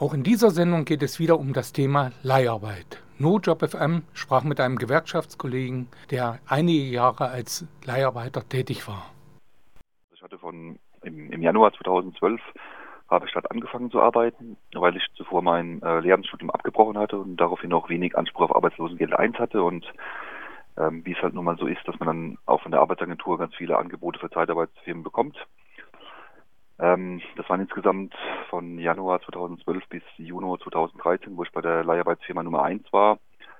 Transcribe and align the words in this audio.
Auch 0.00 0.14
in 0.14 0.22
dieser 0.22 0.48
Sendung 0.48 0.86
geht 0.86 1.02
es 1.02 1.20
wieder 1.20 1.38
um 1.38 1.52
das 1.52 1.74
Thema 1.74 2.12
Leiharbeit. 2.22 3.02
NoJob 3.18 3.68
FM 3.68 4.02
sprach 4.14 4.44
mit 4.44 4.58
einem 4.58 4.76
Gewerkschaftskollegen, 4.76 5.88
der 6.10 6.38
einige 6.48 6.84
Jahre 6.84 7.28
als 7.28 7.66
Leiharbeiter 7.84 8.48
tätig 8.48 8.88
war. 8.88 9.12
Ich 10.14 10.22
hatte 10.22 10.38
von 10.38 10.78
im, 11.02 11.30
im 11.30 11.42
Januar 11.42 11.74
2012 11.74 12.40
habe 13.10 13.26
ich 13.26 13.32
dort 13.34 13.50
angefangen 13.50 13.90
zu 13.90 14.00
arbeiten, 14.00 14.56
weil 14.72 14.96
ich 14.96 15.06
zuvor 15.16 15.42
mein 15.42 15.82
äh, 15.82 16.00
Lehramtsstudium 16.00 16.50
abgebrochen 16.50 16.96
hatte 16.96 17.18
und 17.18 17.36
daraufhin 17.36 17.74
auch 17.74 17.90
wenig 17.90 18.16
Anspruch 18.16 18.48
auf 18.48 18.56
Arbeitslosengeld 18.56 19.12
1 19.12 19.38
hatte 19.38 19.62
und 19.62 19.84
ähm, 20.78 21.04
wie 21.04 21.12
es 21.12 21.20
halt 21.20 21.34
nun 21.34 21.44
mal 21.44 21.58
so 21.58 21.66
ist, 21.66 21.86
dass 21.86 21.98
man 21.98 22.06
dann 22.06 22.38
auch 22.46 22.62
von 22.62 22.72
der 22.72 22.80
Arbeitsagentur 22.80 23.36
ganz 23.36 23.54
viele 23.54 23.76
Angebote 23.76 24.18
für 24.18 24.30
Zeitarbeitsfirmen 24.30 25.04
bekommt. 25.04 25.36
Ähm, 26.80 27.20
das 27.36 27.48
waren 27.48 27.60
insgesamt 27.60 28.14
von 28.48 28.78
Januar 28.78 29.20
2012 29.20 29.86
bis 29.88 30.02
Juni 30.16 30.58
2013, 30.58 31.36
wo 31.36 31.42
ich 31.42 31.52
bei 31.52 31.60
der 31.60 31.84
Leiharbeitsfirma 31.84 32.42
Nummer 32.42 32.62
1 32.62 32.90
war. 32.92 33.18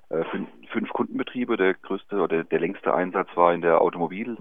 Äh, 0.09 0.25
fünf, 0.25 0.49
fünf 0.71 0.89
Kundenbetriebe, 0.91 1.57
der 1.57 1.75
größte 1.75 2.21
oder 2.21 2.45
der 2.45 2.61
längste 2.61 2.95
Einsatz 2.95 3.29
war 3.35 3.53
in 3.53 3.61
der 3.61 3.81
Automobil, 3.81 4.39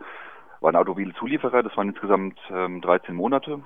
war 0.62 0.72
ein 0.72 0.78
Automobilzulieferer, 0.78 1.62
das 1.62 1.76
waren 1.76 1.90
insgesamt 1.90 2.40
ähm, 2.50 2.82
13 2.82 3.14
Monate. 3.14 3.62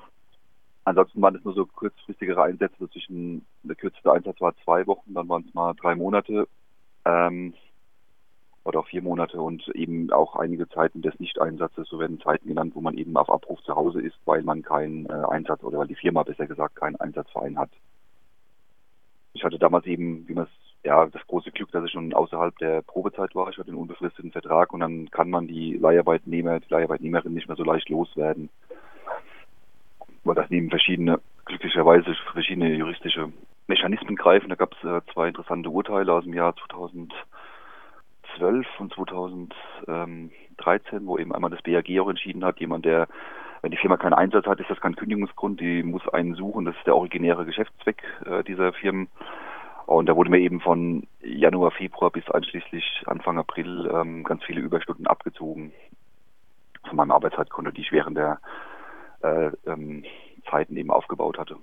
Ansonsten 0.84 1.22
waren 1.22 1.36
es 1.36 1.46
nur 1.46 1.54
so 1.54 1.66
kurzfristigere 1.66 2.44
Einsätze, 2.44 2.90
zwischen 2.90 3.46
der 3.62 3.76
kürzeste 3.76 4.12
Einsatz 4.12 4.42
war 4.42 4.56
zwei 4.64 4.86
Wochen, 4.88 5.14
dann 5.14 5.30
waren 5.30 5.46
es 5.48 5.54
mal 5.54 5.74
drei 5.76 5.96
Monate. 5.96 6.48
Ähm, 7.06 7.54
oder 8.64 8.80
auch 8.80 8.88
vier 8.88 9.02
Monate 9.02 9.42
und 9.42 9.68
eben 9.76 10.12
auch 10.12 10.36
einige 10.36 10.70
Zeiten 10.70 11.02
des 11.02 11.20
Nicht-Einsatzes, 11.20 11.88
so 11.90 12.00
werden 12.00 12.22
Zeiten 12.22 12.48
genannt, 12.48 12.74
wo 12.76 12.82
man 12.82 12.98
eben 12.98 13.16
auf 13.18 13.30
Abruf 13.30 13.62
zu 13.64 13.76
Hause 13.76 14.02
ist, 14.02 14.18
weil 14.26 14.42
man 14.44 14.62
keinen 14.62 15.06
äh, 15.08 15.24
Einsatz 15.30 15.64
oder 15.64 15.80
weil 15.80 15.88
die 15.88 15.96
Firma 15.96 16.24
besser 16.24 16.48
gesagt 16.48 16.76
keinen 16.76 16.96
Einsatzverein 16.96 17.58
hat. 17.58 17.70
Ich 19.34 19.44
hatte 19.44 19.60
damals 19.60 19.86
eben, 19.86 20.28
wie 20.28 20.34
man 20.34 20.46
es, 20.46 20.50
ja, 20.86 21.06
das 21.06 21.26
große 21.28 21.52
Glück, 21.52 21.72
dass 21.72 21.84
ich 21.84 21.92
schon 21.92 22.14
außerhalb 22.14 22.58
der 22.60 22.82
Probezeit 22.84 23.36
war. 23.36 23.50
Ich 23.50 23.58
hatte 23.58 23.70
einen 23.70 23.80
unbefristeten 23.80 24.32
Vertrag 24.32 24.74
und 24.74 24.82
dann 24.82 25.10
kann 25.10 25.30
man 25.30 25.48
die 25.48 25.74
Leiharbeitnehmer, 25.74 26.60
die 26.60 26.70
Leiharbeitnehmerin 26.70 27.34
nicht 27.34 27.48
mehr 27.48 27.58
so 27.58 27.64
leicht 27.64 27.90
loswerden. 27.90 28.50
Weil 30.24 30.36
das 30.36 30.50
neben 30.50 30.70
verschiedene, 30.70 31.20
glücklicherweise 31.46 32.16
verschiedene 32.32 32.74
juristische 32.76 33.32
Mechanismen 33.68 34.16
greifen. 34.16 34.50
Da 34.50 34.56
gab 34.56 34.74
es 34.74 34.84
äh, 34.84 35.02
zwei 35.14 35.30
interessante 35.30 35.70
Urteile 35.70 36.14
aus 36.14 36.24
dem 36.24 36.34
Jahr 36.34 36.56
2000 36.56 37.14
2012 38.38 38.68
und 38.80 38.94
2013, 38.94 41.06
wo 41.06 41.18
eben 41.18 41.34
einmal 41.34 41.52
das 41.52 41.62
BAG 41.62 41.88
auch 42.00 42.10
entschieden 42.10 42.44
hat, 42.44 42.60
jemand, 42.60 42.86
der, 42.86 43.08
wenn 43.62 43.72
die 43.72 43.78
Firma 43.78 43.98
keinen 43.98 44.14
Einsatz 44.14 44.46
hat, 44.46 44.60
ist 44.60 44.70
das 44.70 44.80
kein 44.80 44.96
Kündigungsgrund, 44.96 45.60
die 45.60 45.84
muss 45.84 46.08
einen 46.10 46.36
suchen, 46.36 46.66
das 46.66 46.76
ist 46.76 46.86
der 46.86 46.96
originäre 46.96 47.46
Geschäftszweck 47.46 48.04
äh, 48.26 48.44
dieser 48.44 48.74
Firmen. 48.74 49.08
Und 49.86 50.08
da 50.08 50.16
wurde 50.16 50.30
mir 50.30 50.40
eben 50.40 50.62
von 50.62 51.08
Januar, 51.22 51.72
Februar 51.72 52.10
bis 52.10 52.30
einschließlich 52.30 53.04
Anfang 53.06 53.38
April 53.38 53.90
ähm, 53.94 54.24
ganz 54.24 54.44
viele 54.44 54.62
Überstunden 54.62 55.08
abgezogen 55.08 55.74
von 56.88 56.96
meinem 56.96 57.12
Arbeitszeitkonto, 57.12 57.72
die 57.72 57.82
ich 57.82 57.92
während 57.92 58.18
der 58.18 58.40
äh, 59.22 59.52
ähm, 59.66 60.06
Zeiten 60.50 60.78
eben 60.78 60.92
aufgebaut 60.92 61.38
hatte. 61.38 61.58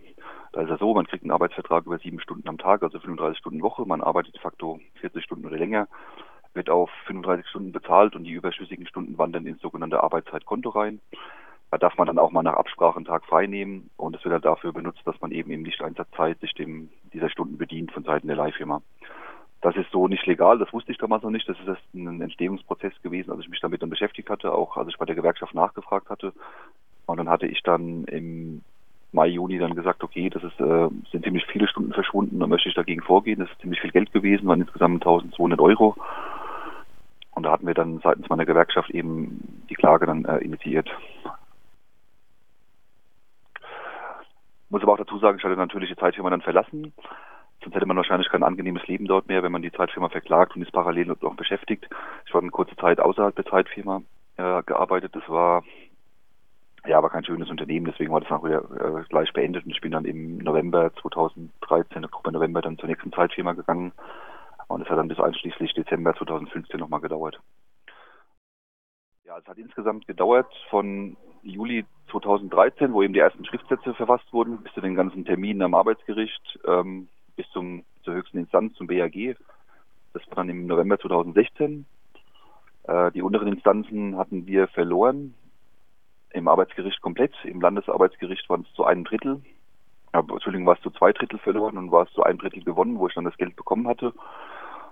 Da 0.53 0.63
ist 0.63 0.71
es 0.71 0.81
so, 0.81 0.95
man 0.95 1.07
kriegt 1.07 1.23
einen 1.23 1.31
Arbeitsvertrag 1.31 1.87
über 1.87 1.99
sieben 1.99 2.21
Stunden 2.21 2.49
am 2.49 2.59
Tag, 2.59 2.83
also 2.83 2.99
35 2.99 3.39
Stunden 3.39 3.63
Woche. 3.63 3.87
Man 3.87 4.03
arbeitet 4.03 4.35
de 4.35 4.41
facto 4.41 4.81
40 5.01 5.23
Stunden 5.23 5.47
oder 5.47 5.57
länger 5.57 5.87
wird 6.55 6.71
auf 6.71 6.91
35 7.07 7.47
Stunden 7.49 7.73
bezahlt 7.73 8.17
und 8.17 8.25
die 8.25 8.33
überschüssigen 8.33 8.87
Stunden 8.87 9.19
wandern 9.19 9.47
ins 9.47 9.61
sogenannte 9.61 10.03
Arbeitszeitkonto 10.03 10.71
rein. 10.71 11.01
Da 11.71 11.79
darf 11.79 11.97
man 11.97 12.09
dann 12.09 12.19
auch 12.19 12.33
mal 12.33 12.43
nach 12.43 12.55
Absprache 12.55 13.01
einen 13.31 13.91
und 13.97 14.17
es 14.17 14.25
wird 14.25 14.35
dann 14.35 14.43
dafür 14.43 14.73
benutzt, 14.73 15.03
dass 15.05 15.21
man 15.21 15.31
eben 15.31 15.53
im 15.53 15.63
Nicht-Einsatzzeit 15.63 16.41
sich 16.41 16.53
dem, 16.55 16.91
dieser 17.13 17.31
Stunden 17.31 17.59
bedient 17.59 17.93
von 17.93 18.03
Seiten 18.03 18.27
der 18.27 18.37
Leihfirma. 18.37 18.83
Das 19.61 19.77
ist 19.77 19.91
so 19.93 20.09
nicht 20.09 20.27
legal, 20.27 20.59
das 20.59 20.73
wusste 20.73 20.91
ich 20.91 20.99
damals 20.99 21.23
noch 21.23 21.31
nicht. 21.31 21.49
Das 21.49 21.59
ist 21.61 21.69
erst 21.69 21.95
ein 21.95 22.21
Entstehungsprozess 22.21 22.95
gewesen, 23.03 23.31
als 23.31 23.41
ich 23.41 23.49
mich 23.49 23.61
damit 23.61 23.83
dann 23.83 23.91
beschäftigt 23.91 24.31
hatte, 24.31 24.53
auch 24.53 24.77
als 24.77 24.89
ich 24.89 24.99
bei 24.99 25.05
der 25.05 25.15
Gewerkschaft 25.15 25.55
nachgefragt 25.55 26.09
hatte. 26.09 26.33
Und 27.07 27.19
dann 27.19 27.29
hatte 27.29 27.47
ich 27.47 27.63
dann 27.63 28.05
im 28.05 28.63
Mai, 29.13 29.27
Juni 29.27 29.59
dann 29.59 29.75
gesagt, 29.75 30.03
okay, 30.03 30.31
das 30.31 30.43
ist, 30.45 30.59
äh, 30.61 30.89
sind 31.11 31.25
ziemlich 31.25 31.45
viele 31.47 31.69
Stunden 31.69 31.93
verschwunden, 31.93 32.39
da 32.39 32.47
möchte 32.47 32.69
ich 32.69 32.75
dagegen 32.75 33.03
vorgehen. 33.03 33.41
Das 33.41 33.51
ist 33.51 33.61
ziemlich 33.61 33.81
viel 33.81 33.91
Geld 33.91 34.13
gewesen, 34.13 34.47
waren 34.47 34.61
insgesamt 34.61 35.03
1200 35.03 35.61
Euro. 35.61 35.97
Und 37.41 37.45
da 37.45 37.53
hatten 37.53 37.67
wir 37.67 37.73
dann 37.73 38.01
seitens 38.01 38.29
meiner 38.29 38.45
Gewerkschaft 38.45 38.91
eben 38.91 39.65
die 39.71 39.75
Klage 39.75 40.05
dann 40.05 40.27
äh, 40.27 40.37
initiiert. 40.45 40.91
Muss 44.69 44.83
aber 44.83 44.93
auch 44.93 44.99
dazu 44.99 45.19
sagen, 45.19 45.39
ich 45.39 45.45
hatte 45.45 45.57
natürlich 45.57 45.89
die 45.89 45.97
Zeitfirma 45.97 46.29
dann 46.29 46.43
verlassen. 46.43 46.93
Sonst 47.63 47.75
hätte 47.75 47.87
man 47.87 47.97
wahrscheinlich 47.97 48.29
kein 48.29 48.43
angenehmes 48.43 48.87
Leben 48.89 49.07
dort 49.07 49.27
mehr, 49.29 49.43
wenn 49.43 49.53
man 49.53 49.63
die 49.63 49.73
Zeitfirma 49.73 50.11
verklagt 50.11 50.55
und 50.55 50.61
ist 50.61 50.71
parallel 50.71 51.07
noch 51.07 51.35
beschäftigt. 51.35 51.89
Ich 52.27 52.35
war 52.35 52.43
eine 52.43 52.51
kurze 52.51 52.77
Zeit 52.77 53.01
außerhalb 53.01 53.35
der 53.35 53.47
Zeitfirma 53.47 54.03
äh, 54.37 54.63
gearbeitet. 54.65 55.17
Das 55.17 55.27
war 55.27 55.63
ja, 56.87 56.99
aber 56.99 57.09
kein 57.09 57.25
schönes 57.25 57.49
Unternehmen, 57.49 57.87
deswegen 57.87 58.13
war 58.13 58.21
das 58.21 58.31
auch 58.31 58.45
wieder 58.45 58.65
äh, 58.99 59.03
gleich 59.09 59.33
beendet 59.33 59.65
und 59.65 59.71
ich 59.71 59.81
bin 59.81 59.93
dann 59.93 60.05
im 60.05 60.37
November 60.39 60.91
2013, 61.01 62.05
Oktober, 62.05 62.33
November 62.33 62.61
dann 62.61 62.77
zur 62.77 62.89
nächsten 62.91 63.13
Zeitfirma 63.13 63.55
gegangen, 63.55 63.93
und 64.71 64.83
es 64.83 64.89
hat 64.89 64.99
dann 64.99 65.09
bis 65.09 65.19
einschließlich 65.19 65.75
Dezember 65.75 66.15
2015 66.15 66.79
nochmal 66.79 67.01
gedauert. 67.01 67.41
Ja, 69.25 69.37
es 69.39 69.47
hat 69.47 69.59
insgesamt 69.59 70.07
gedauert 70.07 70.53
von 70.71 71.17
Juli 71.43 71.85
2013, 72.11 72.93
wo 72.93 73.03
eben 73.03 73.13
die 73.13 73.21
ersten 73.21 73.45
Schriftsätze 73.45 73.95
verfasst 73.95 74.33
wurden, 74.33 74.63
bis 74.63 74.73
zu 74.73 74.81
den 74.81 74.95
ganzen 74.95 75.25
Terminen 75.25 75.63
am 75.63 75.75
Arbeitsgericht, 75.75 76.61
ähm, 76.67 77.09
bis 77.35 77.49
zum, 77.51 77.85
zur 78.05 78.15
höchsten 78.15 78.39
Instanz, 78.39 78.75
zum 78.75 78.87
BAG. 78.87 79.37
Das 80.13 80.27
war 80.29 80.37
dann 80.37 80.49
im 80.49 80.67
November 80.67 80.99
2016. 80.99 81.85
Äh, 82.85 83.11
die 83.13 83.23
unteren 83.23 83.49
Instanzen 83.49 84.17
hatten 84.17 84.47
wir 84.47 84.69
verloren. 84.69 85.35
Im 86.31 86.47
Arbeitsgericht 86.47 87.01
komplett. 87.01 87.35
Im 87.45 87.61
Landesarbeitsgericht 87.61 88.49
waren 88.49 88.65
es 88.69 88.75
zu 88.75 88.85
einem 88.85 89.03
Drittel. 89.03 89.43
Ja, 90.13 90.21
Entschuldigung, 90.21 90.67
war 90.67 90.75
es 90.75 90.83
zu 90.83 90.91
zwei 90.91 91.13
Drittel 91.13 91.39
verloren 91.39 91.79
und 91.79 91.93
war 91.93 92.05
es 92.05 92.13
zu 92.13 92.23
einem 92.23 92.39
Drittel 92.39 92.65
gewonnen, 92.65 92.99
wo 92.99 93.07
ich 93.07 93.15
dann 93.15 93.25
das 93.25 93.37
Geld 93.37 93.55
bekommen 93.55 93.87
hatte. 93.87 94.13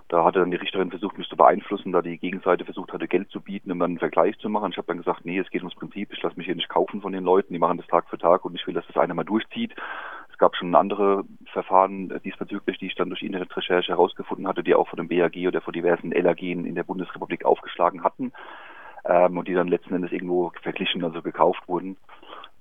Da 0.07 0.23
hatte 0.23 0.39
dann 0.39 0.49
die 0.49 0.57
Richterin 0.57 0.89
versucht, 0.89 1.19
mich 1.19 1.29
zu 1.29 1.37
beeinflussen, 1.37 1.91
da 1.91 2.01
die 2.01 2.17
Gegenseite 2.17 2.65
versucht 2.65 2.93
hatte, 2.93 3.07
Geld 3.07 3.29
zu 3.29 3.41
bieten, 3.41 3.71
um 3.71 3.79
dann 3.79 3.91
einen 3.91 3.99
Vergleich 3.99 4.37
zu 4.39 4.49
machen. 4.49 4.71
Ich 4.71 4.77
habe 4.77 4.87
dann 4.87 4.97
gesagt, 4.97 5.23
nee, 5.23 5.37
es 5.37 5.49
geht 5.51 5.61
ums 5.61 5.75
Prinzip, 5.75 6.11
ich 6.11 6.21
lasse 6.23 6.35
mich 6.35 6.47
hier 6.47 6.55
nicht 6.55 6.69
kaufen 6.69 7.01
von 7.01 7.11
den 7.11 7.23
Leuten, 7.23 7.53
die 7.53 7.59
machen 7.59 7.77
das 7.77 7.85
Tag 7.87 8.09
für 8.09 8.17
Tag 8.17 8.43
und 8.43 8.55
ich 8.55 8.65
will, 8.65 8.73
dass 8.73 8.87
das 8.87 8.97
einer 8.97 9.13
mal 9.13 9.23
durchzieht. 9.23 9.75
Es 10.31 10.37
gab 10.39 10.55
schon 10.55 10.73
andere 10.73 11.25
Verfahren 11.51 12.19
diesbezüglich, 12.23 12.79
die 12.79 12.87
ich 12.87 12.95
dann 12.95 13.09
durch 13.09 13.21
Internetrecherche 13.21 13.91
herausgefunden 13.91 14.47
hatte, 14.47 14.63
die 14.63 14.73
auch 14.73 14.87
von 14.87 14.97
dem 14.97 15.09
BAG 15.09 15.35
oder 15.45 15.61
von 15.61 15.73
diversen 15.73 16.11
LAG 16.11 16.41
in 16.41 16.73
der 16.73 16.83
Bundesrepublik 16.83 17.45
aufgeschlagen 17.45 18.03
hatten 18.03 18.31
ähm, 19.05 19.37
und 19.37 19.47
die 19.47 19.53
dann 19.53 19.67
letzten 19.67 19.93
Endes 19.93 20.11
irgendwo 20.11 20.51
verglichen, 20.63 21.03
also 21.03 21.21
gekauft 21.21 21.67
wurden. 21.67 21.97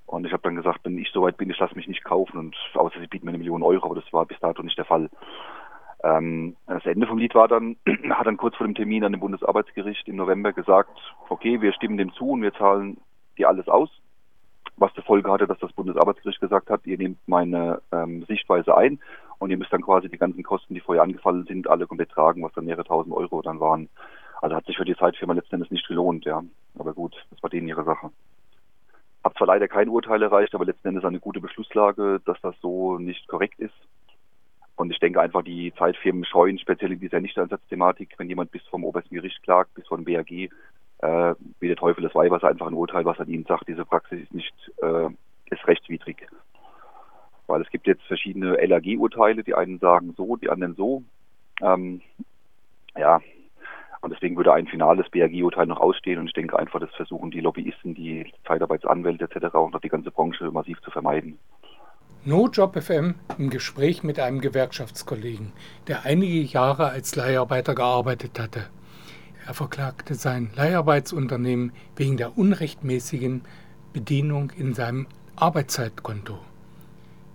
Und 0.08 0.24
ich 0.24 0.32
habe 0.32 0.42
dann 0.42 0.56
gesagt, 0.56 0.80
wenn 0.84 0.96
ich 0.96 1.10
soweit 1.12 1.36
bin, 1.36 1.50
ich 1.50 1.58
lasse 1.58 1.74
mich 1.74 1.86
nicht 1.86 2.02
kaufen 2.02 2.38
und 2.38 2.56
außer 2.72 2.98
sie 2.98 3.06
bieten 3.06 3.26
mir 3.26 3.30
eine 3.30 3.38
Million 3.38 3.62
Euro, 3.62 3.84
aber 3.84 4.00
das 4.00 4.10
war 4.10 4.24
bis 4.24 4.40
dato 4.40 4.62
nicht 4.62 4.78
der 4.78 4.86
Fall. 4.86 5.10
Ähm, 6.02 6.56
das 6.66 6.86
Ende 6.86 7.06
vom 7.06 7.18
Lied 7.18 7.34
war 7.34 7.46
dann, 7.46 7.76
hat 8.10 8.26
dann 8.26 8.38
kurz 8.38 8.56
vor 8.56 8.66
dem 8.66 8.74
Termin 8.74 9.04
an 9.04 9.12
dem 9.12 9.20
Bundesarbeitsgericht 9.20 10.08
im 10.08 10.16
November 10.16 10.54
gesagt, 10.54 10.98
okay, 11.28 11.60
wir 11.60 11.74
stimmen 11.74 11.98
dem 11.98 12.14
zu 12.14 12.30
und 12.30 12.40
wir 12.40 12.54
zahlen 12.54 12.96
dir 13.36 13.50
alles 13.50 13.68
aus. 13.68 13.90
Was 14.78 14.94
zur 14.94 15.04
Folge 15.04 15.30
hatte, 15.30 15.46
dass 15.46 15.58
das 15.58 15.74
Bundesarbeitsgericht 15.74 16.40
gesagt 16.40 16.70
hat, 16.70 16.86
ihr 16.86 16.96
nehmt 16.96 17.18
meine 17.26 17.82
ähm, 17.92 18.24
Sichtweise 18.24 18.78
ein 18.78 19.00
und 19.38 19.50
ihr 19.50 19.58
müsst 19.58 19.74
dann 19.74 19.82
quasi 19.82 20.08
die 20.08 20.16
ganzen 20.16 20.42
Kosten, 20.42 20.72
die 20.72 20.80
vorher 20.80 21.02
angefallen 21.02 21.44
sind, 21.44 21.68
alle 21.68 21.86
komplett 21.86 22.12
tragen, 22.12 22.42
was 22.42 22.52
dann 22.54 22.64
mehrere 22.64 22.84
tausend 22.84 23.14
Euro 23.14 23.42
dann 23.42 23.60
waren. 23.60 23.90
Also 24.40 24.56
hat 24.56 24.64
sich 24.64 24.78
für 24.78 24.86
die 24.86 24.96
Zeitfirma 24.96 25.34
letzten 25.34 25.56
Endes 25.56 25.70
nicht 25.70 25.86
gelohnt, 25.86 26.24
ja. 26.24 26.42
Aber 26.78 26.94
gut, 26.94 27.14
das 27.30 27.42
war 27.42 27.50
denen 27.50 27.68
ihre 27.68 27.84
Sache. 27.84 28.10
Hab 29.24 29.36
zwar 29.36 29.48
leider 29.48 29.68
kein 29.68 29.88
Urteil 29.88 30.22
erreicht, 30.22 30.54
aber 30.54 30.64
letzten 30.64 30.88
Endes 30.88 31.04
eine 31.04 31.20
gute 31.20 31.40
Beschlusslage, 31.40 32.20
dass 32.24 32.40
das 32.40 32.54
so 32.60 32.98
nicht 32.98 33.26
korrekt 33.28 33.58
ist. 33.58 33.74
Und 34.76 34.92
ich 34.92 35.00
denke 35.00 35.20
einfach, 35.20 35.42
die 35.42 35.72
Zeitfirmen 35.76 36.24
scheuen, 36.24 36.58
speziell 36.58 36.92
in 36.92 37.00
dieser 37.00 37.20
Nichteinsatzthematik, 37.20 38.14
wenn 38.16 38.28
jemand 38.28 38.52
bis 38.52 38.62
vom 38.68 38.84
obersten 38.84 39.14
Gericht 39.14 39.42
klagt, 39.42 39.74
bis 39.74 39.86
vom 39.88 40.04
BAG, 40.04 40.30
äh, 40.30 40.48
wie 41.58 41.66
der 41.66 41.76
Teufel 41.76 42.02
das 42.04 42.14
Weih, 42.14 42.30
was 42.30 42.44
einfach 42.44 42.68
ein 42.68 42.74
Urteil, 42.74 43.04
was 43.04 43.18
er 43.18 43.26
ihnen 43.26 43.44
sagt, 43.44 43.66
diese 43.66 43.84
Praxis 43.84 44.22
ist 44.22 44.34
nicht, 44.34 44.54
äh, 44.80 45.08
ist 45.50 45.66
rechtswidrig. 45.66 46.28
Weil 47.48 47.62
es 47.62 47.70
gibt 47.70 47.88
jetzt 47.88 48.04
verschiedene 48.04 48.54
LAG-Urteile, 48.54 49.42
die 49.42 49.54
einen 49.54 49.80
sagen 49.80 50.14
so, 50.16 50.36
die 50.36 50.50
anderen 50.50 50.76
so. 50.76 51.02
Ähm, 51.60 52.02
ja, 52.96 53.20
und 54.00 54.12
deswegen 54.12 54.36
würde 54.36 54.52
ein 54.52 54.66
finales 54.66 55.08
BAG-Urteil 55.10 55.66
noch 55.66 55.80
ausstehen. 55.80 56.18
Und 56.20 56.26
ich 56.28 56.32
denke 56.32 56.58
einfach, 56.58 56.80
das 56.80 56.94
versuchen 56.94 57.30
die 57.30 57.40
Lobbyisten, 57.40 57.94
die 57.94 58.32
Zeitarbeitsanwälte 58.46 59.24
etc. 59.24 59.54
und 59.54 59.74
auch 59.74 59.80
die 59.80 59.88
ganze 59.88 60.10
Branche 60.10 60.50
massiv 60.50 60.80
zu 60.82 60.90
vermeiden. 60.90 61.38
NoJob 62.24 62.82
FM 62.82 63.14
im 63.38 63.48
Gespräch 63.50 64.02
mit 64.02 64.18
einem 64.18 64.40
Gewerkschaftskollegen, 64.40 65.52
der 65.86 66.04
einige 66.04 66.40
Jahre 66.40 66.88
als 66.90 67.16
Leiharbeiter 67.16 67.74
gearbeitet 67.74 68.38
hatte. 68.38 68.66
Er 69.46 69.54
verklagte 69.54 70.14
sein 70.14 70.50
Leiharbeitsunternehmen 70.56 71.72
wegen 71.96 72.16
der 72.16 72.36
unrechtmäßigen 72.36 73.42
Bedienung 73.92 74.50
in 74.56 74.74
seinem 74.74 75.06
Arbeitszeitkonto. 75.36 76.38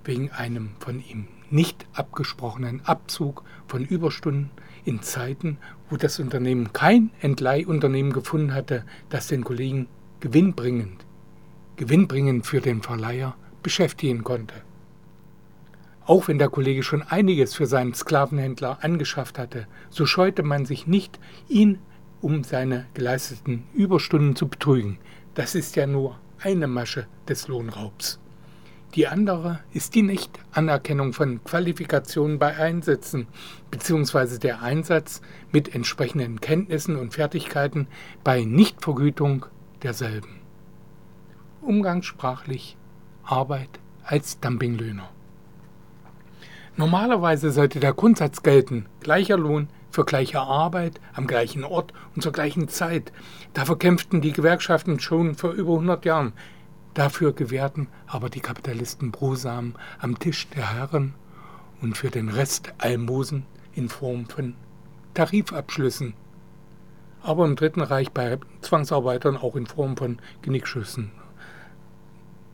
wegen 0.06 0.31
einem 0.31 0.75
von 0.80 1.00
ihm 1.00 1.27
nicht 1.50 1.86
abgesprochenen 1.94 2.81
Abzug 2.86 3.44
von 3.68 3.86
Überstunden 3.86 4.51
in 4.86 5.01
Zeiten, 5.01 5.57
wo 5.94 5.98
das 5.98 6.18
Unternehmen 6.18 6.74
kein 6.74 7.12
Entleihunternehmen 7.22 8.13
gefunden 8.13 8.56
hatte, 8.56 8.84
das 9.10 9.28
den 9.28 9.44
Kollegen 9.44 9.88
gewinnbringend, 10.22 11.06
gewinnbringend 11.75 12.48
für 12.48 12.62
den 12.62 12.81
Verleiher 12.81 13.36
beschäftigen 13.62 14.24
konnte. 14.24 14.56
Auch 16.04 16.28
wenn 16.28 16.40
der 16.40 16.50
Kollege 16.50 16.81
schon 16.81 17.04
einiges 17.04 17.54
für 17.54 17.68
seinen 17.68 17.94
Sklavenhändler 17.94 18.80
angeschafft 18.81 19.38
hatte, 19.38 19.68
so 19.92 20.07
scheute 20.07 20.42
man 20.42 20.66
sich 20.66 20.88
nicht, 20.88 21.19
ihn 21.48 21.78
um 22.22 22.44
seine 22.44 22.88
geleisteten 22.95 23.66
Überstunden 23.75 24.36
zu 24.36 24.48
betrügen. 24.48 24.98
Das 25.36 25.54
ist 25.54 25.75
ja 25.75 25.86
nur 25.86 26.19
eine 26.40 26.66
Masche 26.66 27.06
des 27.28 27.48
Lohnraubs. 27.48 28.19
Die 28.95 29.07
andere 29.07 29.60
ist 29.74 29.95
die 29.95 30.04
Nichtanerkennung 30.04 31.13
von 31.13 31.44
Qualifikationen 31.44 32.38
bei 32.38 32.56
Einsätzen 32.56 33.25
bzw. 33.72 34.38
der 34.38 34.62
Einsatz 34.62 35.22
mit 35.51 35.74
entsprechenden 35.74 36.40
Kenntnissen 36.42 36.95
und 36.98 37.16
Fertigkeiten 37.16 37.88
bei 38.24 38.44
Nichtvergütung 38.44 39.48
derselben. 39.81 40.42
Umgangssprachlich 41.62 42.78
Arbeit 43.24 43.80
als 44.04 44.40
Dumpinglöhner. 44.40 45.10
Normalerweise 46.75 47.51
sollte 47.51 47.80
der 47.80 47.94
Grundsatz 47.94 48.44
gelten, 48.44 48.86
gleicher 49.00 49.38
Lohn 49.38 49.69
für 49.90 50.06
gleiche 50.06 50.40
Arbeit 50.40 51.00
am 51.13 51.25
gleichen 51.25 51.63
Ort 51.63 51.94
und 52.16 52.22
zur 52.22 52.31
gleichen 52.31 52.68
Zeit. 52.68 53.12
Dafür 53.54 53.78
kämpften 53.78 54.22
die 54.22 54.34
Gewerkschaften 54.34 55.00
schon 55.00 55.36
vor 55.36 55.51
über 55.51 55.74
100 55.74 56.06
Jahren. 56.06 56.34
Dafür 56.94 57.34
gewährten 57.34 57.88
aber 58.06 58.30
die 58.30 58.40
Kapitalisten 58.40 59.12
Brosamen 59.12 59.75
am 60.00 60.19
Tisch 60.19 60.48
der 60.50 60.74
Herren 60.74 61.16
und 61.81 61.98
für 61.98 62.10
den 62.10 62.30
Rest 62.30 62.74
Almosen 62.78 63.45
in 63.74 63.90
Form 63.90 64.28
von 64.28 64.54
Tarifabschlüssen. 65.16 66.13
Aber 67.22 67.45
im 67.45 67.56
Dritten 67.56 67.81
Reich 67.81 68.12
bei 68.12 68.38
Zwangsarbeitern 68.62 69.38
auch 69.38 69.56
in 69.56 69.66
Form 69.66 69.98
von 69.98 70.19
Genickschüssen, 70.42 71.12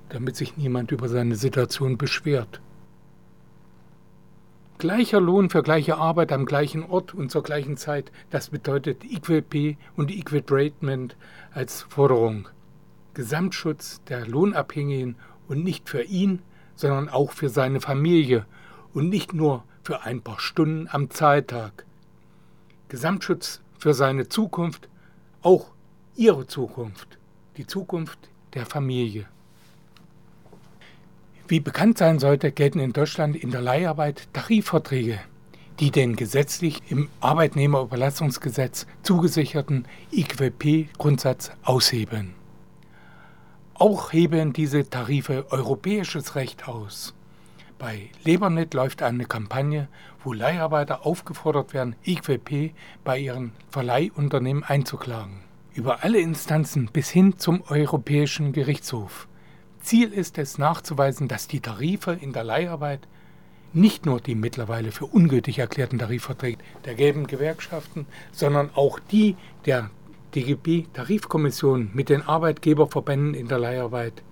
damit 0.10 0.36
sich 0.36 0.56
niemand 0.56 0.92
über 0.92 1.10
seine 1.10 1.36
Situation 1.36 1.98
beschwert. 1.98 2.62
Gleicher 4.78 5.20
Lohn 5.20 5.50
für 5.50 5.64
gleiche 5.64 5.98
Arbeit 5.98 6.32
am 6.32 6.46
gleichen 6.46 6.84
Ort 6.84 7.14
und 7.14 7.30
zur 7.30 7.44
gleichen 7.44 7.76
Zeit, 7.76 8.14
das 8.30 8.50
bedeutet 8.50 9.04
Equal 9.04 9.42
Pay 9.42 9.78
und 9.98 10.10
Equal 10.10 10.42
Treatment 10.42 11.18
als 11.52 11.82
Forderung. 11.82 12.48
Gesamtschutz 13.14 14.02
der 14.06 14.28
Lohnabhängigen 14.28 15.16
und 15.48 15.64
nicht 15.64 15.90
für 15.90 16.04
ihn, 16.04 16.42
sondern 16.76 17.10
auch 17.10 17.32
für 17.32 17.50
seine 17.50 17.82
Familie 17.82 18.46
und 18.94 19.10
nicht 19.10 19.34
nur 19.34 19.64
für 19.84 20.04
ein 20.04 20.22
paar 20.22 20.40
Stunden 20.40 20.88
am 20.90 21.10
Zahltag. 21.10 21.86
Gesamtschutz 22.88 23.62
für 23.78 23.94
seine 23.94 24.30
Zukunft, 24.30 24.88
auch 25.42 25.72
ihre 26.16 26.48
Zukunft, 26.48 27.18
die 27.58 27.66
Zukunft 27.66 28.30
der 28.54 28.66
Familie. 28.66 29.26
Wie 31.48 31.60
bekannt 31.60 31.98
sein 31.98 32.20
sollte, 32.20 32.52
gelten 32.52 32.80
in 32.80 32.94
Deutschland 32.94 33.36
in 33.36 33.52
der 33.52 33.62
Leiharbeit 33.62 34.28
Tarifverträge, 34.34 35.20
die 35.80 35.92
den 35.92 36.16
gesetzlich 36.16 36.82
im 36.90 37.10
Arbeitnehmerüberlassungsgesetz 37.22 38.86
zugesicherten 39.02 39.86
IQP-Grundsatz 40.12 41.52
aushebeln. 41.64 42.39
Auch 43.80 44.12
heben 44.12 44.52
diese 44.52 44.90
Tarife 44.90 45.46
europäisches 45.52 46.36
Recht 46.36 46.68
aus. 46.68 47.14
Bei 47.78 48.10
Lebernet 48.26 48.74
läuft 48.74 49.02
eine 49.02 49.24
Kampagne, 49.24 49.88
wo 50.22 50.34
Leiharbeiter 50.34 51.06
aufgefordert 51.06 51.74
werden, 51.74 51.96
IQP 52.06 52.74
bei 53.06 53.18
ihren 53.18 53.54
Verleihunternehmen 53.70 54.66
einzuklagen. 54.66 55.40
Über 55.74 56.04
alle 56.04 56.20
Instanzen 56.20 56.90
bis 56.92 57.10
hin 57.10 57.38
zum 57.38 57.64
Europäischen 57.70 58.52
Gerichtshof. 58.52 59.30
Ziel 59.80 60.12
ist 60.12 60.38
es 60.38 60.58
nachzuweisen, 60.58 61.30
dass 61.30 61.48
die 61.48 61.62
Tarife 61.62 62.12
in 62.12 62.34
der 62.34 62.44
Leiharbeit 62.44 63.08
nicht 63.72 64.06
nur 64.06 64.20
die 64.20 64.36
mittlerweile 64.36 64.92
für 64.92 65.06
ungültig 65.06 65.58
erklärten 65.60 66.00
Tarifverträge 66.00 66.58
der 66.84 66.96
gelben 66.96 67.28
Gewerkschaften, 67.28 68.08
sondern 68.34 68.72
auch 68.76 69.00
die 69.00 69.38
der 69.66 69.90
DGB-Tarifkommission 70.36 71.90
mit 71.94 72.10
den 72.10 72.22
Arbeitgeberverbänden 72.22 73.34
in 73.34 73.48
der 73.48 73.60
Leiharbeit 73.60 74.24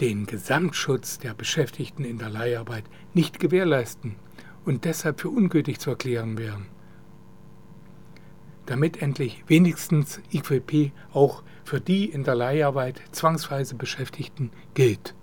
den 0.00 0.26
Gesamtschutz 0.26 1.18
der 1.18 1.32
Beschäftigten 1.32 2.04
in 2.04 2.18
der 2.18 2.28
Leiharbeit 2.28 2.84
nicht 3.14 3.38
gewährleisten 3.38 4.16
und 4.64 4.84
deshalb 4.84 5.20
für 5.20 5.28
ungültig 5.28 5.78
zu 5.78 5.90
erklären 5.90 6.38
wären. 6.38 6.66
Damit 8.66 9.00
endlich 9.00 9.44
wenigstens 9.46 10.20
IQP 10.32 10.92
auch 11.12 11.42
für 11.64 11.80
die 11.80 12.06
in 12.06 12.24
der 12.24 12.34
Leiharbeit 12.34 13.00
zwangsweise 13.12 13.76
Beschäftigten 13.76 14.50
gilt. 14.74 15.14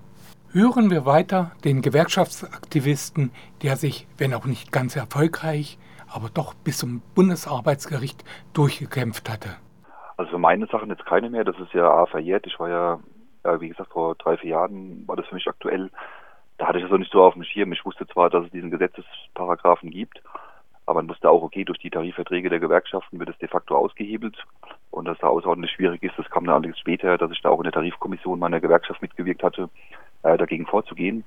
Hören 0.51 0.89
wir 0.89 1.05
weiter 1.05 1.51
den 1.63 1.81
Gewerkschaftsaktivisten, 1.81 3.31
der 3.61 3.75
sich, 3.75 4.07
wenn 4.17 4.33
auch 4.33 4.45
nicht 4.45 4.71
ganz 4.71 4.95
erfolgreich, 4.95 5.77
aber 6.07 6.29
doch 6.29 6.53
bis 6.53 6.77
zum 6.77 7.01
Bundesarbeitsgericht 7.15 8.23
durchgekämpft 8.53 9.29
hatte. 9.29 9.57
Also 10.19 10.31
für 10.31 10.38
meine 10.38 10.68
Sachen 10.68 10.89
jetzt 10.89 11.06
keine 11.06 11.30
mehr. 11.30 11.45
Das 11.45 11.57
ist 11.60 11.71
ja 11.71 12.06
verjährt. 12.07 12.45
Ich 12.45 12.60
war 12.60 12.68
ja, 12.68 13.00
ja, 13.45 13.62
wie 13.62 13.69
gesagt, 13.69 13.94
vor 13.94 14.16
drei, 14.16 14.36
vier 14.36 14.50
Jahren 14.50 15.07
war 15.07 15.16
das 15.16 15.25
für 15.27 15.36
mich 15.36 15.48
aktuell. 15.48 15.89
Da 16.57 16.68
hatte 16.68 16.80
ich 16.80 16.83
das 16.83 16.92
auch 16.92 16.98
nicht 16.98 17.13
so 17.13 17.24
auf 17.24 17.36
dem 17.36 17.45
Schirm. 17.45 17.71
Ich 17.71 17.86
wusste 17.86 18.06
zwar, 18.06 18.30
dass 18.30 18.44
es 18.44 18.51
diesen 18.51 18.69
Gesetzesparagraphen 18.69 19.89
gibt, 19.92 20.21
aber 20.86 21.01
man 21.01 21.10
wusste 21.10 21.30
auch, 21.30 21.42
okay, 21.42 21.63
durch 21.63 21.80
die 21.80 21.89
Tarifverträge 21.89 22.50
der 22.50 22.60
Gewerkschaften 22.60 23.18
wird 23.18 23.30
es 23.30 23.38
de 23.38 23.48
facto 23.48 23.77
ausgehebelt 23.77 24.36
und 24.92 25.06
dass 25.06 25.18
da 25.19 25.27
außerordentlich 25.27 25.71
schwierig 25.71 26.04
ist. 26.04 26.18
Das 26.18 26.30
kam 26.30 26.44
dann 26.44 26.56
allerdings 26.56 26.80
später, 26.80 27.18
dass 27.18 27.31
ich 27.31 27.42
da 27.42 27.48
auch 27.48 27.60
in 27.60 27.63
der 27.63 27.71
Tarifkommission 27.71 28.39
meiner 28.39 28.60
Gewerkschaft 28.60 29.01
mitgewirkt 29.01 29.42
hatte, 29.42 29.69
äh, 30.24 30.38
dagegen 30.38 30.66
vorzugehen. 30.66 31.24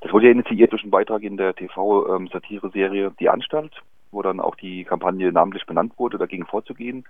Das 0.00 0.12
wurde 0.12 0.26
ja 0.26 0.32
initiiert 0.32 0.72
durch 0.72 0.82
einen 0.82 0.90
Beitrag 0.90 1.22
in 1.22 1.36
der 1.36 1.54
TV-Satire-Serie 1.54 3.06
ähm, 3.06 3.16
Die 3.20 3.30
Anstalt, 3.30 3.80
wo 4.10 4.22
dann 4.22 4.40
auch 4.40 4.56
die 4.56 4.82
Kampagne 4.82 5.30
namentlich 5.30 5.66
benannt 5.66 5.92
wurde, 5.98 6.18
dagegen 6.18 6.46
vorzugehen. 6.46 7.04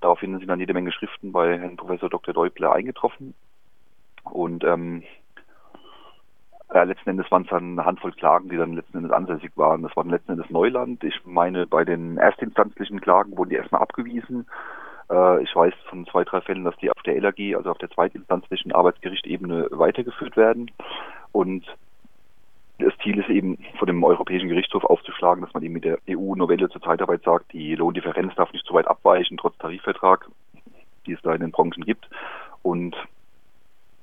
Daraufhin 0.00 0.38
sind 0.38 0.48
dann 0.48 0.60
jede 0.60 0.74
Menge 0.74 0.92
Schriften 0.92 1.32
bei 1.32 1.58
Herrn 1.58 1.76
Professor 1.76 2.08
Dr. 2.08 2.32
Däubler 2.32 2.72
eingetroffen. 2.72 3.34
Und 4.24 4.64
ähm, 4.64 5.02
ja, 6.72 6.84
letzten 6.84 7.10
Endes 7.10 7.30
waren 7.30 7.42
es 7.42 7.48
dann 7.48 7.72
eine 7.72 7.84
Handvoll 7.84 8.12
Klagen, 8.12 8.48
die 8.48 8.56
dann 8.56 8.74
letzten 8.74 8.98
Endes 8.98 9.12
ansässig 9.12 9.52
waren. 9.56 9.82
Das 9.82 9.94
war 9.96 10.04
dann 10.04 10.12
letzten 10.12 10.32
Endes 10.32 10.50
Neuland. 10.50 11.02
Ich 11.04 11.20
meine, 11.24 11.66
bei 11.66 11.84
den 11.84 12.16
erstinstanzlichen 12.16 13.00
Klagen 13.00 13.36
wurden 13.36 13.50
die 13.50 13.56
erstmal 13.56 13.82
abgewiesen. 13.82 14.46
Äh, 15.10 15.42
ich 15.42 15.54
weiß 15.54 15.74
von 15.88 16.06
zwei, 16.06 16.24
drei 16.24 16.40
Fällen, 16.40 16.64
dass 16.64 16.76
die 16.76 16.90
auf 16.90 17.02
der 17.02 17.20
LAG, 17.20 17.56
also 17.56 17.70
auf 17.70 17.78
der 17.78 17.90
zweitinstanzlichen 17.90 18.72
Arbeitsgerichtebene 18.72 19.68
weitergeführt 19.72 20.36
werden. 20.36 20.70
Und 21.32 21.66
das 22.80 22.96
Ziel 23.02 23.18
ist 23.18 23.28
eben, 23.28 23.58
von 23.78 23.86
dem 23.86 24.02
Europäischen 24.04 24.48
Gerichtshof 24.48 24.84
aufzuschlagen, 24.84 25.44
dass 25.44 25.54
man 25.54 25.62
eben 25.62 25.74
mit 25.74 25.84
der 25.84 25.98
EU-Novelle 26.08 26.68
zur 26.68 26.82
Zeitarbeit 26.82 27.22
sagt, 27.22 27.52
die 27.52 27.74
Lohndifferenz 27.74 28.34
darf 28.34 28.52
nicht 28.52 28.66
zu 28.66 28.74
weit 28.74 28.88
abweichen, 28.88 29.36
trotz 29.36 29.56
Tarifvertrag, 29.58 30.28
die 31.06 31.12
es 31.12 31.22
da 31.22 31.34
in 31.34 31.40
den 31.40 31.52
Branchen 31.52 31.84
gibt. 31.84 32.08
Und 32.62 32.96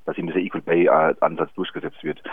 dass 0.07 0.17
eben 0.17 0.27
dieser 0.27 0.39
Equal 0.39 0.61
Pay-Ansatz 0.61 1.53
durchgesetzt 1.53 2.01
wird. 2.03 2.23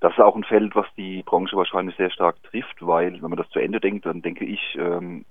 Das 0.00 0.12
ist 0.12 0.20
auch 0.20 0.36
ein 0.36 0.44
Feld, 0.44 0.76
was 0.76 0.86
die 0.96 1.22
Branche 1.22 1.56
wahrscheinlich 1.56 1.96
sehr 1.96 2.10
stark 2.10 2.36
trifft, 2.44 2.86
weil, 2.86 3.14
wenn 3.14 3.30
man 3.30 3.38
das 3.38 3.48
zu 3.48 3.58
Ende 3.58 3.80
denkt, 3.80 4.04
dann 4.04 4.20
denke 4.20 4.44
ich, 4.44 4.76
ähm, 4.78 5.24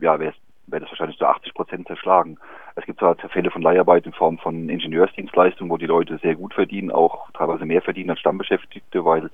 ja, 0.00 0.18
wäre 0.18 0.34
wär 0.66 0.80
das 0.80 0.90
wahrscheinlich 0.90 1.18
zu 1.18 1.26
80 1.26 1.54
Prozent 1.54 1.86
zerschlagen. 1.86 2.38
Es 2.74 2.84
gibt 2.86 2.98
zwar 2.98 3.16
Fälle 3.16 3.50
von 3.50 3.62
Leiharbeit 3.62 4.06
in 4.06 4.12
Form 4.12 4.38
von 4.38 4.68
Ingenieursdienstleistungen, 4.68 5.70
wo 5.70 5.76
die 5.76 5.86
Leute 5.86 6.18
sehr 6.18 6.34
gut 6.34 6.54
verdienen, 6.54 6.90
auch 6.90 7.30
teilweise 7.32 7.66
mehr 7.66 7.82
verdienen 7.82 8.10
als 8.10 8.20
Stammbeschäftigte, 8.20 9.04
weil 9.04 9.30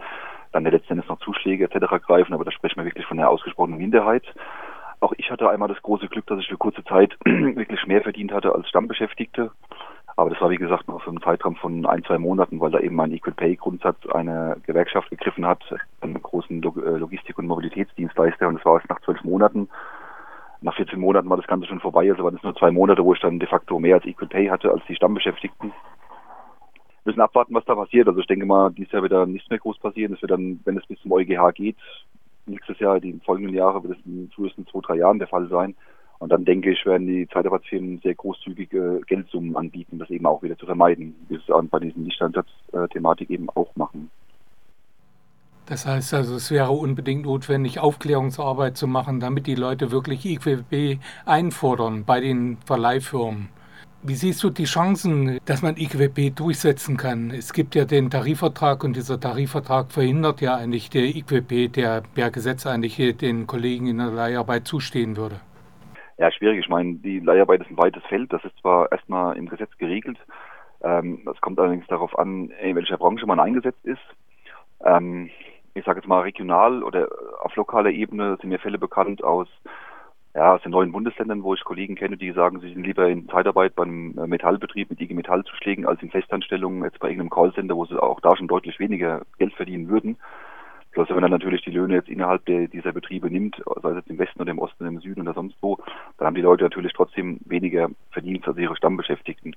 dann 0.53 0.65
ja 0.65 0.71
letzten 0.71 0.95
Endes 0.95 1.09
noch 1.09 1.21
Zuschläge 1.21 1.65
etc. 1.65 2.03
greifen, 2.05 2.35
aber 2.35 2.45
da 2.45 2.51
sprechen 2.51 2.77
wir 2.79 2.85
wirklich 2.85 3.07
von 3.07 3.19
einer 3.19 3.31
ausgesprochenen 3.31 3.79
Minderheit. 3.79 4.25
Auch 5.01 5.13
ich 5.17 5.31
hatte 5.31 5.49
einmal 5.49 5.69
das 5.69 5.83
große 5.83 6.09
Glück, 6.09 6.27
dass 6.27 6.41
ich 6.41 6.49
für 6.49 6.59
kurze 6.59 6.85
Zeit 6.85 7.17
wirklich 7.25 7.87
mehr 7.87 8.03
verdient 8.03 8.33
hatte 8.33 8.55
als 8.55 8.69
Stammbeschäftigte. 8.69 9.51
Aber 10.17 10.29
das 10.29 10.41
war 10.41 10.51
wie 10.51 10.57
gesagt 10.57 10.89
nur 10.89 11.01
für 11.01 11.09
einen 11.09 11.23
Zeitraum 11.23 11.57
von 11.57 11.87
ein, 11.87 12.05
zwei 12.05 12.19
Monaten, 12.19 12.61
weil 12.61 12.71
da 12.71 12.81
eben 12.81 12.97
mein 12.97 13.13
Equal 13.13 13.33
Pay 13.33 13.57
Grundsatz 13.57 13.97
eine 14.13 14.57
Gewerkschaft 14.67 15.09
gegriffen 15.09 15.47
hat, 15.47 15.63
einen 16.03 16.21
großen 16.21 16.63
äh, 16.63 16.99
Logistik- 16.99 17.39
und 17.39 17.47
Mobilitätsdienstleister 17.47 18.49
und 18.49 18.57
das 18.57 18.65
war 18.65 18.75
erst 18.75 18.91
nach 18.91 19.01
zwölf 19.01 19.23
Monaten. 19.25 19.69
Nach 20.61 20.75
14 20.75 21.01
Monaten 21.01 21.31
war 21.31 21.39
das 21.39 21.47
Ganze 21.47 21.67
schon 21.67 21.81
vorbei, 21.81 22.11
also 22.11 22.23
waren 22.23 22.37
es 22.37 22.43
nur 22.43 22.55
zwei 22.55 22.71
Monate, 22.71 23.03
wo 23.03 23.15
ich 23.15 23.21
dann 23.21 23.39
de 23.39 23.49
facto 23.49 23.79
mehr 23.79 23.95
als 23.95 24.05
Equal 24.05 24.29
Pay 24.29 24.49
hatte 24.49 24.71
als 24.71 24.85
die 24.87 24.95
Stammbeschäftigten 24.95 25.73
müssen 27.11 27.21
abwarten, 27.21 27.55
was 27.55 27.65
da 27.65 27.75
passiert. 27.75 28.09
Also 28.09 28.21
ich 28.21 28.27
denke 28.27 28.47
mal, 28.47 28.71
dieses 28.71 28.93
Jahr 28.93 29.03
wird 29.03 29.13
da 29.13 29.27
nichts 29.27 29.51
mehr 29.51 29.59
groß 29.59 29.79
passieren. 29.79 30.15
Es 30.15 30.23
wird 30.23 30.31
dann, 30.31 30.61
wenn 30.65 30.79
es 30.79 30.87
bis 30.87 31.01
zum 31.01 31.13
EuGH 31.13 31.53
geht, 31.55 31.77
nächstes 32.47 32.79
Jahr, 32.79 33.01
die 33.01 33.19
folgenden 33.25 33.55
Jahre, 33.55 33.83
wird 33.83 33.99
es 33.99 34.07
in 34.07 34.31
frühestens 34.35 34.69
zwei, 34.69 34.81
drei 34.81 34.97
Jahren 34.97 35.19
der 35.19 35.29
Fall 35.29 35.49
sein. 35.49 35.75
Und 36.19 36.31
dann 36.31 36.45
denke 36.45 36.71
ich, 36.71 36.85
werden 36.85 37.07
die 37.07 37.27
Zeitarbeitsfirmen 37.29 38.01
sehr 38.03 38.15
großzügige 38.15 39.01
Geldsummen 39.07 39.57
anbieten, 39.57 39.99
das 39.99 40.11
eben 40.11 40.27
auch 40.27 40.43
wieder 40.43 40.59
zu 40.59 40.67
vermeiden, 40.67 41.15
wie 41.29 41.37
sie 41.37 41.43
es 41.47 41.71
bei 41.71 41.79
diesen 41.79 42.05
Nichteinsatz-Thematik 42.05 43.31
eben 43.31 43.49
auch 43.51 43.75
machen. 43.75 44.11
Das 45.67 45.87
heißt 45.87 46.15
also, 46.15 46.35
es 46.35 46.51
wäre 46.51 46.73
unbedingt 46.73 47.25
notwendig, 47.25 47.79
Aufklärungsarbeit 47.79 48.77
zu 48.77 48.87
machen, 48.87 49.21
damit 49.21 49.47
die 49.47 49.55
Leute 49.55 49.93
wirklich 49.93 50.27
IQB 50.27 51.01
einfordern 51.25 52.05
bei 52.05 52.21
den 52.21 52.59
Verleihfirmen. 52.67 53.49
Wie 54.03 54.15
siehst 54.15 54.43
du 54.43 54.49
die 54.49 54.65
Chancen, 54.65 55.41
dass 55.45 55.61
man 55.61 55.77
IQB 55.77 56.35
durchsetzen 56.35 56.97
kann? 56.97 57.31
Es 57.31 57.53
gibt 57.53 57.75
ja 57.75 57.85
den 57.85 58.09
Tarifvertrag 58.09 58.83
und 58.83 58.97
dieser 58.97 59.21
Tarifvertrag 59.21 59.93
verhindert 59.93 60.41
ja 60.41 60.57
eigentlich 60.57 60.89
der 60.89 61.03
IQB, 61.03 61.71
der 61.71 62.03
per 62.15 62.31
Gesetz 62.31 62.67
eigentlich 62.67 62.97
den 63.19 63.47
Kollegen 63.47 63.89
in 63.89 63.99
der 63.99 64.07
Leiharbeit 64.07 64.67
zustehen 64.67 65.19
würde. 65.19 65.41
Ja, 66.17 66.33
schwierig. 66.33 66.61
Ich 66.61 66.71
meine, 66.71 66.95
die 66.95 67.21
Leiharbeit 67.21 67.61
ist 67.61 67.71
ein 67.71 67.77
weites 67.77 68.03
Feld. 68.05 68.33
Das 68.33 68.43
ist 68.43 68.57
zwar 68.63 68.91
erstmal 68.91 69.37
im 69.37 69.51
Gesetz 69.51 69.77
geregelt. 69.77 70.17
Ähm, 70.83 71.21
es 71.31 71.39
kommt 71.43 71.59
allerdings 71.59 71.87
darauf 71.89 72.19
an, 72.19 72.49
in 72.63 72.77
welcher 72.77 72.97
Branche 72.97 73.27
man 73.27 73.39
eingesetzt 73.39 73.85
ist. 73.85 74.01
Ähm, 74.83 75.29
ich 75.75 75.85
sage 75.85 76.01
jetzt 76.01 76.09
mal 76.09 76.23
regional 76.23 76.83
oder 76.83 77.07
auf 77.43 77.55
lokaler 77.55 77.91
Ebene 77.91 78.39
sind 78.41 78.49
mir 78.49 78.59
Fälle 78.59 78.79
bekannt 78.79 79.23
aus 79.23 79.49
ja, 80.35 80.55
aus 80.55 80.63
den 80.63 80.71
neuen 80.71 80.93
Bundesländern, 80.93 81.43
wo 81.43 81.55
ich 81.55 81.65
Kollegen 81.65 81.97
kenne, 81.97 82.17
die 82.17 82.31
sagen, 82.33 82.61
sie 82.61 82.73
sind 82.73 82.87
lieber 82.87 83.09
in 83.09 83.29
Zeitarbeit 83.29 83.75
beim 83.75 84.17
äh, 84.17 84.27
Metallbetrieb 84.27 84.91
mit 84.91 85.01
IG 85.01 85.15
Metall 85.15 85.43
zu 85.45 85.55
schlägen, 85.57 85.87
als 85.87 86.03
in 86.03 86.11
Festanstellungen 86.11 86.85
jetzt 86.85 87.01
bei 87.01 87.09
irgendeinem 87.09 87.31
Callcenter, 87.31 87.77
wo 87.77 87.85
sie 87.85 88.01
auch 88.01 88.21
da 88.21 88.37
schon 88.37 88.47
deutlich 88.47 88.79
weniger 88.79 89.23
Geld 89.39 89.55
verdienen 89.55 89.89
würden. 89.89 90.17
Bloß 90.93 91.09
wenn 91.11 91.21
man 91.21 91.31
natürlich 91.31 91.63
die 91.63 91.71
Löhne 91.71 91.95
jetzt 91.95 92.09
innerhalb 92.09 92.45
der, 92.47 92.67
dieser 92.67 92.93
Betriebe 92.93 93.31
nimmt, 93.31 93.63
sei 93.81 93.91
es 93.91 93.97
jetzt 93.97 94.11
im 94.11 94.19
Westen 94.19 94.41
oder 94.41 94.51
im 94.51 94.59
Osten 94.59 94.83
oder 94.83 94.93
im 94.93 95.01
Süden 95.01 95.21
oder 95.21 95.35
sonst 95.35 95.57
wo, 95.61 95.79
dann 96.19 96.27
haben 96.27 96.35
die 96.35 96.41
Leute 96.41 96.65
natürlich 96.65 96.93
trotzdem 96.93 97.39
weniger 97.45 97.91
Verdienst 98.11 98.47
als 98.49 98.59
ihre 98.59 98.77
Stammbeschäftigten. 98.77 99.55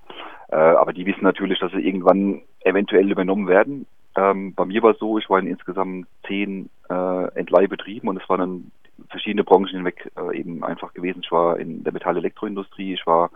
Äh, 0.50 0.56
aber 0.56 0.94
die 0.94 1.06
wissen 1.06 1.24
natürlich, 1.24 1.60
dass 1.60 1.72
sie 1.72 1.82
irgendwann 1.82 2.42
eventuell 2.62 3.12
übernommen 3.12 3.48
werden. 3.48 3.88
Ähm, 4.16 4.54
bei 4.54 4.66
mir 4.66 4.84
war 4.84 4.92
es 4.92 5.00
so, 5.00 5.18
ich 5.18 5.28
war 5.30 5.40
in 5.40 5.48
insgesamt 5.48 6.08
zehn 6.28 6.70
äh, 6.90 7.34
Entleihbetrieben 7.36 8.10
und 8.10 8.22
es 8.22 8.30
waren 8.30 8.40
dann 8.40 8.72
verschiedene 9.10 9.44
Branchen 9.44 9.70
hinweg 9.70 10.12
äh, 10.18 10.38
eben 10.38 10.64
einfach 10.64 10.94
gewesen. 10.94 11.22
Ich 11.24 11.32
war 11.32 11.60
in 11.60 11.84
der 11.84 11.94
Metall-Elektroindustrie, 11.94 12.94
ich 12.94 13.06
war 13.06 13.32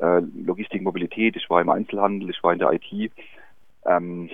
äh, 0.00 0.20
Logistik, 0.44 0.82
Mobilität, 0.82 1.36
ich 1.36 1.48
war 1.50 1.60
im 1.60 1.70
Einzelhandel, 1.70 2.30
ich 2.30 2.42
war 2.42 2.52
in 2.52 2.58
der 2.58 2.72
IT. 2.72 3.12
Ähm, 3.86 4.30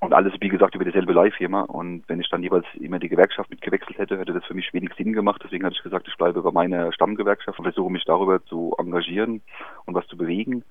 und 0.00 0.14
alles, 0.14 0.32
wie 0.40 0.48
gesagt, 0.48 0.74
über 0.74 0.84
dieselbe 0.84 1.12
Leihfirma. 1.12 1.62
Und 1.62 2.02
wenn 2.08 2.20
ich 2.20 2.28
dann 2.28 2.42
jeweils 2.42 2.66
immer 2.74 2.98
die 2.98 3.08
Gewerkschaft 3.08 3.50
mitgewechselt 3.50 3.98
hätte, 3.98 4.18
hätte 4.18 4.32
das 4.32 4.44
für 4.44 4.54
mich 4.54 4.72
wenig 4.74 4.92
Sinn 4.94 5.12
gemacht. 5.12 5.40
Deswegen 5.44 5.64
hatte 5.64 5.76
ich 5.76 5.82
gesagt, 5.82 6.08
ich 6.08 6.16
bleibe 6.16 6.42
bei 6.42 6.50
meiner 6.50 6.92
Stammgewerkschaft 6.92 7.58
und 7.58 7.64
versuche 7.64 7.92
mich 7.92 8.04
darüber 8.04 8.44
zu 8.44 8.74
engagieren 8.78 9.42
und 9.84 9.94
was 9.94 10.06
zu 10.08 10.16
bewegen 10.16 10.64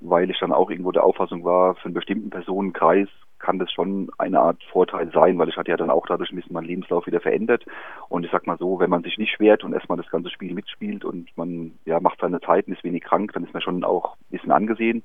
weil 0.00 0.30
ich 0.30 0.38
dann 0.38 0.52
auch 0.52 0.70
irgendwo 0.70 0.92
der 0.92 1.04
Auffassung 1.04 1.44
war, 1.44 1.74
für 1.76 1.86
einen 1.86 1.94
bestimmten 1.94 2.30
Personenkreis 2.30 3.08
kann 3.40 3.58
das 3.58 3.72
schon 3.72 4.10
eine 4.18 4.40
Art 4.40 4.62
Vorteil 4.64 5.10
sein, 5.12 5.38
weil 5.38 5.48
ich 5.48 5.56
hatte 5.56 5.70
ja 5.70 5.76
dann 5.76 5.90
auch 5.90 6.06
dadurch 6.06 6.30
ein 6.30 6.36
bisschen 6.36 6.52
meinen 6.52 6.66
Lebenslauf 6.66 7.06
wieder 7.06 7.20
verändert. 7.20 7.64
Und 8.08 8.24
ich 8.24 8.30
sag 8.30 8.46
mal 8.46 8.58
so, 8.58 8.78
wenn 8.78 8.90
man 8.90 9.02
sich 9.02 9.18
nicht 9.18 9.32
schwert 9.32 9.64
und 9.64 9.72
erstmal 9.72 9.98
das 9.98 10.10
ganze 10.10 10.30
Spiel 10.30 10.54
mitspielt 10.54 11.04
und 11.04 11.36
man 11.36 11.72
ja 11.84 12.00
macht 12.00 12.20
seine 12.20 12.40
Zeit 12.40 12.66
und 12.66 12.74
ist 12.74 12.84
wenig 12.84 13.02
krank, 13.02 13.32
dann 13.32 13.44
ist 13.44 13.52
man 13.52 13.62
schon 13.62 13.82
auch 13.82 14.14
ein 14.14 14.30
bisschen 14.30 14.52
angesehen. 14.52 15.02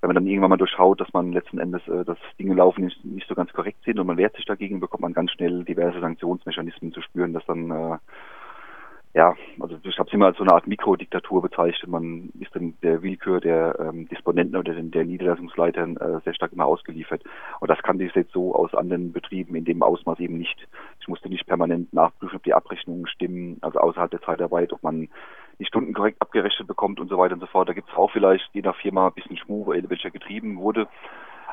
Wenn 0.00 0.08
man 0.08 0.16
dann 0.16 0.26
irgendwann 0.26 0.50
mal 0.50 0.56
durchschaut, 0.58 1.00
dass 1.00 1.12
man 1.14 1.32
letzten 1.32 1.58
Endes, 1.58 1.86
äh, 1.88 2.04
dass 2.04 2.18
Dinge 2.38 2.54
laufen 2.54 2.84
nicht, 2.84 3.02
nicht 3.04 3.26
so 3.28 3.34
ganz 3.34 3.52
korrekt 3.52 3.82
sind 3.84 3.98
und 3.98 4.06
man 4.06 4.18
wehrt 4.18 4.36
sich 4.36 4.44
dagegen, 4.44 4.80
bekommt 4.80 5.02
man 5.02 5.14
ganz 5.14 5.30
schnell 5.30 5.64
diverse 5.64 6.00
Sanktionsmechanismen 6.00 6.92
zu 6.92 7.00
spüren, 7.00 7.32
dass 7.32 7.46
dann 7.46 7.70
äh, 7.70 7.98
ja, 9.14 9.36
also 9.60 9.78
ich 9.80 9.96
habe 9.96 10.08
es 10.08 10.12
immer 10.12 10.26
als 10.26 10.38
so 10.38 10.42
eine 10.42 10.52
Art 10.52 10.66
Mikrodiktatur 10.66 11.40
bezeichnet. 11.40 11.88
Man 11.88 12.30
ist 12.40 12.52
dann 12.52 12.74
der 12.82 13.00
Willkür 13.00 13.40
der 13.40 13.78
ähm, 13.78 14.08
Disponenten 14.08 14.56
oder 14.56 14.74
den, 14.74 14.90
der 14.90 15.04
Niederlassungsleitern 15.04 15.96
äh, 15.98 16.20
sehr 16.24 16.34
stark 16.34 16.52
immer 16.52 16.66
ausgeliefert. 16.66 17.22
Und 17.60 17.70
das 17.70 17.80
kannte 17.84 18.02
ich 18.02 18.12
jetzt 18.16 18.32
so 18.32 18.56
aus 18.56 18.74
anderen 18.74 19.12
Betrieben 19.12 19.54
in 19.54 19.64
dem 19.64 19.84
Ausmaß 19.84 20.18
eben 20.18 20.36
nicht. 20.36 20.66
Ich 21.00 21.06
musste 21.06 21.28
nicht 21.28 21.46
permanent 21.46 21.92
nachprüfen, 21.92 22.36
ob 22.36 22.42
die 22.42 22.54
Abrechnungen 22.54 23.06
stimmen, 23.06 23.58
also 23.60 23.78
außerhalb 23.78 24.10
der 24.10 24.22
Zeitarbeit, 24.22 24.72
ob 24.72 24.82
man 24.82 25.08
die 25.60 25.64
Stunden 25.64 25.94
korrekt 25.94 26.20
abgerechnet 26.20 26.66
bekommt 26.66 26.98
und 26.98 27.08
so 27.08 27.16
weiter 27.16 27.34
und 27.34 27.40
so 27.40 27.46
fort. 27.46 27.68
Da 27.68 27.72
gibt 27.72 27.88
es 27.88 27.96
auch 27.96 28.10
vielleicht 28.10 28.50
je 28.52 28.62
nach 28.62 28.74
Firma 28.74 29.06
ein 29.06 29.14
bisschen 29.14 29.36
Schmuh, 29.36 29.68
welcher 29.68 30.10
getrieben 30.10 30.58
wurde, 30.58 30.88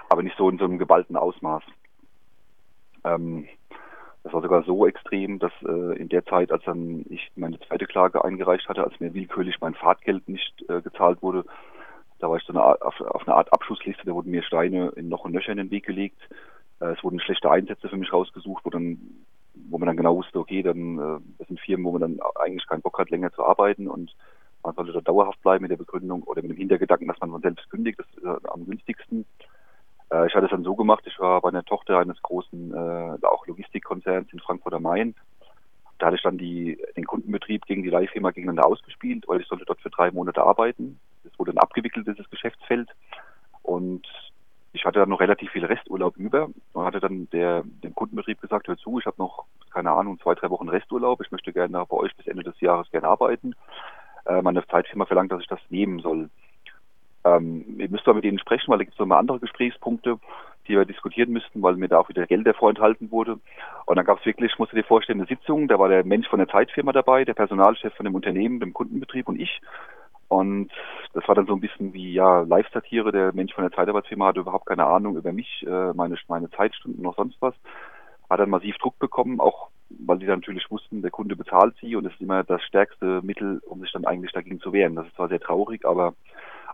aber 0.10 0.24
nicht 0.24 0.36
so 0.36 0.50
in 0.50 0.58
so 0.58 0.66
einem 0.66 0.80
geballten 0.80 1.16
Ausmaß. 1.16 1.62
Ähm, 3.04 3.48
das 4.24 4.34
war 4.34 4.42
sogar 4.42 4.64
so 4.64 4.86
extrem, 4.86 5.40
dass 5.40 5.52
äh, 5.64 5.98
in 5.98 6.10
der 6.10 6.26
Zeit, 6.26 6.52
als 6.52 6.64
dann 6.64 7.06
ich 7.10 7.32
meine 7.36 7.60
zweite 7.60 7.88
Klage 7.88 8.24
eingereicht 8.24 8.68
hatte, 8.70 8.84
als 8.84 9.00
mir 9.00 9.14
willkürlich 9.14 9.60
mein 9.62 9.74
Fahrtgeld 9.74 10.28
nicht 10.30 10.64
äh, 10.70 10.82
gezahlt 10.82 11.22
wurde, 11.22 11.44
da 12.20 12.30
war 12.30 12.38
ich 12.38 12.44
so 12.44 12.54
eine 12.54 12.62
Art, 12.62 12.82
auf, 12.84 13.00
auf 13.02 13.28
eine 13.28 13.36
Art 13.36 13.52
Abschussliste, 13.52 14.06
da 14.06 14.14
wurden 14.14 14.30
mir 14.30 14.44
Steine 14.44 14.90
in 14.96 15.10
noch 15.10 15.26
und 15.26 15.32
Nöcher 15.32 15.52
in 15.52 15.58
den 15.58 15.72
Weg 15.72 15.86
gelegt. 15.86 16.22
Äh, 16.80 16.92
es 16.92 17.04
wurden 17.04 17.20
schlechte 17.20 17.50
Einsätze 17.50 17.90
für 17.90 17.98
mich 17.98 18.14
rausgesucht, 18.14 18.64
wo 18.64 18.70
dann 18.70 19.26
wo 19.54 19.78
man 19.78 19.88
dann 19.88 19.98
genau 19.98 20.16
wusste, 20.16 20.40
okay, 20.40 20.64
dann 20.64 20.98
äh, 20.98 21.20
das 21.40 21.48
sind 21.48 21.60
Firmen, 21.60 21.86
wo 21.86 21.92
man 21.92 22.02
dann 22.02 22.20
eigentlich 22.40 22.68
keinen 22.68 22.82
Bock 22.82 23.00
hat, 23.00 23.10
länger 23.10 23.32
zu 23.32 23.44
arbeiten 23.44 23.88
und 23.88 24.16
man 24.64 24.76
sollte 24.76 24.94
da 24.94 25.02
dauerhaft 25.02 25.42
bleiben 25.42 25.64
mit 25.64 25.72
der 25.72 25.78
Begründung 25.78 26.24
oder 26.24 26.42
mit 26.42 26.52
dem 26.52 26.58
Hintergedanken, 26.58 27.08
dass 27.08 27.20
man 27.20 27.32
von 27.32 27.42
selbst 27.42 27.70
kündigt, 27.70 28.00
das 28.00 28.08
ist 28.16 28.24
äh, 28.24 28.48
am 28.50 28.66
günstigsten. 28.66 29.26
Äh, 30.12 30.28
ich 30.28 30.36
hatte 30.36 30.46
es 30.46 30.52
dann 30.52 30.64
so 30.64 30.76
gemacht, 30.76 31.04
ich 31.08 31.20
war 31.20 31.42
bei 31.42 31.50
einer 31.50 31.64
Tochter 31.64 32.00
eines 32.00 32.22
großen, 32.22 32.74
äh, 32.74 33.26
auch 33.26 33.48
Logistikkonzerns 33.48 34.32
in 34.32 34.40
Frankfurt 34.40 34.74
am 34.74 34.84
Main. 34.84 35.16
Da 35.98 36.08
hatte 36.08 36.18
ich 36.18 36.24
dann 36.24 36.38
die, 36.38 36.80
den 36.98 37.06
Kundenbetrieb 37.06 37.66
gegen 37.66 37.84
die 37.84 37.90
Leihfirma 37.90 38.32
gegeneinander 38.32 38.68
ausgespielt, 38.68 39.28
weil 39.28 39.42
ich 39.42 39.48
sollte 39.48 39.66
dort 39.66 39.82
für 39.82 39.92
drei 39.92 40.12
Monate 40.12 40.44
arbeiten. 40.44 41.00
Das 41.24 41.38
wurde 41.38 41.54
dann 41.54 41.62
abgewickelt, 41.62 42.08
dieses 42.08 42.30
Geschäftsfeld. 42.30 42.90
Und 43.62 44.08
ich 44.74 44.84
hatte 44.84 45.00
dann 45.00 45.10
noch 45.10 45.20
relativ 45.20 45.52
viel 45.52 45.66
Resturlaub 45.66 46.18
über 46.18 46.50
und 46.74 46.86
hatte 46.86 47.00
dann 47.00 47.30
der, 47.30 47.64
dem 47.84 47.94
Kundenbetrieb 47.94 48.42
gesagt, 48.42 48.68
hör 48.68 48.78
zu, 48.78 49.00
ich 49.00 49.06
habe 49.06 49.18
noch, 49.20 49.46
keine 49.72 49.92
Ahnung, 49.92 50.20
zwei, 50.20 50.34
drei 50.34 50.50
Wochen 50.50 50.70
Resturlaub. 50.70 51.22
Ich 51.22 51.32
möchte 51.32 51.54
gerne 51.54 51.86
bei 51.86 51.98
euch 51.98 52.16
bis 52.16 52.26
Ende 52.26 52.44
des 52.44 52.60
Jahres 52.62 52.90
gerne 52.90 53.08
arbeiten. 53.08 53.54
Äh, 54.26 54.42
meine 54.42 54.66
Zeitfirma 54.66 55.06
verlangt, 55.06 55.32
dass 55.32 55.42
ich 55.42 55.48
das 55.48 55.60
nehmen 55.70 56.00
soll. 56.00 56.30
Ähm, 57.24 57.66
ihr 57.78 57.90
müsst 57.90 58.08
da 58.08 58.14
mit 58.14 58.26
ihnen 58.26 58.40
sprechen, 58.40 58.72
weil 58.72 58.80
da 58.80 58.84
gibt 58.84 58.94
es 58.94 59.00
nochmal 59.00 59.20
andere 59.20 59.40
Gesprächspunkte, 59.40 60.18
die 60.68 60.76
wir 60.76 60.86
diskutieren 60.86 61.32
müssten, 61.32 61.62
weil 61.62 61.76
mir 61.76 61.88
da 61.88 62.00
auch 62.00 62.10
wieder 62.10 62.26
Geld 62.26 62.48
vorenthalten 62.56 63.12
wurde. 63.12 63.40
Und 63.86 63.96
dann 63.96 64.06
gab 64.06 64.20
es 64.20 64.26
wirklich, 64.26 64.52
ich 64.54 64.60
musste 64.60 64.76
dir 64.76 64.84
vorstellen, 64.84 65.20
eine 65.20 65.28
Sitzung, 65.28 65.68
da 65.68 65.80
war 65.80 65.90
der 65.90 66.06
Mensch 66.06 66.28
von 66.28 66.40
der 66.40 66.48
Zeitfirma 66.48 66.92
dabei, 66.92 67.26
der 67.26 67.34
Personalchef 67.34 67.94
von 67.94 68.06
dem 68.06 68.16
Unternehmen, 68.16 68.60
dem 68.60 68.74
Kundenbetrieb 68.74 69.28
und 69.28 69.40
ich. 69.40 69.62
Und 70.28 70.72
das 71.14 71.28
war 71.28 71.36
dann 71.36 71.46
so 71.46 71.54
ein 71.54 71.60
bisschen 71.60 71.94
wie 71.94 72.14
ja 72.14 72.42
Live-Satire. 72.42 73.12
Der 73.12 73.34
Mensch 73.34 73.54
von 73.54 73.66
der 73.66 73.74
Zeitarbeitsfirma 73.74 74.28
hatte 74.28 74.40
überhaupt 74.40 74.66
keine 74.66 74.86
Ahnung 74.86 75.18
über 75.18 75.34
mich, 75.34 75.66
äh, 75.68 75.94
meine, 75.94 76.16
meine 76.30 76.50
Zeitstunden 76.52 77.04
noch 77.04 77.18
sonst 77.18 77.36
was. 77.42 77.54
Hat 78.30 78.40
dann 78.40 78.50
massiv 78.50 78.78
Druck 78.78 78.98
bekommen, 78.98 79.42
auch 79.42 79.70
weil 80.00 80.20
die 80.20 80.26
dann 80.26 80.40
natürlich 80.40 80.70
wussten, 80.70 81.02
der 81.02 81.12
Kunde 81.12 81.36
bezahlt 81.36 81.76
sie 81.82 81.96
und 81.96 82.04
das 82.04 82.14
ist 82.14 82.22
immer 82.22 82.44
das 82.44 82.62
stärkste 82.64 83.22
Mittel, 83.22 83.62
um 83.66 83.82
sich 83.82 83.92
dann 83.92 84.06
eigentlich 84.06 84.32
dagegen 84.32 84.60
zu 84.60 84.74
wehren. 84.74 84.96
Das 84.96 85.08
ist 85.08 85.16
zwar 85.16 85.30
sehr 85.30 85.40
traurig, 85.40 85.86
aber 85.86 86.14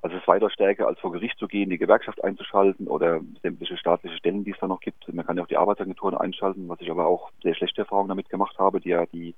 also 0.01 0.15
es 0.15 0.21
ist 0.21 0.27
weiter 0.27 0.49
stärker, 0.49 0.87
als 0.87 0.99
vor 0.99 1.11
Gericht 1.11 1.37
zu 1.39 1.47
gehen, 1.47 1.69
die 1.69 1.77
Gewerkschaft 1.77 2.23
einzuschalten 2.23 2.87
oder 2.87 3.21
sämtliche 3.41 3.77
staatliche 3.77 4.17
Stellen, 4.17 4.43
die 4.43 4.51
es 4.51 4.59
da 4.59 4.67
noch 4.67 4.79
gibt. 4.79 5.11
Man 5.11 5.25
kann 5.25 5.37
ja 5.37 5.43
auch 5.43 5.47
die 5.47 5.57
Arbeitsagenturen 5.57 6.15
einschalten, 6.15 6.69
was 6.69 6.81
ich 6.81 6.91
aber 6.91 7.07
auch 7.07 7.31
sehr 7.41 7.55
schlechte 7.55 7.81
Erfahrungen 7.81 8.09
damit 8.09 8.29
gemacht 8.29 8.57
habe, 8.59 8.79
die 8.79 8.89
ja 8.89 9.05
die 9.05 9.33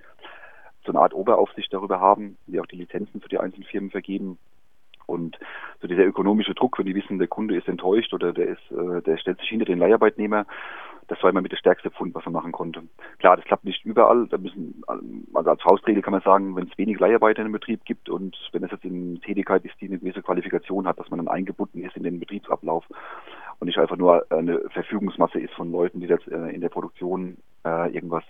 so 0.85 0.91
eine 0.91 0.99
Art 1.01 1.13
Oberaufsicht 1.13 1.73
darüber 1.73 1.99
haben, 1.99 2.37
die 2.47 2.59
auch 2.59 2.65
die 2.65 2.77
Lizenzen 2.77 3.21
für 3.21 3.29
die 3.29 3.37
einzelnen 3.37 3.67
Firmen 3.67 3.91
vergeben. 3.91 4.37
Und 5.05 5.39
so 5.81 5.87
dieser 5.87 6.05
ökonomische 6.05 6.53
Druck, 6.53 6.77
wenn 6.77 6.85
die 6.85 6.95
wissen, 6.95 7.17
der 7.17 7.27
Kunde 7.27 7.55
ist 7.55 7.67
enttäuscht 7.67 8.13
oder 8.13 8.31
der 8.31 8.49
ist, 8.49 8.71
äh, 8.71 9.01
der 9.01 9.17
stellt 9.17 9.39
sich 9.39 9.49
hinter 9.49 9.65
den 9.65 9.79
Leiharbeitnehmer, 9.79 10.45
das 11.09 11.21
war 11.23 11.29
immer 11.31 11.41
mit 11.41 11.51
der 11.51 11.57
stärkste 11.57 11.89
Pfund, 11.89 12.13
was 12.13 12.23
man 12.25 12.33
machen 12.33 12.51
konnte. 12.51 12.83
Klar, 13.17 13.35
das 13.35 13.45
klappt 13.45 13.65
nicht 13.65 13.83
überall. 13.83 14.27
Da 14.27 14.37
müssen, 14.37 14.83
also 15.33 15.49
als 15.49 15.61
Faustregel 15.61 16.03
kann 16.03 16.13
man 16.13 16.21
sagen, 16.21 16.55
wenn 16.55 16.67
es 16.67 16.77
wenig 16.77 16.99
Leiharbeiter 16.99 17.39
in 17.39 17.45
einem 17.45 17.53
Betrieb 17.53 17.83
gibt 17.83 18.09
und 18.09 18.37
wenn 18.51 18.63
es 18.63 18.71
jetzt 18.71 18.85
eine 18.85 19.19
Tätigkeit 19.19 19.65
ist, 19.65 19.73
die 19.81 19.87
eine 19.87 19.97
gewisse 19.97 20.21
Qualifikation 20.21 20.87
hat, 20.87 20.99
dass 20.99 21.09
man 21.09 21.17
dann 21.17 21.27
eingebunden 21.27 21.83
ist 21.83 21.97
in 21.97 22.03
den 22.03 22.19
Betriebsablauf 22.19 22.85
und 23.59 23.65
nicht 23.65 23.79
einfach 23.79 23.97
nur 23.97 24.25
eine 24.29 24.61
Verfügungsmasse 24.69 25.39
ist 25.39 25.53
von 25.53 25.71
Leuten, 25.71 25.99
die 25.99 26.07
jetzt 26.07 26.27
äh, 26.27 26.49
in 26.49 26.61
der 26.61 26.69
Produktion 26.69 27.37
äh, 27.65 27.91
irgendwas 27.91 28.23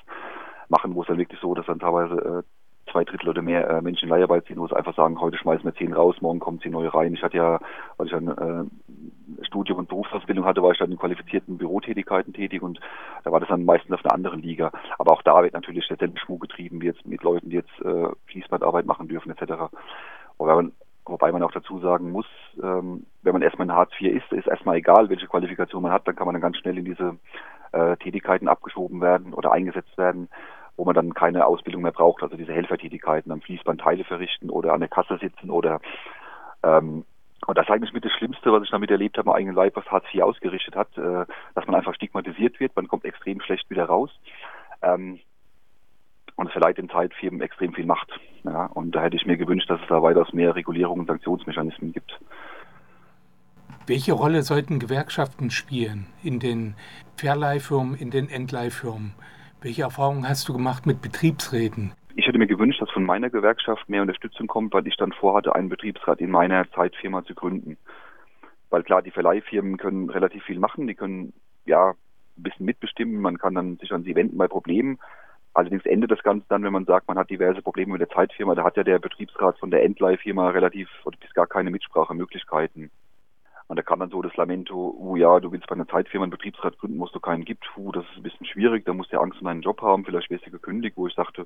machen, 0.69 0.95
wo 0.95 1.01
es 1.01 1.07
dann 1.07 1.17
wirklich 1.17 1.39
so, 1.41 1.53
dass 1.53 1.65
dann 1.65 1.79
teilweise 1.79 2.15
äh, 2.15 2.43
zwei 2.91 3.03
Drittel 3.03 3.29
oder 3.29 3.41
mehr 3.41 3.69
äh, 3.69 3.81
Menschen 3.81 4.10
Leiharbeit 4.10 4.46
sind, 4.48 4.60
wo 4.60 4.67
sie 4.67 4.75
einfach 4.75 4.96
sagen, 4.96 5.19
heute 5.19 5.38
schmeißen 5.38 5.65
wir 5.65 5.75
zehn 5.75 5.93
raus, 5.93 6.15
morgen 6.22 6.39
kommen 6.39 6.60
zehn 6.60 6.72
neue 6.72 6.93
rein. 6.93 7.13
Ich 7.13 7.24
hatte 7.24 7.38
ja, 7.38 7.60
weil 7.98 8.08
ich 8.08 8.13
ein 8.13 8.27
äh, 8.27 9.46
Studium 9.46 9.79
und 9.79 9.89
Berufsausbildung 9.89 10.46
hatte, 10.46 10.63
war 10.63 10.72
ich 10.72 10.77
dann 10.77 10.91
in 10.91 10.98
qualifizierten 10.98 11.58
Bürotätigkeiten 11.58 12.34
tätig 12.34 12.62
und 12.62 12.79
da 13.24 13.31
war 13.31 13.39
das 13.39 13.50
dann 13.50 13.65
meistens 13.65 13.93
auf 13.93 14.03
einer 14.05 14.13
anderen 14.13 14.41
Liga. 14.41 14.72
Aber 14.98 15.13
auch 15.13 15.22
da 15.22 15.41
wird 15.43 15.53
natürlich 15.53 15.88
derselbe 15.88 16.19
Schmuck 16.19 16.41
getrieben 16.41 16.81
wie 16.81 16.88
jetzt 16.88 17.05
mit 17.05 17.24
Leuten, 17.24 17.50
die 17.50 17.58
jetzt 17.58 17.81
äh, 17.81 18.10
Fließbandarbeit 18.27 18.86
machen 18.86 19.08
dürfen 19.08 19.31
etc. 19.31 19.53
Wobei 20.38 20.55
man, 20.55 20.72
wobei 21.05 21.31
man 21.31 21.43
auch 21.43 21.51
dazu 21.51 21.79
sagen 21.79 22.12
muss, 22.12 22.27
ähm, 22.62 23.05
wenn 23.24 23.34
man 23.34 23.41
erstmal 23.41 23.67
in 23.67 23.75
Hartz 23.75 23.91
IV 24.00 24.15
ist, 24.15 24.31
ist 24.31 24.48
erstmal 24.48 24.77
egal, 24.77 25.10
welche 25.10 25.27
Qualifikation 25.27 25.84
man 25.84 25.91
hat, 25.91 26.08
dann 26.08 26.15
kann 26.15 26.25
man 26.25 26.34
dann 26.34 26.41
ganz 26.41 26.58
schnell 26.58 26.77
in 26.77 26.86
diese 26.86 27.17
äh, 27.72 27.98
Tätigkeiten 27.98 28.48
abgeschoben 28.48 29.01
werden 29.01 29.34
oder 29.34 29.51
eingesetzt 29.51 29.98
werden, 29.98 30.29
wo 30.79 30.86
man 30.86 30.95
dann 30.95 31.13
keine 31.13 31.45
Ausbildung 31.45 31.81
mehr 31.81 31.91
braucht, 31.91 32.24
also 32.24 32.38
diese 32.38 32.53
Helfertätigkeiten 32.53 33.33
am 33.33 33.41
Fließband 33.41 33.81
Teile 33.81 34.05
verrichten 34.05 34.50
oder 34.50 34.74
an 34.74 34.79
der 34.79 34.88
Kasse 34.88 35.17
sitzen 35.19 35.50
oder 35.50 35.81
ähm, 36.63 37.03
Und 37.45 37.57
das 37.57 37.65
ist 37.65 37.71
eigentlich 37.71 37.91
mit 37.91 38.05
das 38.05 38.13
Schlimmste, 38.13 38.53
was 38.53 38.63
ich 38.63 38.71
damit 38.71 38.89
erlebt 38.89 39.17
habe, 39.17 39.29
am 39.29 39.36
eigenen 39.36 39.55
Leib, 39.55 39.75
was 39.75 39.86
Hartz 39.88 40.05
IV 40.13 40.24
ausgerichtet 40.24 40.75
hat, 40.75 40.98
äh, 40.98 41.25
dass 41.53 41.65
man 41.67 41.75
einfach 41.75 41.93
stigmatisiert 41.95 42.62
wird, 42.62 42.75
man 42.77 42.88
kommt 42.88 43.03
extrem 43.03 43.41
schlecht 43.41 43.69
wieder 43.69 43.86
raus. 43.86 44.09
Ähm, 44.81 45.19
und 46.38 46.48
es 46.48 46.53
verleiht 46.53 46.77
den 46.77 46.89
Zeitfirmen 46.89 47.41
extrem 47.41 47.74
viel 47.74 47.86
Macht. 47.86 48.17
Ja, 48.45 48.67
und 48.67 48.95
da 48.95 49.01
hätte 49.01 49.17
ich 49.17 49.25
mir 49.25 49.36
gewünscht, 49.36 49.69
dass 49.69 49.81
es 49.81 49.88
da 49.89 50.01
weitaus 50.01 50.31
mehr 50.31 50.55
Regulierungen 50.55 51.01
und 51.01 51.07
Sanktionsmechanismen 51.07 51.91
gibt. 51.91 52.17
Welche 53.86 54.13
Rolle 54.13 54.43
sollten 54.43 54.79
Gewerkschaften 54.79 55.50
spielen 55.51 56.07
in 56.24 56.39
den 56.39 56.75
Verleihfirmen, 57.17 57.95
in 57.95 58.12
den 58.12 58.29
Entleihfirmen? 58.29 59.13
Welche 59.61 59.81
Erfahrungen 59.81 60.27
hast 60.27 60.47
du 60.47 60.53
gemacht 60.53 60.85
mit 60.85 61.01
Betriebsräten? 61.01 61.91
Ich 62.15 62.25
hätte 62.25 62.37
mir 62.37 62.47
gewünscht, 62.47 62.81
dass 62.81 62.89
von 62.91 63.03
meiner 63.03 63.29
Gewerkschaft 63.29 63.89
mehr 63.89 64.01
Unterstützung 64.01 64.47
kommt, 64.47 64.73
weil 64.73 64.87
ich 64.87 64.95
dann 64.95 65.11
vorhatte, 65.11 65.53
einen 65.53 65.67
Betriebsrat 65.67 66.21
in 66.21 66.31
meiner 66.31 66.69
Zeitfirma 66.71 67.25
zu 67.25 67.35
gründen. 67.35 67.77
Weil 68.69 68.83
klar, 68.83 69.01
die 69.01 69.11
Verleihfirmen 69.11 69.77
können 69.77 70.09
relativ 70.09 70.43
viel 70.43 70.59
machen, 70.59 70.87
die 70.87 70.95
können 70.95 71.33
ja 71.65 71.89
ein 71.89 72.43
bisschen 72.43 72.65
mitbestimmen, 72.65 73.21
man 73.21 73.37
kann 73.37 73.53
dann 73.53 73.75
sich 73.77 73.91
an 73.91 74.03
sie 74.03 74.15
wenden 74.15 74.37
bei 74.37 74.47
Problemen. 74.47 74.97
Allerdings 75.53 75.85
endet 75.85 76.11
das 76.11 76.23
Ganze 76.23 76.45
dann, 76.47 76.63
wenn 76.63 76.71
man 76.71 76.85
sagt, 76.85 77.09
man 77.09 77.17
hat 77.17 77.29
diverse 77.29 77.61
Probleme 77.61 77.93
mit 77.93 78.01
der 78.01 78.09
Zeitfirma. 78.09 78.55
Da 78.55 78.63
hat 78.63 78.77
ja 78.77 78.83
der 78.83 78.99
Betriebsrat 78.99 79.57
von 79.59 79.71
der 79.71 79.83
Endleihfirma 79.83 80.51
relativ 80.51 80.87
oder 81.03 81.17
bis 81.19 81.33
gar 81.33 81.47
keine 81.47 81.69
Mitsprachemöglichkeiten. 81.69 82.91
Und 83.69 83.75
da 83.75 83.83
kam 83.83 83.99
dann 83.99 84.09
so 84.09 84.23
das 84.23 84.35
Lamento, 84.35 84.95
oh 84.97 85.15
ja, 85.15 85.39
du 85.39 85.51
willst 85.51 85.67
bei 85.67 85.75
einer 85.75 85.88
Zeitfirma 85.88 86.23
einen 86.23 86.31
Betriebsrat 86.31 86.79
gründen, 86.79 86.99
wo 86.99 87.05
es 87.05 87.11
doch 87.11 87.21
keinen 87.21 87.45
gibt. 87.45 87.63
Puh, 87.75 87.91
das 87.91 88.03
ist 88.05 88.17
ein 88.17 88.23
bisschen 88.23 88.47
schwierig, 88.47 88.83
da 88.83 88.93
musst 88.93 89.11
du 89.11 89.17
ja 89.17 89.21
Angst 89.21 89.39
um 89.41 89.45
deinen 89.45 89.61
Job 89.61 89.83
haben, 89.83 90.03
vielleicht 90.03 90.31
wirst 90.31 90.47
du 90.47 90.49
gekündigt, 90.49 90.97
wo 90.97 91.05
ich 91.05 91.13
sagte, 91.13 91.45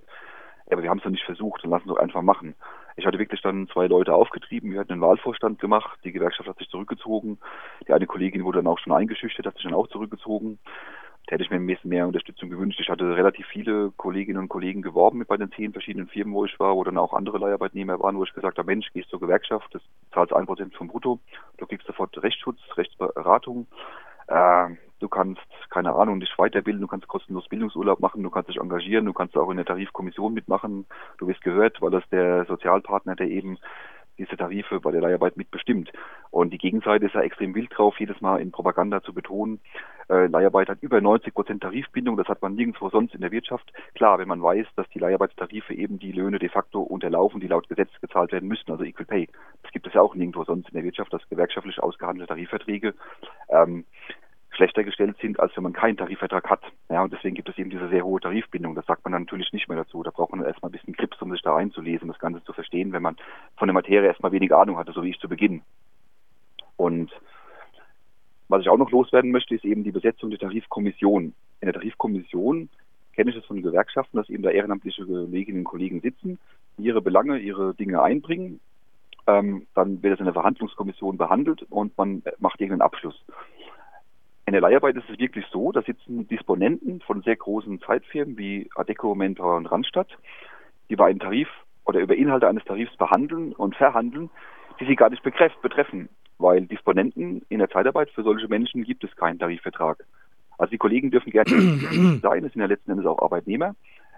ja, 0.68 0.72
aber 0.72 0.84
wir 0.84 0.90
haben 0.90 1.00
es 1.00 1.04
doch 1.04 1.10
nicht 1.10 1.26
versucht, 1.26 1.62
dann 1.64 1.72
lassen 1.72 1.86
wir 1.86 1.96
doch 1.96 2.02
einfach 2.02 2.22
machen. 2.22 2.56
Ich 2.96 3.06
hatte 3.06 3.20
wirklich 3.20 3.42
dann 3.42 3.68
zwei 3.68 3.88
Leute 3.88 4.14
aufgetrieben, 4.16 4.72
wir 4.72 4.80
hatten 4.80 4.94
einen 4.94 5.02
Wahlvorstand 5.02 5.60
gemacht, 5.60 6.00
die 6.06 6.14
Gewerkschaft 6.14 6.48
hat 6.48 6.58
sich 6.60 6.70
zurückgezogen, 6.70 7.40
die 7.86 7.92
eine 7.92 8.08
Kollegin 8.08 8.46
wurde 8.46 8.60
dann 8.60 8.68
auch 8.68 8.80
schon 8.80 8.94
eingeschüchtert, 8.94 9.46
hat 9.46 9.56
sich 9.56 9.66
dann 9.66 9.74
auch 9.74 9.90
zurückgezogen. 9.90 10.60
Da 11.26 11.34
hätte 11.34 11.44
ich 11.44 11.50
mir 11.50 11.56
ein 11.56 11.66
bisschen 11.66 11.90
mehr 11.90 12.06
Unterstützung 12.06 12.50
gewünscht. 12.50 12.80
Ich 12.82 12.90
hatte 12.90 13.16
relativ 13.16 13.48
viele 13.48 13.92
Kolleginnen 13.96 14.40
und 14.40 14.50
Kollegen 14.50 14.82
geworben 14.82 15.20
mit 15.20 15.30
bei 15.30 15.38
den 15.38 15.52
zehn 15.54 15.72
verschiedenen 15.72 16.08
Firmen, 16.08 16.34
wo 16.34 16.44
ich 16.44 16.60
war, 16.60 16.76
wo 16.76 16.84
dann 16.84 16.98
auch 16.98 17.14
andere 17.14 17.38
Leiharbeitnehmer 17.38 18.00
waren, 18.00 18.18
wo 18.18 18.24
ich 18.24 18.34
gesagt 18.34 18.58
habe, 18.58 18.66
Mensch, 18.66 18.92
gehst 18.92 19.10
zur 19.10 19.22
Gewerkschaft, 19.22 19.74
das 19.74 19.82
zahlst 20.14 20.34
ein 20.34 20.46
Prozent 20.46 20.76
vom 20.76 20.90
Brutto, 20.90 21.20
du 21.58 21.66
kriegst 21.66 21.88
sofort 21.88 22.22
Rechtsschutz, 22.22 22.60
Rechtsberatung, 22.76 23.68
äh, 24.28 24.68
du 25.00 25.08
kannst, 25.08 25.42
keine 25.70 25.96
Ahnung, 25.96 26.20
dich 26.20 26.34
weiterbilden, 26.38 26.82
du 26.82 26.88
kannst 26.88 27.08
kostenlos 27.08 27.48
Bildungsurlaub 27.48 28.02
machen, 28.02 28.22
du 28.22 28.30
kannst 28.30 28.50
dich 28.50 28.60
engagieren, 28.60 29.06
du 29.06 29.14
kannst 29.14 29.38
auch 29.38 29.50
in 29.50 29.58
der 29.58 29.66
Tarifkommission 29.66 30.34
mitmachen, 30.34 30.86
du 31.20 31.28
wirst 31.28 31.42
gehört, 31.42 31.82
weil 31.82 31.92
das 31.92 32.08
der 32.10 32.46
Sozialpartner, 32.46 33.16
der 33.16 33.28
eben 33.28 33.58
diese 34.18 34.38
Tarife 34.38 34.80
bei 34.80 34.92
der 34.92 35.02
Leiharbeit 35.02 35.38
mitbestimmt. 35.38 35.92
Und 36.32 36.52
die 36.52 36.58
Gegenseite 36.58 37.06
ist 37.06 37.16
ja 37.16 37.22
extrem 37.22 37.56
wild 37.56 37.70
drauf, 37.76 38.00
jedes 38.00 38.22
Mal 38.22 38.42
in 38.42 38.52
Propaganda 38.52 39.02
zu 39.02 39.14
betonen, 39.14 39.60
äh, 40.10 40.28
Leiharbeit 40.28 40.70
hat 40.70 40.80
über 40.82 41.00
90 41.00 41.34
Prozent 41.34 41.64
Tarifbindung, 41.64 42.18
das 42.18 42.28
hat 42.28 42.42
man 42.42 42.56
nirgendwo 42.56 42.90
sonst 42.90 43.16
in 43.16 43.22
der 43.22 43.32
Wirtschaft. 43.32 43.72
Klar, 43.96 44.20
wenn 44.20 44.28
man 44.28 44.42
weiß, 44.42 44.68
dass 44.76 44.90
die 44.90 45.00
Leiharbeitstarife 45.00 45.74
eben 45.74 46.00
die 46.00 46.12
Löhne 46.12 46.40
de 46.40 46.50
facto 46.50 46.82
unterlaufen, 46.82 47.40
die 47.40 47.48
laut 47.48 47.70
Gesetz 47.70 47.90
gezahlt 48.02 48.32
werden 48.32 48.50
müssen, 48.50 48.72
also 48.72 48.84
Equal 48.84 49.06
Pay. 49.06 49.30
Das 49.62 49.72
gibt 49.72 49.88
es 49.88 49.94
ja 49.94 50.02
auch 50.02 50.16
nirgendwo 50.16 50.44
sonst 50.44 50.70
in 50.70 50.76
der 50.76 50.84
Wirtschaft, 50.84 51.14
dass 51.14 51.28
gewerkschaftlich 51.30 51.82
ausgehandelte 51.82 52.34
Tarifverträge 52.34 52.94
ähm, 53.50 53.86
schlechter 54.56 54.84
gestellt 54.84 55.18
sind, 55.22 55.40
als 55.40 55.56
wenn 55.56 55.64
man 55.64 55.74
keinen 55.74 55.98
Tarifvertrag 55.98 56.50
hat. 56.50 56.62
Ja, 56.90 57.04
und 57.04 57.12
deswegen 57.12 57.36
gibt 57.36 57.50
es 57.50 57.58
eben 57.58 57.70
diese 57.70 57.90
sehr 57.90 58.06
hohe 58.06 58.20
Tarifbindung. 58.20 58.76
Das 58.76 58.86
sagt 58.86 59.04
man 59.04 59.14
dann 59.14 59.24
natürlich 59.24 59.52
nicht 59.52 59.68
mehr 59.68 59.78
dazu. 59.78 60.04
Da 60.04 60.12
braucht 60.12 60.32
man 60.32 60.46
erstmal 60.46 60.70
ein 60.70 60.74
bisschen 60.74 60.94
Grips, 60.94 61.22
um 61.22 61.32
sich 61.32 61.42
da 61.42 61.56
einzulesen, 61.56 62.08
das 62.08 62.20
Ganze 62.20 62.44
zu 62.44 62.54
verstehen, 62.54 62.92
wenn 62.92 63.02
man 63.02 63.18
von 63.58 63.68
der 63.68 63.74
Materie 63.74 64.08
erstmal 64.08 64.32
weniger 64.32 64.60
Ahnung 64.60 64.78
hatte, 64.78 64.92
so 64.92 65.04
wie 65.04 65.10
ich 65.10 65.20
zu 65.20 65.30
Beginn. 65.30 65.62
Und 66.78 67.12
was 68.48 68.62
ich 68.62 68.70
auch 68.70 68.78
noch 68.78 68.92
loswerden 68.92 69.32
möchte, 69.32 69.56
ist 69.56 69.66
eben 69.66 69.84
die 69.84 69.92
Besetzung 69.92 70.30
der 70.30 70.40
Tarifkommission. 70.40 71.34
In 71.62 71.66
der 71.66 71.74
Tarifkommission 71.74 72.70
kenne 73.16 73.32
ich 73.32 73.38
es 73.38 73.46
von 73.46 73.62
Gewerkschaften, 73.62 74.18
dass 74.18 74.30
eben 74.30 74.44
da 74.44 74.50
ehrenamtliche 74.50 75.06
Kolleginnen 75.06 75.60
und 75.60 75.64
Kollegen 75.66 76.02
sitzen, 76.02 76.40
ihre 76.78 77.02
Belange, 77.02 77.40
ihre 77.40 77.74
Dinge 77.74 78.02
einbringen. 78.02 78.60
Ähm, 79.26 79.68
dann 79.74 80.04
wird 80.04 80.16
es 80.16 80.20
in 80.20 80.26
der 80.26 80.34
Verhandlungskommission 80.34 81.18
behandelt 81.18 81.66
und 81.70 81.98
man 81.98 82.24
macht 82.40 82.60
irgendeinen 82.60 82.82
Abschluss. 82.82 83.24
In 84.46 84.52
der 84.52 84.62
Leiharbeit 84.62 84.96
ist 84.98 85.10
es 85.10 85.20
wirklich 85.20 85.46
so, 85.52 85.72
da 85.72 85.82
sitzen 85.82 86.28
Disponenten 86.28 87.00
von 87.02 87.22
sehr 87.22 87.36
großen 87.36 87.80
Zeitfirmen 87.82 88.38
wie 88.38 88.70
Adeco, 88.76 89.16
Mentor 89.16 89.56
und 89.56 89.68
Randstadt, 89.68 90.10
die 90.90 90.94
über 90.94 91.06
einen 91.06 91.20
Tarif 91.20 91.48
oder 91.86 92.02
über 92.02 92.16
Inhalte 92.16 92.48
eines 92.48 92.64
Tarifs 92.66 92.96
behandeln 92.98 93.54
und 93.54 93.76
verhandeln, 93.76 94.30
die 94.80 94.86
sie 94.86 94.96
gar 94.96 95.10
nicht 95.10 95.24
betreffen, 95.24 96.10
weil 96.40 96.66
Disponenten 96.66 97.44
in 97.50 97.60
der 97.60 97.70
Zeitarbeit 97.70 98.10
für 98.10 98.24
solche 98.24 98.48
Menschen 98.48 98.84
gibt 98.84 99.04
es 99.04 99.16
keinen 99.16 99.40
Tarifvertrag. 99.40 100.06
Also 100.58 100.72
die 100.72 100.78
Kollegen 100.78 101.10
dürfen 101.10 101.32
gerne 101.32 101.50
sein, 102.22 102.44
es 102.44 102.54
sind 102.54 102.62
ja 102.62 102.68
letzten 102.68 102.92
Endes 102.92 103.06
auch 103.06 103.22
Arbeitnehmer. 103.22 103.76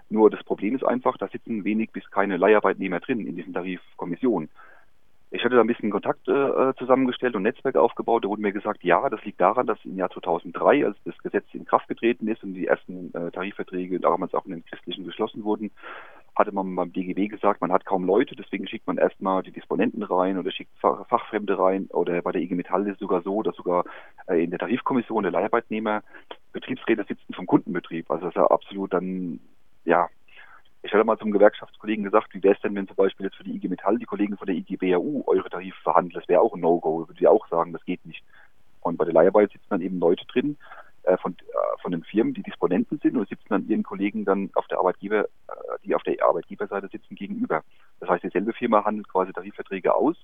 Nur 0.08 0.30
das 0.30 0.42
Problem 0.44 0.74
ist 0.74 0.84
einfach, 0.84 1.16
da 1.18 1.28
sitzen 1.28 1.64
wenig 1.64 1.90
bis 1.92 2.08
keine 2.10 2.36
Leiharbeitnehmer 2.36 3.00
drin 3.00 3.26
in 3.26 3.36
diesen 3.36 3.54
Tarifkommissionen. 3.54 4.48
Ich 5.30 5.44
hatte 5.44 5.56
da 5.56 5.60
ein 5.60 5.66
bisschen 5.66 5.90
Kontakt 5.90 6.28
äh, 6.28 6.72
zusammengestellt 6.78 7.34
und 7.34 7.42
Netzwerk 7.42 7.76
aufgebaut. 7.76 8.24
Da 8.24 8.28
wurde 8.28 8.42
mir 8.42 8.52
gesagt, 8.52 8.84
ja, 8.84 9.08
das 9.10 9.24
liegt 9.24 9.40
daran, 9.40 9.66
dass 9.66 9.84
im 9.84 9.96
Jahr 9.96 10.10
2003, 10.10 10.86
als 10.86 10.96
das 11.04 11.18
Gesetz 11.18 11.46
in 11.52 11.64
Kraft 11.64 11.88
getreten 11.88 12.28
ist 12.28 12.44
und 12.44 12.54
die 12.54 12.66
ersten 12.66 13.12
äh, 13.12 13.30
Tarifverträge 13.32 13.98
damals 13.98 14.34
auch 14.34 14.46
in 14.46 14.52
den 14.52 14.64
christlichen 14.64 15.04
geschlossen 15.04 15.42
wurden, 15.42 15.72
hatte 16.36 16.52
man 16.52 16.76
beim 16.76 16.92
DGB 16.92 17.28
gesagt, 17.28 17.60
man 17.60 17.72
hat 17.72 17.86
kaum 17.86 18.04
Leute, 18.04 18.36
deswegen 18.36 18.68
schickt 18.68 18.86
man 18.86 18.98
erstmal 18.98 19.42
die 19.42 19.52
Disponenten 19.52 20.02
rein 20.02 20.38
oder 20.38 20.52
schickt 20.52 20.70
Fachfremde 20.78 21.58
rein. 21.58 21.86
Oder 21.92 22.20
bei 22.22 22.30
der 22.32 22.42
IG 22.42 22.54
Metall 22.54 22.86
ist 22.86 22.94
es 22.94 22.98
sogar 23.00 23.22
so, 23.22 23.42
dass 23.42 23.56
sogar 23.56 23.84
äh, 24.28 24.44
in 24.44 24.50
der 24.50 24.58
Tarifkommission 24.58 25.22
der 25.22 25.32
Leiharbeitnehmer 25.32 26.02
Betriebsräte 26.52 27.04
sitzen 27.04 27.32
vom 27.34 27.46
Kundenbetrieb. 27.46 28.10
Also 28.10 28.26
das 28.26 28.34
ist 28.34 28.36
ja 28.36 28.46
absolut 28.46 28.92
dann, 28.92 29.40
ja, 29.84 30.08
ich 30.86 30.92
hatte 30.92 31.04
mal 31.04 31.18
zum 31.18 31.32
Gewerkschaftskollegen 31.32 32.04
gesagt, 32.04 32.32
wie 32.32 32.42
wäre 32.42 32.54
es 32.54 32.60
denn, 32.60 32.74
wenn 32.74 32.86
zum 32.86 32.96
Beispiel 32.96 33.26
jetzt 33.26 33.36
für 33.36 33.44
die 33.44 33.56
IG 33.56 33.68
Metall 33.68 33.98
die 33.98 34.04
Kollegen 34.04 34.36
von 34.36 34.46
der 34.46 34.54
IG 34.54 34.76
BAU 34.76 35.24
eure 35.26 35.50
Tarife 35.50 35.80
verhandeln? 35.82 36.18
Das 36.18 36.28
wäre 36.28 36.40
auch 36.40 36.54
ein 36.54 36.60
No-Go. 36.60 37.08
Würde 37.08 37.20
ich 37.20 37.26
auch 37.26 37.46
sagen, 37.48 37.72
das 37.72 37.84
geht 37.84 38.04
nicht. 38.06 38.24
Und 38.80 38.96
bei 38.96 39.04
der 39.04 39.14
Leiharbeit 39.14 39.50
sitzen 39.50 39.66
dann 39.68 39.80
eben 39.80 39.98
Leute 39.98 40.24
drin 40.26 40.56
äh, 41.02 41.16
von, 41.16 41.32
äh, 41.32 41.80
von 41.82 41.90
den 41.90 42.04
Firmen, 42.04 42.34
die 42.34 42.42
Disponenten 42.42 43.00
sind 43.00 43.16
und 43.16 43.28
sitzen 43.28 43.48
dann 43.48 43.68
ihren 43.68 43.82
Kollegen 43.82 44.24
dann 44.24 44.50
auf 44.54 44.68
der 44.68 44.78
Arbeitgeber, 44.78 45.24
äh, 45.24 45.28
die 45.84 45.94
auf 45.94 46.02
der 46.04 46.16
Arbeitgeberseite 46.24 46.88
sitzen, 46.88 47.16
gegenüber. 47.16 47.62
Das 47.98 48.08
heißt, 48.08 48.22
dieselbe 48.22 48.52
Firma 48.52 48.84
handelt 48.84 49.08
quasi 49.08 49.32
Tarifverträge 49.32 49.92
aus. 49.92 50.16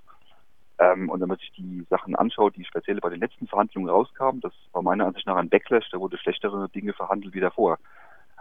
Ähm, 0.79 1.09
und 1.11 1.21
wenn 1.21 1.29
man 1.29 1.39
sich 1.39 1.53
die 1.53 1.85
Sachen 1.91 2.15
anschaut, 2.15 2.57
die 2.57 2.65
speziell 2.65 3.01
bei 3.01 3.11
den 3.11 3.21
letzten 3.21 3.47
Verhandlungen 3.47 3.91
rauskamen, 3.91 4.41
das 4.41 4.53
war 4.73 4.83
meiner 4.83 5.07
Ansicht 5.07 5.27
nach 5.27 5.37
ein 5.37 5.49
Backlash, 5.49 5.91
da 5.91 5.99
wurde 5.99 6.19
schlechtere 6.19 6.69
Dinge 6.69 6.93
verhandelt 6.93 7.35
wie 7.35 7.41
davor. 7.41 7.79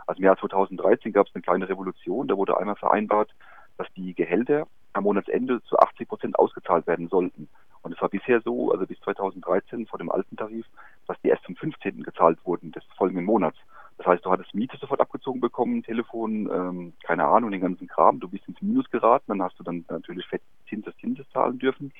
Also 0.07 0.19
im 0.19 0.25
Jahr 0.25 0.37
2013 0.37 1.13
gab 1.13 1.27
es 1.27 1.35
eine 1.35 1.41
kleine 1.41 1.69
Revolution. 1.69 2.27
Da 2.27 2.37
wurde 2.37 2.57
einmal 2.57 2.75
vereinbart, 2.75 3.33
dass 3.77 3.87
die 3.93 4.13
Gehälter 4.13 4.67
am 4.93 5.03
Monatsende 5.03 5.61
zu 5.63 5.77
80 5.77 6.07
Prozent 6.07 6.39
ausgezahlt 6.39 6.87
werden 6.87 7.07
sollten. 7.07 7.47
Und 7.81 7.93
es 7.93 8.01
war 8.01 8.09
bisher 8.09 8.41
so, 8.41 8.71
also 8.71 8.85
bis 8.85 8.99
2013 9.01 9.87
vor 9.87 9.97
dem 9.97 10.11
alten 10.11 10.35
Tarif, 10.35 10.65
dass 11.07 11.19
die 11.21 11.29
erst 11.29 11.43
zum 11.45 11.55
15. 11.55 12.03
gezahlt 12.03 12.39
wurden 12.45 12.71
des 12.71 12.83
folgenden 12.97 13.25
Monats. 13.25 13.57
Das 13.97 14.07
heißt, 14.07 14.25
du 14.25 14.31
hattest 14.31 14.53
Miete 14.53 14.77
sofort 14.77 14.99
abgezogen 14.99 15.41
bekommen, 15.41 15.83
Telefon, 15.83 16.49
ähm, 16.51 16.93
keine 17.03 17.25
Ahnung, 17.25 17.51
den 17.51 17.61
ganzen 17.61 17.87
Kram. 17.87 18.19
Du 18.19 18.27
bist 18.27 18.47
ins 18.47 18.61
Minus 18.61 18.89
geraten, 18.89 19.25
dann 19.27 19.43
hast 19.43 19.59
du 19.59 19.63
dann 19.63 19.85
natürlich 19.89 20.25
fett 20.27 20.41
Zinses, 20.69 20.95
Zinses 20.97 21.29
zahlen 21.29 21.59
dürfen 21.59 21.91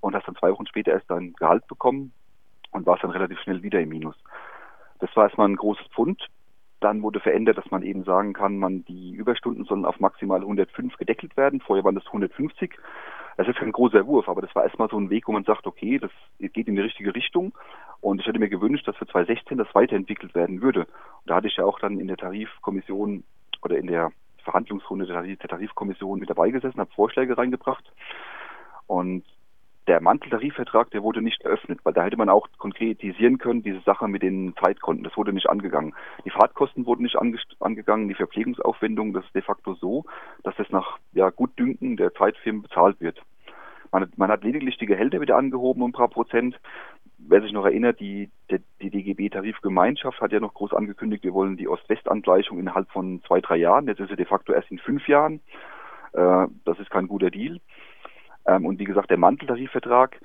und 0.00 0.14
hast 0.14 0.26
dann 0.26 0.36
zwei 0.36 0.52
Wochen 0.52 0.66
später 0.66 0.92
erst 0.92 1.10
dein 1.10 1.32
Gehalt 1.34 1.66
bekommen 1.66 2.12
und 2.70 2.86
warst 2.86 3.02
dann 3.02 3.10
relativ 3.10 3.38
schnell 3.40 3.62
wieder 3.62 3.80
im 3.80 3.88
Minus. 3.88 4.16
Das 5.00 5.14
war 5.16 5.24
erstmal 5.24 5.48
ein 5.48 5.56
großes 5.56 5.86
Pfund. 5.88 6.28
Dann 6.84 7.02
wurde 7.02 7.18
verändert, 7.18 7.56
dass 7.56 7.70
man 7.70 7.82
eben 7.82 8.04
sagen 8.04 8.34
kann, 8.34 8.58
man 8.58 8.84
die 8.84 9.12
Überstunden 9.12 9.64
sollen 9.64 9.86
auf 9.86 10.00
maximal 10.00 10.42
105 10.42 10.98
gedeckelt 10.98 11.34
werden. 11.34 11.62
Vorher 11.62 11.82
waren 11.82 11.94
das 11.94 12.04
150. 12.08 12.76
Das 13.38 13.48
ist 13.48 13.56
kein 13.56 13.72
großer 13.72 14.06
Wurf, 14.06 14.28
aber 14.28 14.42
das 14.42 14.54
war 14.54 14.64
erstmal 14.64 14.90
so 14.90 14.98
ein 14.98 15.08
Weg, 15.08 15.26
wo 15.26 15.32
man 15.32 15.44
sagt, 15.44 15.66
okay, 15.66 15.98
das 15.98 16.10
geht 16.38 16.68
in 16.68 16.76
die 16.76 16.82
richtige 16.82 17.14
Richtung. 17.14 17.54
Und 18.02 18.20
ich 18.20 18.26
hätte 18.26 18.38
mir 18.38 18.50
gewünscht, 18.50 18.86
dass 18.86 18.98
für 18.98 19.06
2016 19.06 19.56
das 19.56 19.74
weiterentwickelt 19.74 20.34
werden 20.34 20.60
würde. 20.60 20.80
Und 20.80 21.24
da 21.24 21.36
hatte 21.36 21.46
ich 21.46 21.56
ja 21.56 21.64
auch 21.64 21.78
dann 21.78 21.98
in 21.98 22.06
der 22.06 22.18
Tarifkommission 22.18 23.24
oder 23.62 23.78
in 23.78 23.86
der 23.86 24.12
Verhandlungsrunde 24.42 25.06
der 25.06 25.38
Tarifkommission 25.38 26.20
mit 26.20 26.28
dabei 26.28 26.50
gesessen, 26.50 26.80
habe 26.80 26.92
Vorschläge 26.92 27.38
reingebracht. 27.38 27.90
Und 28.86 29.24
der 29.86 30.00
Manteltarifvertrag, 30.00 30.90
der 30.90 31.02
wurde 31.02 31.20
nicht 31.20 31.42
eröffnet, 31.42 31.80
weil 31.82 31.92
da 31.92 32.04
hätte 32.04 32.16
man 32.16 32.28
auch 32.28 32.48
konkretisieren 32.58 33.38
können, 33.38 33.62
diese 33.62 33.80
Sache 33.80 34.08
mit 34.08 34.22
den 34.22 34.54
Zeitkonten. 34.62 35.04
Das 35.04 35.16
wurde 35.16 35.32
nicht 35.32 35.48
angegangen. 35.48 35.94
Die 36.24 36.30
Fahrtkosten 36.30 36.86
wurden 36.86 37.02
nicht 37.02 37.16
ange 37.16 37.38
angegangen, 37.60 38.08
die 38.08 38.14
Verpflegungsaufwendungen, 38.14 39.12
das 39.12 39.24
ist 39.26 39.34
de 39.34 39.42
facto 39.42 39.74
so, 39.74 40.04
dass 40.42 40.56
das 40.56 40.70
nach 40.70 40.98
ja, 41.12 41.30
Gutdünken 41.30 41.96
der 41.96 42.14
Zeitfirmen 42.14 42.62
bezahlt 42.62 43.00
wird. 43.00 43.20
Man, 43.92 44.10
man 44.16 44.30
hat 44.30 44.42
lediglich 44.42 44.78
die 44.78 44.86
Gehälter 44.86 45.20
wieder 45.20 45.36
angehoben 45.36 45.82
um 45.82 45.90
ein 45.90 45.92
paar 45.92 46.08
Prozent. 46.08 46.58
Wer 47.18 47.42
sich 47.42 47.52
noch 47.52 47.64
erinnert, 47.64 48.00
die, 48.00 48.30
die, 48.50 48.58
die 48.82 48.90
DGB-Tarifgemeinschaft 48.90 50.20
hat 50.20 50.32
ja 50.32 50.40
noch 50.40 50.54
groß 50.54 50.72
angekündigt, 50.72 51.24
wir 51.24 51.32
wollen 51.32 51.56
die 51.56 51.68
Ost-West-Angleichung 51.68 52.58
innerhalb 52.58 52.90
von 52.90 53.22
zwei, 53.26 53.40
drei 53.40 53.56
Jahren. 53.56 53.86
Jetzt 53.86 54.00
ist 54.00 54.08
sie 54.08 54.16
de 54.16 54.26
facto 54.26 54.52
erst 54.52 54.70
in 54.70 54.78
fünf 54.78 55.06
Jahren. 55.06 55.40
Äh, 56.12 56.46
das 56.64 56.78
ist 56.80 56.90
kein 56.90 57.06
guter 57.06 57.30
Deal. 57.30 57.60
Ähm, 58.46 58.66
und 58.66 58.78
wie 58.78 58.84
gesagt, 58.84 59.10
der 59.10 59.18
Manteltarifvertrag 59.18 60.20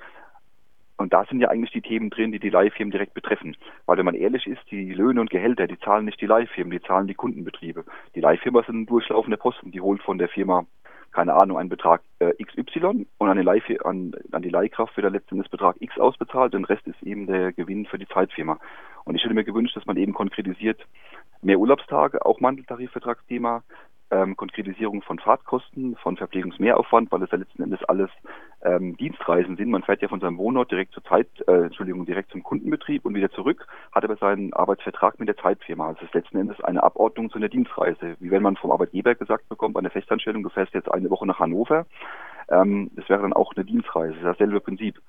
Und 0.96 1.14
da 1.14 1.24
sind 1.24 1.40
ja 1.40 1.48
eigentlich 1.48 1.72
die 1.72 1.80
Themen 1.80 2.10
drin, 2.10 2.30
die 2.30 2.38
die 2.38 2.50
Leihfirmen 2.50 2.90
direkt 2.90 3.14
betreffen. 3.14 3.56
Weil 3.86 3.96
wenn 3.96 4.04
man 4.04 4.14
ehrlich 4.14 4.46
ist, 4.46 4.60
die 4.70 4.92
Löhne 4.92 5.22
und 5.22 5.30
Gehälter, 5.30 5.66
die 5.66 5.78
zahlen 5.78 6.04
nicht 6.04 6.20
die 6.20 6.26
Leihfirmen, 6.26 6.70
die 6.70 6.82
zahlen 6.82 7.06
die 7.06 7.14
Kundenbetriebe. 7.14 7.84
Die 8.14 8.20
Leihfirma 8.20 8.62
sind 8.64 8.84
durchlaufende 8.90 9.38
Posten, 9.38 9.70
die 9.70 9.80
holt 9.80 10.02
von 10.02 10.18
der 10.18 10.28
Firma, 10.28 10.66
keine 11.10 11.32
Ahnung, 11.34 11.56
einen 11.56 11.70
Betrag 11.70 12.02
äh, 12.18 12.32
XY 12.44 13.06
und 13.16 13.28
an 13.28 13.38
die, 13.38 13.42
Leih, 13.42 13.62
an, 13.82 14.12
an 14.30 14.42
die 14.42 14.50
Leihkraft 14.50 14.94
wird 14.96 15.04
der 15.04 15.10
letztendlich 15.10 15.50
Betrag 15.50 15.76
X 15.80 15.98
ausbezahlt, 15.98 16.52
den 16.52 16.66
Rest 16.66 16.86
ist 16.86 17.02
eben 17.02 17.26
der 17.26 17.52
Gewinn 17.52 17.86
für 17.86 17.98
die 17.98 18.06
Zeitfirma. 18.06 18.58
Und 19.04 19.14
ich 19.14 19.24
hätte 19.24 19.34
mir 19.34 19.44
gewünscht, 19.44 19.76
dass 19.76 19.86
man 19.86 19.96
eben 19.96 20.12
konkretisiert, 20.12 20.86
mehr 21.40 21.58
Urlaubstage, 21.58 22.24
auch 22.26 22.40
Mandeltarifvertragsthema, 22.40 23.62
ähm, 24.10 24.36
Konkretisierung 24.36 25.02
von 25.02 25.18
Fahrtkosten, 25.18 25.96
von 25.96 26.16
Verpflegungsmehraufwand, 26.16 27.10
weil 27.12 27.22
es 27.22 27.30
ja 27.30 27.38
letzten 27.38 27.62
Endes 27.62 27.82
alles 27.84 28.10
ähm, 28.62 28.96
Dienstreisen 28.96 29.56
sind. 29.56 29.70
Man 29.70 29.82
fährt 29.82 30.02
ja 30.02 30.08
von 30.08 30.20
seinem 30.20 30.38
Wohnort 30.38 30.70
direkt 30.70 30.92
zur 30.92 31.04
Zeit, 31.04 31.28
äh, 31.46 31.64
Entschuldigung, 31.64 32.06
direkt 32.06 32.30
zum 32.30 32.42
Kundenbetrieb 32.42 33.04
und 33.04 33.14
wieder 33.14 33.30
zurück, 33.30 33.66
hat 33.92 34.04
aber 34.04 34.16
seinen 34.16 34.52
Arbeitsvertrag 34.52 35.18
mit 35.18 35.28
der 35.28 35.36
Zeitfirma. 35.36 35.88
Also 35.88 36.00
es 36.00 36.06
ist 36.08 36.14
letzten 36.14 36.38
Endes 36.38 36.60
eine 36.62 36.82
Abordnung 36.82 37.30
zu 37.30 37.38
einer 37.38 37.48
Dienstreise. 37.48 38.16
Wie 38.20 38.30
wenn 38.30 38.42
man 38.42 38.56
vom 38.56 38.70
Arbeitgeber 38.70 39.14
gesagt 39.14 39.48
bekommt, 39.48 39.74
bei 39.74 39.80
einer 39.80 39.90
Festanstellung, 39.90 40.42
du 40.42 40.50
fährst 40.50 40.74
jetzt 40.74 40.90
eine 40.90 41.10
Woche 41.10 41.26
nach 41.26 41.38
Hannover, 41.38 41.86
ähm, 42.50 42.90
das 42.96 43.08
wäre 43.08 43.22
dann 43.22 43.32
auch 43.32 43.52
eine 43.54 43.64
Dienstreise. 43.64 44.16
Dasselbe 44.22 44.60
Prinzip. 44.60 45.00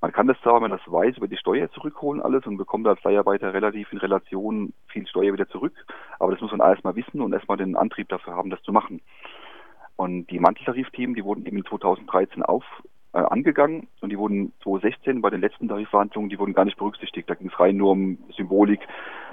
Man 0.00 0.12
kann 0.12 0.28
das 0.28 0.40
zwar, 0.42 0.54
wenn 0.54 0.70
man 0.70 0.78
das 0.78 0.92
weiß, 0.92 1.16
über 1.16 1.26
die 1.26 1.36
Steuer 1.36 1.70
zurückholen 1.72 2.22
alles 2.22 2.46
und 2.46 2.56
bekommt 2.56 2.86
als 2.86 3.02
Leiharbeiter 3.02 3.52
relativ 3.52 3.92
in 3.92 3.98
Relation 3.98 4.72
viel 4.86 5.06
Steuer 5.08 5.32
wieder 5.32 5.48
zurück. 5.48 5.74
Aber 6.20 6.32
das 6.32 6.40
muss 6.40 6.52
man 6.52 6.60
erstmal 6.60 6.94
wissen 6.94 7.20
und 7.20 7.32
erstmal 7.32 7.56
den 7.56 7.76
Antrieb 7.76 8.08
dafür 8.08 8.36
haben, 8.36 8.50
das 8.50 8.62
zu 8.62 8.72
machen. 8.72 9.00
Und 9.96 10.30
die 10.30 10.38
Manteltarifthemen, 10.38 11.16
die 11.16 11.24
wurden 11.24 11.44
eben 11.46 11.64
2013 11.64 12.44
auf, 12.44 12.64
äh, 13.12 13.18
angegangen 13.18 13.88
und 14.00 14.10
die 14.10 14.18
wurden 14.18 14.52
2016 14.62 15.20
bei 15.20 15.30
den 15.30 15.40
letzten 15.40 15.66
Tarifverhandlungen, 15.66 16.30
die 16.30 16.38
wurden 16.38 16.54
gar 16.54 16.64
nicht 16.64 16.78
berücksichtigt. 16.78 17.28
Da 17.28 17.34
ging 17.34 17.48
es 17.48 17.58
rein 17.58 17.76
nur 17.76 17.90
um 17.90 18.18
Symbolik. 18.36 18.80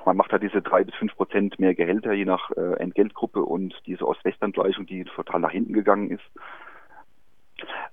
Man 0.06 0.18
macht 0.18 0.32
halt 0.32 0.44
diese 0.44 0.62
drei 0.62 0.84
bis 0.84 0.96
fünf 0.96 1.16
Prozent 1.16 1.60
mehr 1.60 1.76
Gehälter 1.76 2.14
je 2.14 2.26
nach 2.26 2.50
äh, 2.52 2.80
Entgeltgruppe 2.80 3.44
und 3.44 3.76
diese 3.86 4.08
Ost-West-Angleichung, 4.08 4.86
die 4.86 5.04
total 5.04 5.42
nach 5.42 5.52
hinten 5.52 5.74
gegangen 5.74 6.10
ist. 6.10 6.24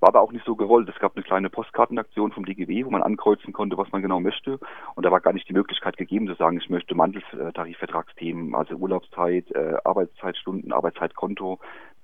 War 0.01 0.09
aber 0.09 0.21
auch 0.21 0.33
nicht 0.33 0.45
so 0.45 0.57
gewollt. 0.57 0.89
Es 0.89 0.99
gab 0.99 1.17
eine 1.17 1.25
kleine 1.25 1.51
Postkartenaktion 1.51 2.33
vom 2.33 2.45
DGW, 2.45 2.85
wo 2.85 2.91
man 2.91 3.03
ankreuzen 3.03 3.53
konnte, 3.53 3.77
was 3.79 3.91
man 3.93 4.03
genau 4.03 4.21
möchte. 4.21 4.59
Und 4.95 5.05
da 5.05 5.11
war 5.11 5.21
gar 5.21 5.33
nicht 5.33 5.49
die 5.49 5.55
Möglichkeit 5.55 5.97
gegeben 5.97 6.27
zu 6.27 6.35
sagen, 6.35 6.59
ich 6.59 6.71
möchte 6.71 6.95
Manteltarifvertragsthemen, 6.95 8.55
also 8.55 8.75
Urlaubszeit, 8.75 9.51
äh, 9.53 9.77
Arbeitszeitstunden, 9.85 10.73
Arbeitszeitkonto, 10.73 11.59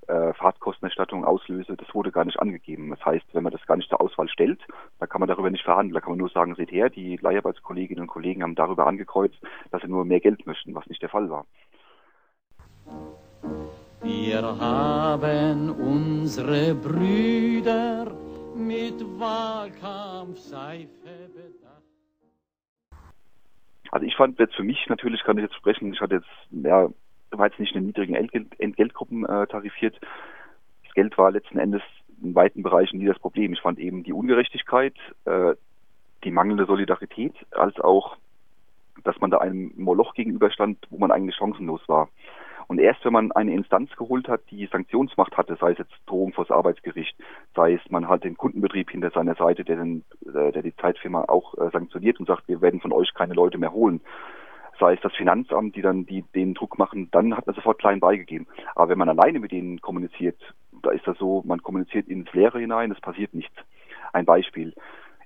äh, 0.08 0.32
Fahrtkostenerstattung 0.34 1.24
auslöse. 1.24 1.76
Das 1.76 1.94
wurde 1.94 2.10
gar 2.10 2.24
nicht 2.24 2.40
angegeben. 2.40 2.90
Das 2.90 3.04
heißt, 3.04 3.26
wenn 3.34 3.42
man 3.42 3.52
das 3.52 3.66
gar 3.66 3.76
nicht 3.76 3.90
zur 3.90 4.00
Auswahl 4.00 4.28
stellt, 4.28 4.60
da 4.98 5.06
kann 5.06 5.20
man 5.20 5.28
darüber 5.28 5.50
nicht 5.50 5.64
verhandeln. 5.64 5.94
Da 5.94 6.00
kann 6.00 6.12
man 6.12 6.18
nur 6.18 6.30
sagen, 6.30 6.54
seht 6.54 6.72
her, 6.72 6.88
die 6.90 7.16
Leiharbeitskolleginnen 7.16 8.02
und 8.02 8.08
Kollegen 8.08 8.42
haben 8.42 8.54
darüber 8.54 8.86
angekreuzt, 8.86 9.38
dass 9.70 9.82
sie 9.82 9.88
nur 9.88 10.04
mehr 10.04 10.20
Geld 10.20 10.46
möchten, 10.46 10.74
was 10.74 10.86
nicht 10.86 11.02
der 11.02 11.10
Fall 11.10 11.28
war. 11.30 11.44
Wir 14.02 14.42
haben 14.42 15.70
unsere 15.70 16.74
Brüder 16.74 18.12
mit 18.54 18.94
Wahlkampfseife 19.18 20.88
bedacht. 21.34 21.82
Also 23.90 24.06
ich 24.06 24.14
fand 24.14 24.38
jetzt 24.38 24.54
für 24.54 24.62
mich 24.62 24.86
natürlich, 24.88 25.24
kann 25.24 25.38
ich 25.38 25.42
jetzt 25.42 25.56
sprechen, 25.56 25.92
ich 25.92 26.00
hatte 26.00 26.16
jetzt, 26.16 26.28
ja, 26.50 26.88
war 27.30 27.46
jetzt 27.46 27.58
nicht 27.58 27.74
in 27.74 27.80
den 27.80 27.86
niedrigen 27.86 28.14
Entgelt 28.14 28.60
Entgeltgruppen 28.60 29.26
äh, 29.26 29.46
tarifiert. 29.48 29.98
Das 30.84 30.94
Geld 30.94 31.18
war 31.18 31.32
letzten 31.32 31.58
Endes 31.58 31.82
in 32.22 32.34
weiten 32.34 32.62
Bereichen 32.62 32.98
nie 32.98 33.06
das 33.06 33.18
Problem. 33.18 33.52
Ich 33.52 33.60
fand 33.60 33.78
eben 33.78 34.04
die 34.04 34.12
Ungerechtigkeit, 34.12 34.94
äh, 35.24 35.54
die 36.24 36.30
mangelnde 36.30 36.66
Solidarität, 36.66 37.34
als 37.50 37.78
auch, 37.80 38.16
dass 39.04 39.18
man 39.20 39.30
da 39.30 39.38
einem 39.38 39.72
Moloch 39.76 40.14
gegenüberstand, 40.14 40.78
wo 40.90 40.98
man 40.98 41.10
eigentlich 41.10 41.36
chancenlos 41.36 41.80
war. 41.88 42.08
Und 42.68 42.78
erst 42.78 43.02
wenn 43.06 43.14
man 43.14 43.32
eine 43.32 43.54
Instanz 43.54 43.96
geholt 43.96 44.28
hat, 44.28 44.42
die 44.50 44.66
Sanktionsmacht 44.66 45.36
hatte, 45.38 45.56
sei 45.58 45.72
es 45.72 45.78
jetzt 45.78 45.94
Drohung 46.04 46.34
vors 46.34 46.50
Arbeitsgericht, 46.50 47.16
sei 47.56 47.72
es 47.72 47.90
man 47.90 48.08
hat 48.08 48.24
den 48.24 48.36
Kundenbetrieb 48.36 48.90
hinter 48.90 49.10
seiner 49.10 49.34
Seite, 49.34 49.64
der, 49.64 49.76
den, 49.76 50.04
äh, 50.26 50.52
der 50.52 50.62
die 50.62 50.76
Zeitfirma 50.76 51.24
auch 51.28 51.54
äh, 51.54 51.70
sanktioniert 51.70 52.20
und 52.20 52.26
sagt, 52.26 52.46
wir 52.46 52.60
werden 52.60 52.80
von 52.80 52.92
euch 52.92 53.14
keine 53.14 53.32
Leute 53.32 53.56
mehr 53.56 53.72
holen, 53.72 54.02
sei 54.78 54.92
es 54.92 55.00
das 55.00 55.14
Finanzamt, 55.14 55.76
die 55.76 55.82
dann 55.82 56.04
die, 56.04 56.22
den 56.34 56.52
Druck 56.52 56.78
machen, 56.78 57.08
dann 57.10 57.34
hat 57.34 57.46
man 57.46 57.56
sofort 57.56 57.78
klein 57.78 58.00
beigegeben. 58.00 58.46
Aber 58.74 58.90
wenn 58.90 58.98
man 58.98 59.08
alleine 59.08 59.40
mit 59.40 59.50
denen 59.50 59.80
kommuniziert, 59.80 60.36
da 60.82 60.90
ist 60.90 61.06
das 61.06 61.16
so, 61.16 61.42
man 61.46 61.62
kommuniziert 61.62 62.06
ins 62.06 62.30
Leere 62.34 62.60
hinein, 62.60 62.92
es 62.92 63.00
passiert 63.00 63.32
nichts. 63.32 63.56
Ein 64.12 64.26
Beispiel. 64.26 64.74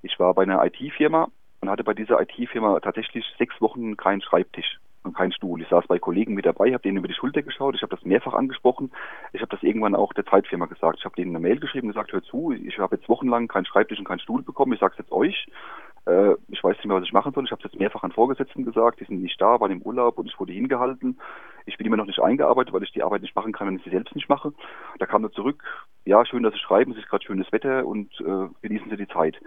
Ich 0.01 0.17
war 0.17 0.33
bei 0.33 0.43
einer 0.43 0.63
IT-Firma 0.65 1.27
und 1.59 1.69
hatte 1.69 1.83
bei 1.83 1.93
dieser 1.93 2.21
IT-Firma 2.21 2.79
tatsächlich 2.79 3.25
sechs 3.37 3.59
Wochen 3.59 3.97
keinen 3.97 4.21
Schreibtisch 4.21 4.79
und 5.03 5.15
kein 5.15 5.31
Stuhl. 5.31 5.61
Ich 5.61 5.69
saß 5.69 5.87
bei 5.87 5.99
Kollegen 5.99 6.33
mit 6.33 6.45
dabei, 6.45 6.73
habe 6.73 6.81
denen 6.83 6.97
über 6.97 7.07
die 7.07 7.13
Schulter 7.13 7.41
geschaut, 7.41 7.75
ich 7.75 7.81
habe 7.81 7.95
das 7.95 8.05
mehrfach 8.05 8.33
angesprochen. 8.33 8.91
Ich 9.33 9.41
habe 9.41 9.49
das 9.49 9.63
irgendwann 9.63 9.95
auch 9.95 10.13
der 10.13 10.25
Zeitfirma 10.25 10.65
gesagt. 10.65 10.99
Ich 10.99 11.05
habe 11.05 11.15
denen 11.15 11.35
eine 11.35 11.39
Mail 11.39 11.59
geschrieben 11.59 11.87
und 11.87 11.93
gesagt, 11.93 12.13
hör 12.13 12.23
zu, 12.23 12.51
ich 12.51 12.77
habe 12.79 12.95
jetzt 12.95 13.09
wochenlang 13.09 13.47
keinen 13.47 13.65
Schreibtisch 13.65 13.99
und 13.99 14.05
keinen 14.05 14.19
Stuhl 14.19 14.41
bekommen. 14.41 14.73
Ich 14.73 14.79
sage 14.79 14.93
es 14.93 14.99
jetzt 14.99 15.11
euch. 15.11 15.47
Äh, 16.05 16.33
ich 16.49 16.63
weiß 16.63 16.77
nicht 16.77 16.85
mehr, 16.85 16.97
was 16.97 17.03
ich 17.03 17.13
machen 17.13 17.33
soll. 17.33 17.45
Ich 17.45 17.51
habe 17.51 17.61
es 17.63 17.71
jetzt 17.71 17.79
mehrfach 17.79 18.03
an 18.03 18.11
Vorgesetzten 18.11 18.65
gesagt. 18.65 18.99
Die 18.99 19.05
sind 19.05 19.21
nicht 19.21 19.41
da, 19.41 19.59
waren 19.59 19.71
im 19.71 19.81
Urlaub 19.81 20.17
und 20.17 20.27
ich 20.27 20.39
wurde 20.39 20.53
hingehalten. 20.53 21.19
Ich 21.65 21.77
bin 21.77 21.87
immer 21.87 21.97
noch 21.97 22.05
nicht 22.05 22.19
eingearbeitet, 22.19 22.73
weil 22.73 22.83
ich 22.83 22.91
die 22.91 23.03
Arbeit 23.03 23.21
nicht 23.21 23.35
machen 23.35 23.53
kann, 23.53 23.67
wenn 23.67 23.77
ich 23.77 23.83
sie 23.83 23.89
selbst 23.89 24.15
nicht 24.15 24.29
mache. 24.29 24.53
Da 24.99 25.05
kam 25.05 25.23
er 25.23 25.31
zurück, 25.31 25.63
ja, 26.05 26.25
schön, 26.25 26.43
dass 26.43 26.53
Sie 26.53 26.59
schreiben, 26.59 26.91
es 26.91 26.97
ist 26.97 27.07
gerade 27.07 27.23
schönes 27.23 27.51
Wetter 27.53 27.85
und 27.85 28.09
äh, 28.19 28.49
genießen 28.61 28.89
Sie 28.89 28.97
die 28.97 29.07
Zeit 29.07 29.39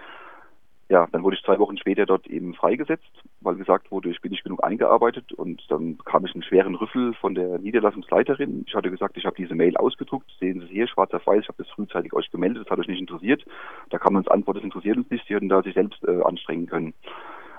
ja, 0.89 1.09
dann 1.11 1.25
wurde 1.25 1.37
ich 1.37 1.43
zwei 1.43 1.59
Wochen 1.59 1.77
später 1.79 2.07
dort 2.07 2.29
eben 2.29 2.55
freigesetzt, 2.55 3.11
weil 3.41 3.57
gesagt 3.57 3.91
wurde, 3.91 4.11
ich 4.11 4.21
bin 4.21 4.31
nicht 4.31 4.45
genug 4.45 4.63
eingearbeitet 4.63 5.33
und 5.33 5.65
dann 5.69 5.97
bekam 5.97 6.25
ich 6.25 6.35
einen 6.35 6.45
schweren 6.45 6.77
Rüffel 6.77 7.13
von 7.15 7.35
der 7.35 7.59
Niederlassungsleiterin. 7.59 8.65
Ich 8.69 8.75
hatte 8.75 8.91
gesagt, 8.91 9.17
ich 9.17 9.25
habe 9.25 9.35
diese 9.37 9.57
Mail 9.57 9.77
ausgedruckt, 9.77 10.31
sehen 10.39 10.61
Sie 10.61 10.67
es 10.67 10.71
hier, 10.71 10.87
schwarz 10.87 11.13
auf 11.13 11.27
weiß, 11.27 11.43
ich 11.43 11.49
habe 11.49 11.63
das 11.63 11.73
frühzeitig 11.73 12.13
euch 12.13 12.31
gemeldet, 12.31 12.65
das 12.65 12.71
hat 12.71 12.79
euch 12.79 12.87
nicht 12.87 13.01
interessiert. 13.01 13.45
Da 13.91 13.99
kam 13.99 14.15
uns 14.15 14.29
Antwort, 14.29 14.59
das 14.59 14.65
interessiert 14.65 14.97
uns 14.97 15.11
nicht, 15.11 15.27
Sie 15.27 15.35
hätten 15.35 15.49
da 15.49 15.61
sich 15.63 15.75
selbst 15.75 16.05
äh, 16.05 16.23
anstrengen 16.23 16.67
können. 16.67 16.95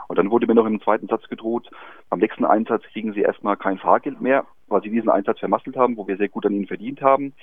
Und 0.07 0.17
dann 0.17 0.31
wurde 0.31 0.47
mir 0.47 0.55
noch 0.55 0.65
im 0.65 0.81
zweiten 0.81 1.07
Satz 1.07 1.27
gedroht, 1.27 1.69
am 2.09 2.19
nächsten 2.19 2.45
Einsatz 2.45 2.83
kriegen 2.93 3.11
Sie 3.11 3.21
erstmal 3.21 3.57
kein 3.57 3.77
Fahrgeld 3.77 4.21
mehr, 4.21 4.45
weil 4.67 4.81
Sie 4.81 4.89
diesen 4.89 5.09
Einsatz 5.09 5.39
vermasselt 5.39 5.75
haben, 5.75 5.97
wo 5.97 6.07
wir 6.07 6.15
sehr 6.15 6.29
gut 6.29 6.45
an 6.45 6.53
Ihnen 6.53 6.67
verdient 6.67 7.01
haben. 7.01 7.33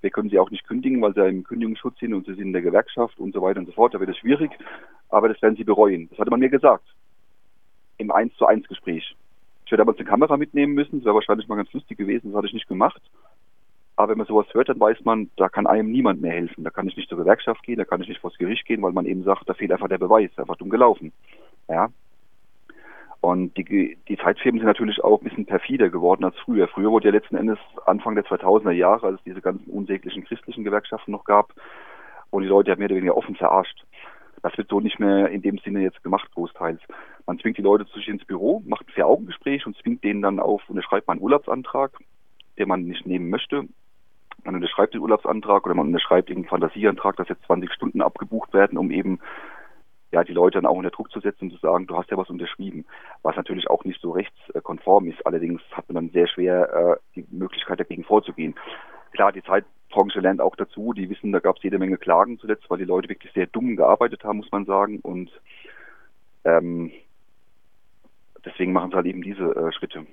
Wir 0.00 0.10
können 0.10 0.30
sie 0.30 0.38
auch 0.38 0.50
nicht 0.50 0.66
kündigen, 0.66 1.02
weil 1.02 1.14
sie 1.14 1.26
im 1.26 1.44
Kündigungsschutz 1.44 1.98
sind 1.98 2.14
und 2.14 2.26
sie 2.26 2.34
sind 2.34 2.48
in 2.48 2.52
der 2.52 2.62
Gewerkschaft 2.62 3.18
und 3.18 3.34
so 3.34 3.42
weiter 3.42 3.60
und 3.60 3.66
so 3.66 3.72
fort. 3.72 3.94
Da 3.94 4.00
wird 4.00 4.10
es 4.10 4.18
schwierig, 4.18 4.50
aber 5.08 5.28
das 5.28 5.40
werden 5.42 5.56
sie 5.56 5.64
bereuen. 5.64 6.08
Das 6.10 6.18
hatte 6.18 6.30
man 6.30 6.40
mir 6.40 6.50
gesagt. 6.50 6.84
Im 7.96 8.12
1 8.12 8.34
zu 8.36 8.46
1 8.46 8.68
Gespräch. 8.68 9.16
Ich 9.64 9.72
hätte 9.72 9.78
damals 9.78 9.98
eine 9.98 10.08
Kamera 10.08 10.36
mitnehmen 10.36 10.74
müssen, 10.74 11.00
das 11.00 11.04
wäre 11.04 11.16
wahrscheinlich 11.16 11.48
mal 11.48 11.56
ganz 11.56 11.72
lustig 11.72 11.98
gewesen, 11.98 12.28
das 12.28 12.36
hatte 12.36 12.46
ich 12.46 12.54
nicht 12.54 12.68
gemacht. 12.68 13.02
Aber 13.96 14.10
wenn 14.12 14.18
man 14.18 14.28
sowas 14.28 14.46
hört, 14.52 14.68
dann 14.68 14.78
weiß 14.78 15.04
man, 15.04 15.28
da 15.36 15.48
kann 15.48 15.66
einem 15.66 15.90
niemand 15.90 16.20
mehr 16.20 16.30
helfen. 16.32 16.62
Da 16.62 16.70
kann 16.70 16.86
ich 16.86 16.96
nicht 16.96 17.08
zur 17.08 17.18
Gewerkschaft 17.18 17.64
gehen, 17.64 17.78
da 17.78 17.84
kann 17.84 18.00
ich 18.00 18.08
nicht 18.08 18.20
vors 18.20 18.38
Gericht 18.38 18.64
gehen, 18.64 18.80
weil 18.80 18.92
man 18.92 19.06
eben 19.06 19.24
sagt, 19.24 19.48
da 19.48 19.54
fehlt 19.54 19.72
einfach 19.72 19.88
der 19.88 19.98
Beweis, 19.98 20.30
einfach 20.36 20.56
dumm 20.56 20.70
gelaufen. 20.70 21.12
Ja. 21.68 21.88
Und 23.20 23.56
die, 23.56 23.98
die 24.08 24.16
Zeitfirmen 24.16 24.60
sind 24.60 24.68
natürlich 24.68 25.02
auch 25.02 25.20
ein 25.20 25.24
bisschen 25.24 25.46
perfider 25.46 25.90
geworden 25.90 26.24
als 26.24 26.36
früher. 26.44 26.68
Früher 26.68 26.90
wurde 26.90 27.08
ja 27.08 27.12
letzten 27.12 27.36
Endes 27.36 27.58
Anfang 27.84 28.14
der 28.14 28.24
2000er 28.24 28.70
Jahre, 28.70 29.06
als 29.08 29.16
es 29.16 29.24
diese 29.24 29.40
ganzen 29.40 29.70
unsäglichen 29.70 30.24
christlichen 30.24 30.64
Gewerkschaften 30.64 31.10
noch 31.10 31.24
gab, 31.24 31.52
und 32.30 32.42
die 32.42 32.48
Leute 32.48 32.70
ja 32.70 32.76
mehr 32.76 32.86
oder 32.86 32.96
weniger 32.96 33.16
offen 33.16 33.34
verarscht. 33.34 33.84
Das 34.42 34.56
wird 34.56 34.68
so 34.68 34.80
nicht 34.80 35.00
mehr 35.00 35.28
in 35.30 35.42
dem 35.42 35.58
Sinne 35.58 35.80
jetzt 35.80 36.02
gemacht, 36.04 36.30
großteils. 36.32 36.80
Man 37.26 37.38
zwingt 37.38 37.58
die 37.58 37.62
Leute 37.62 37.86
zu 37.86 37.98
sich 37.98 38.08
ins 38.08 38.24
Büro, 38.24 38.62
macht 38.66 38.86
ein 38.86 38.92
Vier-Augen-Gespräch 38.92 39.66
und 39.66 39.76
zwingt 39.78 40.04
denen 40.04 40.22
dann 40.22 40.38
auf, 40.38 40.62
unterschreibt 40.68 41.08
mal 41.08 41.14
einen 41.14 41.22
Urlaubsantrag, 41.22 41.98
den 42.56 42.68
man 42.68 42.84
nicht 42.84 43.06
nehmen 43.06 43.30
möchte. 43.30 43.64
Man 44.44 44.54
unterschreibt 44.54 44.94
den 44.94 45.00
Urlaubsantrag 45.00 45.66
oder 45.66 45.74
man 45.74 45.88
unterschreibt 45.88 46.28
den 46.28 46.44
Fantasieantrag, 46.44 47.16
dass 47.16 47.28
jetzt 47.28 47.44
20 47.46 47.72
Stunden 47.72 48.00
abgebucht 48.00 48.54
werden, 48.54 48.78
um 48.78 48.92
eben 48.92 49.18
ja, 50.10 50.24
die 50.24 50.32
Leute 50.32 50.58
dann 50.58 50.66
auch 50.66 50.76
unter 50.76 50.90
Druck 50.90 51.10
zu 51.10 51.20
setzen 51.20 51.44
und 51.44 51.50
zu 51.52 51.58
sagen, 51.58 51.86
du 51.86 51.96
hast 51.96 52.10
ja 52.10 52.16
was 52.16 52.30
unterschrieben, 52.30 52.86
was 53.22 53.36
natürlich 53.36 53.68
auch 53.68 53.84
nicht 53.84 54.00
so 54.00 54.12
rechtskonform 54.12 55.08
ist. 55.08 55.26
Allerdings 55.26 55.60
hat 55.72 55.88
man 55.88 55.96
dann 55.96 56.10
sehr 56.12 56.26
schwer 56.28 56.72
äh, 56.72 56.96
die 57.14 57.26
Möglichkeit 57.30 57.78
dagegen 57.78 58.04
vorzugehen. 58.04 58.54
Klar, 59.12 59.32
die 59.32 59.42
Zeitbranche 59.42 60.20
lernt 60.20 60.40
auch 60.40 60.56
dazu, 60.56 60.94
die 60.94 61.10
wissen, 61.10 61.32
da 61.32 61.40
gab 61.40 61.56
es 61.56 61.62
jede 61.62 61.78
Menge 61.78 61.98
Klagen 61.98 62.38
zuletzt, 62.38 62.68
weil 62.70 62.78
die 62.78 62.84
Leute 62.84 63.08
wirklich 63.08 63.32
sehr 63.32 63.46
dumm 63.46 63.76
gearbeitet 63.76 64.24
haben, 64.24 64.38
muss 64.38 64.52
man 64.52 64.64
sagen. 64.64 65.00
Und 65.00 65.30
ähm, 66.44 66.90
deswegen 68.44 68.72
machen 68.72 68.90
sie 68.90 68.96
halt 68.96 69.06
eben 69.06 69.22
diese 69.22 69.44
äh, 69.44 69.72
Schritte. 69.72 70.06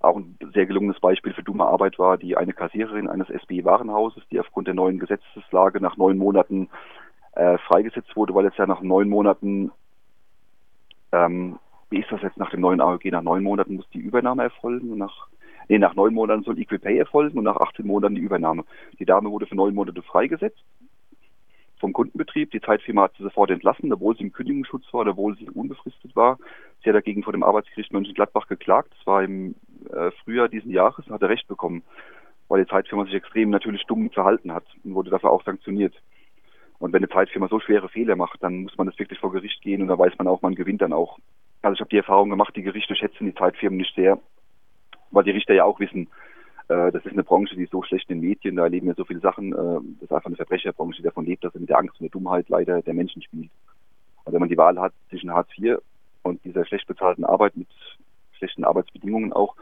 Auch 0.00 0.16
ein 0.16 0.38
sehr 0.54 0.66
gelungenes 0.66 0.98
Beispiel 1.00 1.34
für 1.34 1.42
dumme 1.42 1.66
Arbeit 1.66 1.98
war 1.98 2.16
die 2.16 2.36
eine 2.36 2.54
Kassiererin 2.54 3.08
eines 3.08 3.28
SB-Warenhauses, 3.28 4.22
die 4.30 4.40
aufgrund 4.40 4.66
der 4.66 4.74
neuen 4.74 4.98
Gesetzeslage 4.98 5.80
nach 5.80 5.98
neun 5.98 6.16
Monaten 6.16 6.70
äh, 7.32 7.58
freigesetzt 7.58 8.14
wurde, 8.16 8.34
weil 8.34 8.46
es 8.46 8.56
ja 8.56 8.66
nach 8.66 8.82
neun 8.82 9.08
Monaten, 9.08 9.70
ähm, 11.12 11.58
wie 11.90 12.00
ist 12.00 12.10
das 12.10 12.22
jetzt 12.22 12.38
nach 12.38 12.50
dem 12.50 12.60
neuen 12.60 12.80
AOG, 12.80 13.06
nach 13.06 13.22
neun 13.22 13.42
Monaten 13.42 13.76
muss 13.76 13.88
die 13.90 13.98
Übernahme 13.98 14.44
erfolgen, 14.44 14.96
nach, 14.96 15.28
nee, 15.68 15.78
nach 15.78 15.94
neun 15.94 16.14
Monaten 16.14 16.42
soll 16.42 16.58
Equipay 16.58 16.98
erfolgen 16.98 17.38
und 17.38 17.44
nach 17.44 17.56
18 17.56 17.86
Monaten 17.86 18.14
die 18.14 18.20
Übernahme. 18.20 18.64
Die 18.98 19.04
Dame 19.04 19.30
wurde 19.30 19.46
für 19.46 19.56
neun 19.56 19.74
Monate 19.74 20.02
freigesetzt 20.02 20.64
vom 21.80 21.92
Kundenbetrieb. 21.92 22.52
Die 22.52 22.60
Zeitfirma 22.60 23.04
hat 23.04 23.14
sie 23.16 23.24
sofort 23.24 23.50
entlassen, 23.50 23.92
obwohl 23.92 24.16
sie 24.16 24.24
im 24.24 24.32
Kündigungsschutz 24.32 24.84
war, 24.92 25.06
obwohl 25.06 25.36
sie 25.36 25.48
unbefristet 25.50 26.14
war. 26.14 26.38
Sie 26.82 26.90
hat 26.90 26.96
dagegen 26.96 27.24
vor 27.24 27.32
dem 27.32 27.42
Arbeitsgericht 27.42 27.92
Mönchengladbach 27.92 28.46
geklagt. 28.46 28.92
Das 28.96 29.06
war 29.06 29.24
im 29.24 29.56
äh, 29.90 30.10
Frühjahr 30.22 30.48
diesen 30.48 30.70
Jahres 30.70 31.06
und 31.06 31.14
hat 31.14 31.22
er 31.22 31.30
Recht 31.30 31.48
bekommen, 31.48 31.82
weil 32.48 32.62
die 32.62 32.70
Zeitfirma 32.70 33.04
sich 33.04 33.14
extrem 33.14 33.50
natürlich 33.50 33.84
dumm 33.86 34.10
verhalten 34.10 34.52
hat 34.52 34.64
und 34.84 34.94
wurde 34.94 35.10
dafür 35.10 35.30
auch 35.30 35.42
sanktioniert. 35.44 35.94
Und 36.80 36.92
wenn 36.92 37.04
eine 37.04 37.10
Zeitfirma 37.10 37.46
so 37.48 37.60
schwere 37.60 37.88
Fehler 37.88 38.16
macht, 38.16 38.42
dann 38.42 38.62
muss 38.62 38.76
man 38.76 38.86
das 38.86 38.98
wirklich 38.98 39.20
vor 39.20 39.30
Gericht 39.30 39.60
gehen 39.60 39.82
und 39.82 39.88
da 39.88 39.98
weiß 39.98 40.14
man 40.18 40.26
auch, 40.26 40.42
man 40.42 40.54
gewinnt 40.54 40.80
dann 40.80 40.94
auch. 40.94 41.18
Also 41.62 41.74
ich 41.74 41.80
habe 41.80 41.90
die 41.90 41.98
Erfahrung 41.98 42.30
gemacht, 42.30 42.56
die 42.56 42.62
Gerichte 42.62 42.96
schätzen 42.96 43.26
die 43.26 43.34
Zeitfirmen 43.34 43.76
nicht 43.76 43.94
sehr, 43.94 44.18
weil 45.10 45.24
die 45.24 45.30
Richter 45.30 45.54
ja 45.54 45.64
auch 45.64 45.78
wissen, 45.78 46.08
äh, 46.68 46.90
das 46.90 47.04
ist 47.04 47.12
eine 47.12 47.22
Branche, 47.22 47.54
die 47.54 47.64
ist 47.64 47.72
so 47.72 47.82
schlecht 47.82 48.08
in 48.08 48.20
den 48.20 48.28
Medien, 48.30 48.56
da 48.56 48.62
erleben 48.62 48.86
wir 48.86 48.94
so 48.94 49.04
viele 49.04 49.20
Sachen. 49.20 49.52
Äh, 49.52 49.56
das 49.56 50.02
ist 50.02 50.12
einfach 50.12 50.26
eine 50.26 50.36
Verbrecherbranche, 50.36 50.98
die 50.98 51.02
davon 51.02 51.26
lebt, 51.26 51.44
dass 51.44 51.54
er 51.54 51.60
mit 51.60 51.68
der 51.68 51.78
Angst 51.78 52.00
und 52.00 52.04
der 52.04 52.10
Dummheit 52.10 52.48
leider 52.48 52.80
der 52.80 52.94
Menschen 52.94 53.20
spielt. 53.20 53.50
Und 54.24 54.32
wenn 54.32 54.40
man 54.40 54.48
die 54.48 54.56
Wahl 54.56 54.80
hat 54.80 54.94
zwischen 55.10 55.32
Hartz 55.32 55.50
IV 55.58 55.78
und 56.22 56.42
dieser 56.44 56.64
schlecht 56.64 56.86
bezahlten 56.86 57.24
Arbeit 57.24 57.56
mit 57.56 57.68
schlechten 58.32 58.64
Arbeitsbedingungen 58.64 59.34
auch, 59.34 59.54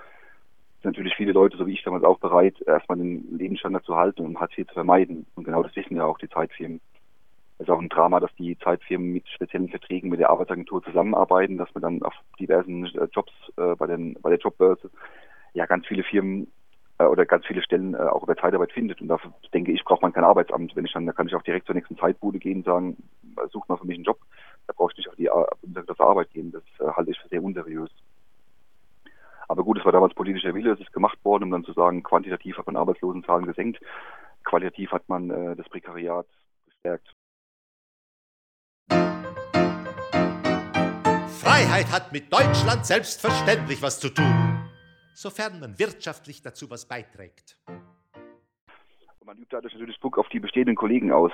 sind 0.82 0.92
natürlich 0.92 1.16
viele 1.16 1.32
Leute, 1.32 1.56
so 1.56 1.66
wie 1.66 1.72
ich 1.72 1.82
damals 1.82 2.04
auch 2.04 2.20
bereit, 2.20 2.60
erstmal 2.64 2.98
den 2.98 3.36
Lebensstandard 3.36 3.84
zu 3.84 3.96
halten 3.96 4.24
und 4.24 4.38
Hartz 4.38 4.56
IV 4.56 4.68
zu 4.68 4.74
vermeiden. 4.74 5.26
Und 5.34 5.44
genau 5.44 5.64
das 5.64 5.74
wissen 5.74 5.96
ja 5.96 6.04
auch 6.04 6.18
die 6.18 6.28
Zeitfirmen. 6.28 6.80
Es 7.58 7.66
ist 7.66 7.70
auch 7.70 7.80
ein 7.80 7.88
Drama, 7.88 8.20
dass 8.20 8.34
die 8.36 8.56
Zeitfirmen 8.58 9.12
mit 9.12 9.28
speziellen 9.28 9.68
Verträgen 9.68 10.10
mit 10.10 10.20
der 10.20 10.30
Arbeitsagentur 10.30 10.82
zusammenarbeiten, 10.82 11.58
dass 11.58 11.74
man 11.74 11.82
dann 11.82 12.02
auf 12.02 12.14
diversen 12.38 12.86
äh, 12.86 13.08
Jobs 13.12 13.32
äh, 13.56 13.74
bei, 13.74 13.86
den, 13.86 14.14
bei 14.22 14.30
der 14.30 14.38
Jobbörse 14.38 14.90
ja 15.54 15.66
ganz 15.66 15.86
viele 15.86 16.04
Firmen 16.04 16.46
äh, 16.98 17.04
oder 17.04 17.26
ganz 17.26 17.46
viele 17.46 17.62
Stellen 17.62 17.94
äh, 17.94 17.98
auch 17.98 18.22
über 18.22 18.36
Zeitarbeit 18.36 18.72
findet. 18.72 19.00
Und 19.00 19.08
dafür 19.08 19.32
denke 19.52 19.72
ich, 19.72 19.84
braucht 19.84 20.02
man 20.02 20.12
kein 20.12 20.24
Arbeitsamt. 20.24 20.76
Wenn 20.76 20.84
ich 20.84 20.92
dann, 20.92 21.06
da 21.06 21.12
kann 21.12 21.26
ich 21.26 21.34
auch 21.34 21.42
direkt 21.42 21.66
zur 21.66 21.74
nächsten 21.74 21.98
Zeitbude 21.98 22.38
gehen 22.38 22.58
und 22.58 22.64
sagen, 22.64 22.96
sucht 23.50 23.68
mal 23.68 23.76
für 23.76 23.86
mich 23.86 23.96
einen 23.96 24.04
Job. 24.04 24.20
Da 24.68 24.72
brauche 24.76 24.92
ich 24.92 24.98
nicht 24.98 25.08
auf 25.08 25.16
die 25.16 25.30
auf 25.30 26.00
Arbeit 26.00 26.30
gehen. 26.30 26.52
Das 26.52 26.62
äh, 26.80 26.92
halte 26.92 27.10
ich 27.10 27.18
für 27.18 27.28
sehr 27.28 27.42
unseriös. 27.42 27.90
Aber 29.48 29.64
gut, 29.64 29.78
es 29.78 29.84
war 29.84 29.92
damals 29.92 30.14
politischer 30.14 30.54
Wille, 30.54 30.72
es 30.72 30.80
ist 30.80 30.92
gemacht 30.92 31.18
worden, 31.24 31.44
um 31.44 31.50
dann 31.50 31.64
zu 31.64 31.72
sagen, 31.72 32.02
quantitativ 32.02 32.58
hat 32.58 32.66
man 32.66 32.76
Arbeitslosenzahlen 32.76 33.46
gesenkt, 33.46 33.80
qualitativ 34.44 34.92
hat 34.92 35.08
man 35.08 35.30
äh, 35.30 35.56
das 35.56 35.68
Prekariat 35.70 36.26
gestärkt. 36.66 37.17
Freiheit 41.58 41.90
hat 41.90 42.12
mit 42.12 42.32
Deutschland 42.32 42.86
selbstverständlich 42.86 43.82
was 43.82 43.98
zu 43.98 44.10
tun, 44.10 44.62
sofern 45.12 45.58
man 45.58 45.76
wirtschaftlich 45.76 46.40
dazu 46.40 46.70
was 46.70 46.86
beiträgt. 46.86 47.58
Man 49.26 49.36
übt 49.38 49.48
dadurch 49.50 49.74
natürlich 49.74 49.98
Druck 49.98 50.18
auf 50.18 50.28
die 50.28 50.38
bestehenden 50.38 50.76
Kollegen 50.76 51.10
aus. 51.10 51.32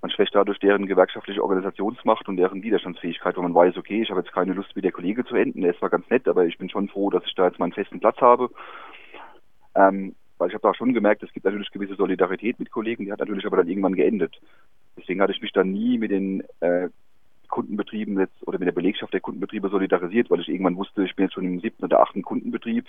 Man 0.00 0.12
schwächt 0.12 0.32
dadurch 0.32 0.60
deren 0.60 0.86
gewerkschaftliche 0.86 1.42
Organisationsmacht 1.42 2.28
und 2.28 2.36
deren 2.36 2.62
Widerstandsfähigkeit, 2.62 3.36
weil 3.36 3.42
man 3.42 3.54
weiß, 3.54 3.76
okay, 3.76 4.00
ich 4.00 4.10
habe 4.10 4.20
jetzt 4.20 4.32
keine 4.32 4.52
Lust, 4.52 4.76
wie 4.76 4.80
der 4.80 4.92
Kollege 4.92 5.24
zu 5.24 5.34
enden. 5.34 5.62
Der 5.62 5.72
ist 5.72 5.80
zwar 5.80 5.90
ganz 5.90 6.08
nett, 6.08 6.28
aber 6.28 6.46
ich 6.46 6.56
bin 6.56 6.70
schon 6.70 6.88
froh, 6.88 7.10
dass 7.10 7.24
ich 7.26 7.34
da 7.34 7.48
jetzt 7.48 7.58
meinen 7.58 7.72
festen 7.72 7.98
Platz 7.98 8.18
habe. 8.20 8.50
Ähm, 9.74 10.14
weil 10.38 10.50
ich 10.50 10.54
habe 10.54 10.62
da 10.62 10.72
schon 10.72 10.94
gemerkt, 10.94 11.24
es 11.24 11.32
gibt 11.32 11.46
natürlich 11.46 11.72
gewisse 11.72 11.96
Solidarität 11.96 12.60
mit 12.60 12.70
Kollegen, 12.70 13.06
die 13.06 13.12
hat 13.12 13.18
natürlich 13.18 13.44
aber 13.44 13.56
dann 13.56 13.68
irgendwann 13.68 13.96
geendet. 13.96 14.40
Deswegen 14.96 15.20
hatte 15.20 15.32
ich 15.32 15.42
mich 15.42 15.52
dann 15.52 15.72
nie 15.72 15.98
mit 15.98 16.12
den 16.12 16.44
äh, 16.60 16.90
Kundenbetrieben 17.48 18.18
jetzt 18.18 18.46
oder 18.46 18.58
mit 18.58 18.66
der 18.66 18.72
Belegschaft 18.72 19.12
der 19.12 19.20
Kundenbetriebe 19.20 19.68
solidarisiert, 19.68 20.30
weil 20.30 20.40
ich 20.40 20.48
irgendwann 20.48 20.76
wusste, 20.76 21.04
ich 21.04 21.14
bin 21.14 21.26
jetzt 21.26 21.34
schon 21.34 21.44
im 21.44 21.60
siebten 21.60 21.84
oder 21.84 22.00
achten 22.00 22.22
Kundenbetrieb. 22.22 22.86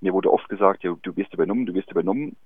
Mir 0.00 0.12
wurde 0.12 0.32
oft 0.32 0.48
gesagt, 0.48 0.82
ja, 0.82 0.94
du 1.02 1.16
wirst 1.16 1.32
übernommen, 1.34 1.66
du 1.66 1.74
wirst 1.74 1.90
übernommen. 1.90 2.36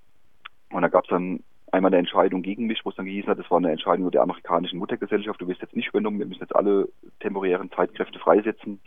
Und 0.70 0.82
da 0.82 0.88
gab 0.88 1.04
es 1.04 1.10
dann 1.10 1.40
einmal 1.72 1.90
eine 1.90 1.98
Entscheidung 1.98 2.42
gegen 2.42 2.66
mich, 2.66 2.84
wo 2.84 2.90
es 2.90 2.96
dann 2.96 3.06
gehießen 3.06 3.30
hat, 3.30 3.38
das 3.38 3.50
war 3.50 3.58
eine 3.58 3.70
Entscheidung 3.70 4.10
der 4.10 4.22
amerikanischen 4.22 4.78
Muttergesellschaft, 4.78 5.40
du 5.40 5.48
wirst 5.48 5.62
jetzt 5.62 5.76
nicht 5.76 5.88
übernommen, 5.88 6.18
wir 6.18 6.26
müssen 6.26 6.40
jetzt 6.40 6.54
alle 6.54 6.88
temporären 7.20 7.70
Zeitkräfte 7.70 8.18
freisetzen. 8.18 8.80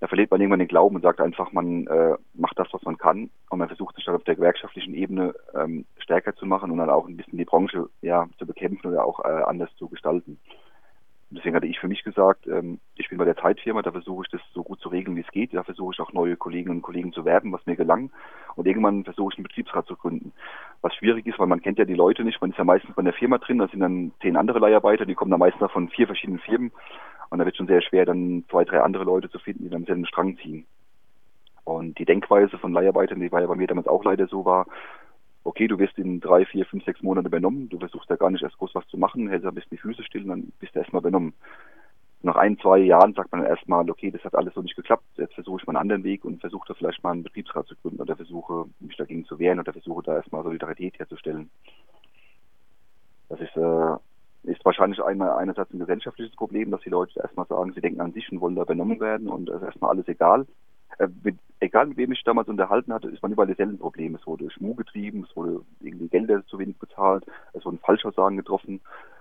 Da 0.00 0.06
verliert 0.06 0.30
man 0.30 0.40
irgendwann 0.40 0.60
den 0.60 0.68
Glauben 0.68 0.96
und 0.96 1.02
sagt 1.02 1.20
einfach, 1.20 1.52
man 1.52 1.86
äh, 1.86 2.14
macht 2.32 2.58
das, 2.58 2.68
was 2.72 2.82
man 2.82 2.96
kann 2.96 3.28
und 3.50 3.58
man 3.58 3.68
versucht 3.68 3.96
sich 3.96 4.04
dann 4.06 4.14
auf 4.14 4.24
der 4.24 4.36
gewerkschaftlichen 4.36 4.94
Ebene 4.94 5.34
ähm, 5.54 5.84
stärker 5.98 6.34
zu 6.34 6.46
machen 6.46 6.70
und 6.70 6.78
dann 6.78 6.88
auch 6.88 7.06
ein 7.06 7.18
bisschen 7.18 7.36
die 7.36 7.44
Branche 7.44 7.86
ja 8.00 8.26
zu 8.38 8.46
bekämpfen 8.46 8.86
oder 8.86 9.04
auch 9.04 9.22
äh, 9.22 9.28
anders 9.28 9.68
zu 9.76 9.88
gestalten. 9.88 10.38
Deswegen 11.32 11.54
hatte 11.54 11.66
ich 11.66 11.78
für 11.78 11.86
mich 11.86 12.02
gesagt, 12.02 12.48
ähm, 12.48 12.80
ich 12.96 13.08
bin 13.08 13.18
bei 13.18 13.24
der 13.24 13.36
Zeitfirma, 13.36 13.82
da 13.82 13.92
versuche 13.92 14.24
ich 14.24 14.30
das 14.30 14.40
so 14.52 14.64
gut 14.64 14.80
zu 14.80 14.88
regeln, 14.88 15.16
wie 15.16 15.20
es 15.20 15.30
geht. 15.30 15.54
Da 15.54 15.62
versuche 15.62 15.94
ich 15.94 16.00
auch 16.00 16.12
neue 16.12 16.36
Kolleginnen 16.36 16.76
und 16.76 16.82
Kollegen 16.82 17.12
zu 17.12 17.24
werben, 17.24 17.52
was 17.52 17.64
mir 17.66 17.76
gelang. 17.76 18.10
Und 18.56 18.66
irgendwann 18.66 19.04
versuche 19.04 19.32
ich 19.32 19.38
einen 19.38 19.46
Betriebsrat 19.46 19.86
zu 19.86 19.94
gründen. 19.94 20.32
Was 20.82 20.92
schwierig 20.94 21.26
ist, 21.26 21.38
weil 21.38 21.46
man 21.46 21.62
kennt 21.62 21.78
ja 21.78 21.84
die 21.84 21.94
Leute 21.94 22.24
nicht. 22.24 22.40
Man 22.40 22.50
ist 22.50 22.58
ja 22.58 22.64
meistens 22.64 22.96
bei 22.96 23.00
einer 23.00 23.12
Firma 23.12 23.38
drin, 23.38 23.58
da 23.58 23.68
sind 23.68 23.78
dann 23.78 24.12
zehn 24.20 24.36
andere 24.36 24.58
Leiharbeiter, 24.58 25.06
die 25.06 25.14
kommen 25.14 25.30
dann 25.30 25.38
meistens 25.38 25.70
von 25.70 25.88
vier 25.88 26.06
verschiedenen 26.06 26.40
Firmen. 26.40 26.72
Und 27.28 27.38
da 27.38 27.44
wird 27.44 27.56
schon 27.56 27.68
sehr 27.68 27.80
schwer, 27.80 28.06
dann 28.06 28.44
zwei, 28.50 28.64
drei 28.64 28.80
andere 28.80 29.04
Leute 29.04 29.30
zu 29.30 29.38
finden, 29.38 29.62
die 29.62 29.70
dann 29.70 29.84
selben 29.84 30.06
Strang 30.06 30.36
ziehen. 30.38 30.66
Und 31.62 31.96
die 32.00 32.06
Denkweise 32.06 32.58
von 32.58 32.72
Leiharbeitern, 32.72 33.20
die 33.20 33.30
war 33.30 33.40
ja 33.40 33.46
bei 33.46 33.54
mir 33.54 33.68
damals 33.68 33.86
auch 33.86 34.02
leider 34.02 34.26
so 34.26 34.44
war, 34.44 34.66
okay, 35.44 35.66
du 35.68 35.78
wirst 35.78 35.98
in 35.98 36.20
drei, 36.20 36.44
vier, 36.44 36.66
fünf, 36.66 36.84
sechs 36.84 37.02
Monaten 37.02 37.26
übernommen, 37.26 37.68
du 37.68 37.78
versuchst 37.78 38.10
da 38.10 38.16
gar 38.16 38.30
nicht 38.30 38.42
erst 38.42 38.58
groß 38.58 38.74
was 38.74 38.86
zu 38.88 38.98
machen, 38.98 39.28
hältst 39.28 39.46
ein 39.46 39.54
bisschen 39.54 39.70
die 39.72 39.78
Füße 39.78 40.02
still 40.02 40.22
und 40.22 40.28
dann 40.28 40.52
bist 40.58 40.74
du 40.74 40.78
erstmal 40.78 41.00
übernommen. 41.00 41.34
Nach 42.22 42.36
ein, 42.36 42.58
zwei 42.58 42.78
Jahren 42.78 43.14
sagt 43.14 43.32
man 43.32 43.44
erstmal, 43.44 43.88
okay, 43.88 44.10
das 44.10 44.22
hat 44.24 44.34
alles 44.34 44.52
so 44.52 44.60
nicht 44.60 44.76
geklappt, 44.76 45.04
jetzt 45.16 45.34
versuche 45.34 45.60
ich 45.60 45.66
mal 45.66 45.72
einen 45.72 45.82
anderen 45.82 46.04
Weg 46.04 46.24
und 46.24 46.40
versuche 46.40 46.68
da 46.68 46.74
vielleicht 46.74 47.02
mal 47.02 47.12
einen 47.12 47.22
Betriebsrat 47.22 47.66
zu 47.66 47.76
gründen 47.76 48.00
oder 48.00 48.14
versuche 48.14 48.66
mich 48.80 48.96
dagegen 48.96 49.24
zu 49.24 49.38
wehren 49.38 49.58
oder 49.58 49.72
versuche 49.72 50.02
da 50.02 50.16
erstmal 50.16 50.42
Solidarität 50.42 50.98
herzustellen. 50.98 51.50
Das 53.30 53.40
ist, 53.40 53.56
äh, 53.56 54.50
ist 54.50 54.64
wahrscheinlich 54.64 55.02
einmal 55.02 55.30
einerseits 55.30 55.72
ein 55.72 55.78
gesellschaftliches 55.78 56.36
Problem, 56.36 56.70
dass 56.70 56.82
die 56.82 56.90
Leute 56.90 57.20
erstmal 57.20 57.46
sagen, 57.46 57.72
sie 57.72 57.80
denken 57.80 58.02
an 58.02 58.12
sich 58.12 58.30
und 58.30 58.40
wollen 58.42 58.56
da 58.56 58.62
übernommen 58.62 59.00
werden 59.00 59.28
und 59.28 59.48
es 59.48 59.56
ist 59.56 59.62
erstmal 59.62 59.92
alles 59.92 60.08
egal. 60.08 60.46
Äh, 60.98 61.08
mit, 61.22 61.36
egal 61.60 61.86
mit 61.86 61.96
wem 61.96 62.12
ich 62.12 62.24
damals 62.24 62.48
unterhalten 62.48 62.92
hatte, 62.92 63.08
ist 63.08 63.22
man 63.22 63.32
überall 63.32 63.48
dieselben 63.48 63.78
Probleme. 63.78 64.18
Es 64.18 64.26
wurde 64.26 64.50
Schmuh 64.50 64.74
getrieben, 64.74 65.26
es 65.28 65.36
wurde 65.36 65.60
irgendwie 65.80 66.08
Gelder 66.08 66.44
zu 66.46 66.58
wenig 66.58 66.78
bezahlt, 66.78 67.24
es 67.52 67.64
wurden 67.64 67.78
Falschaussagen 67.78 68.36
getroffen. 68.36 68.80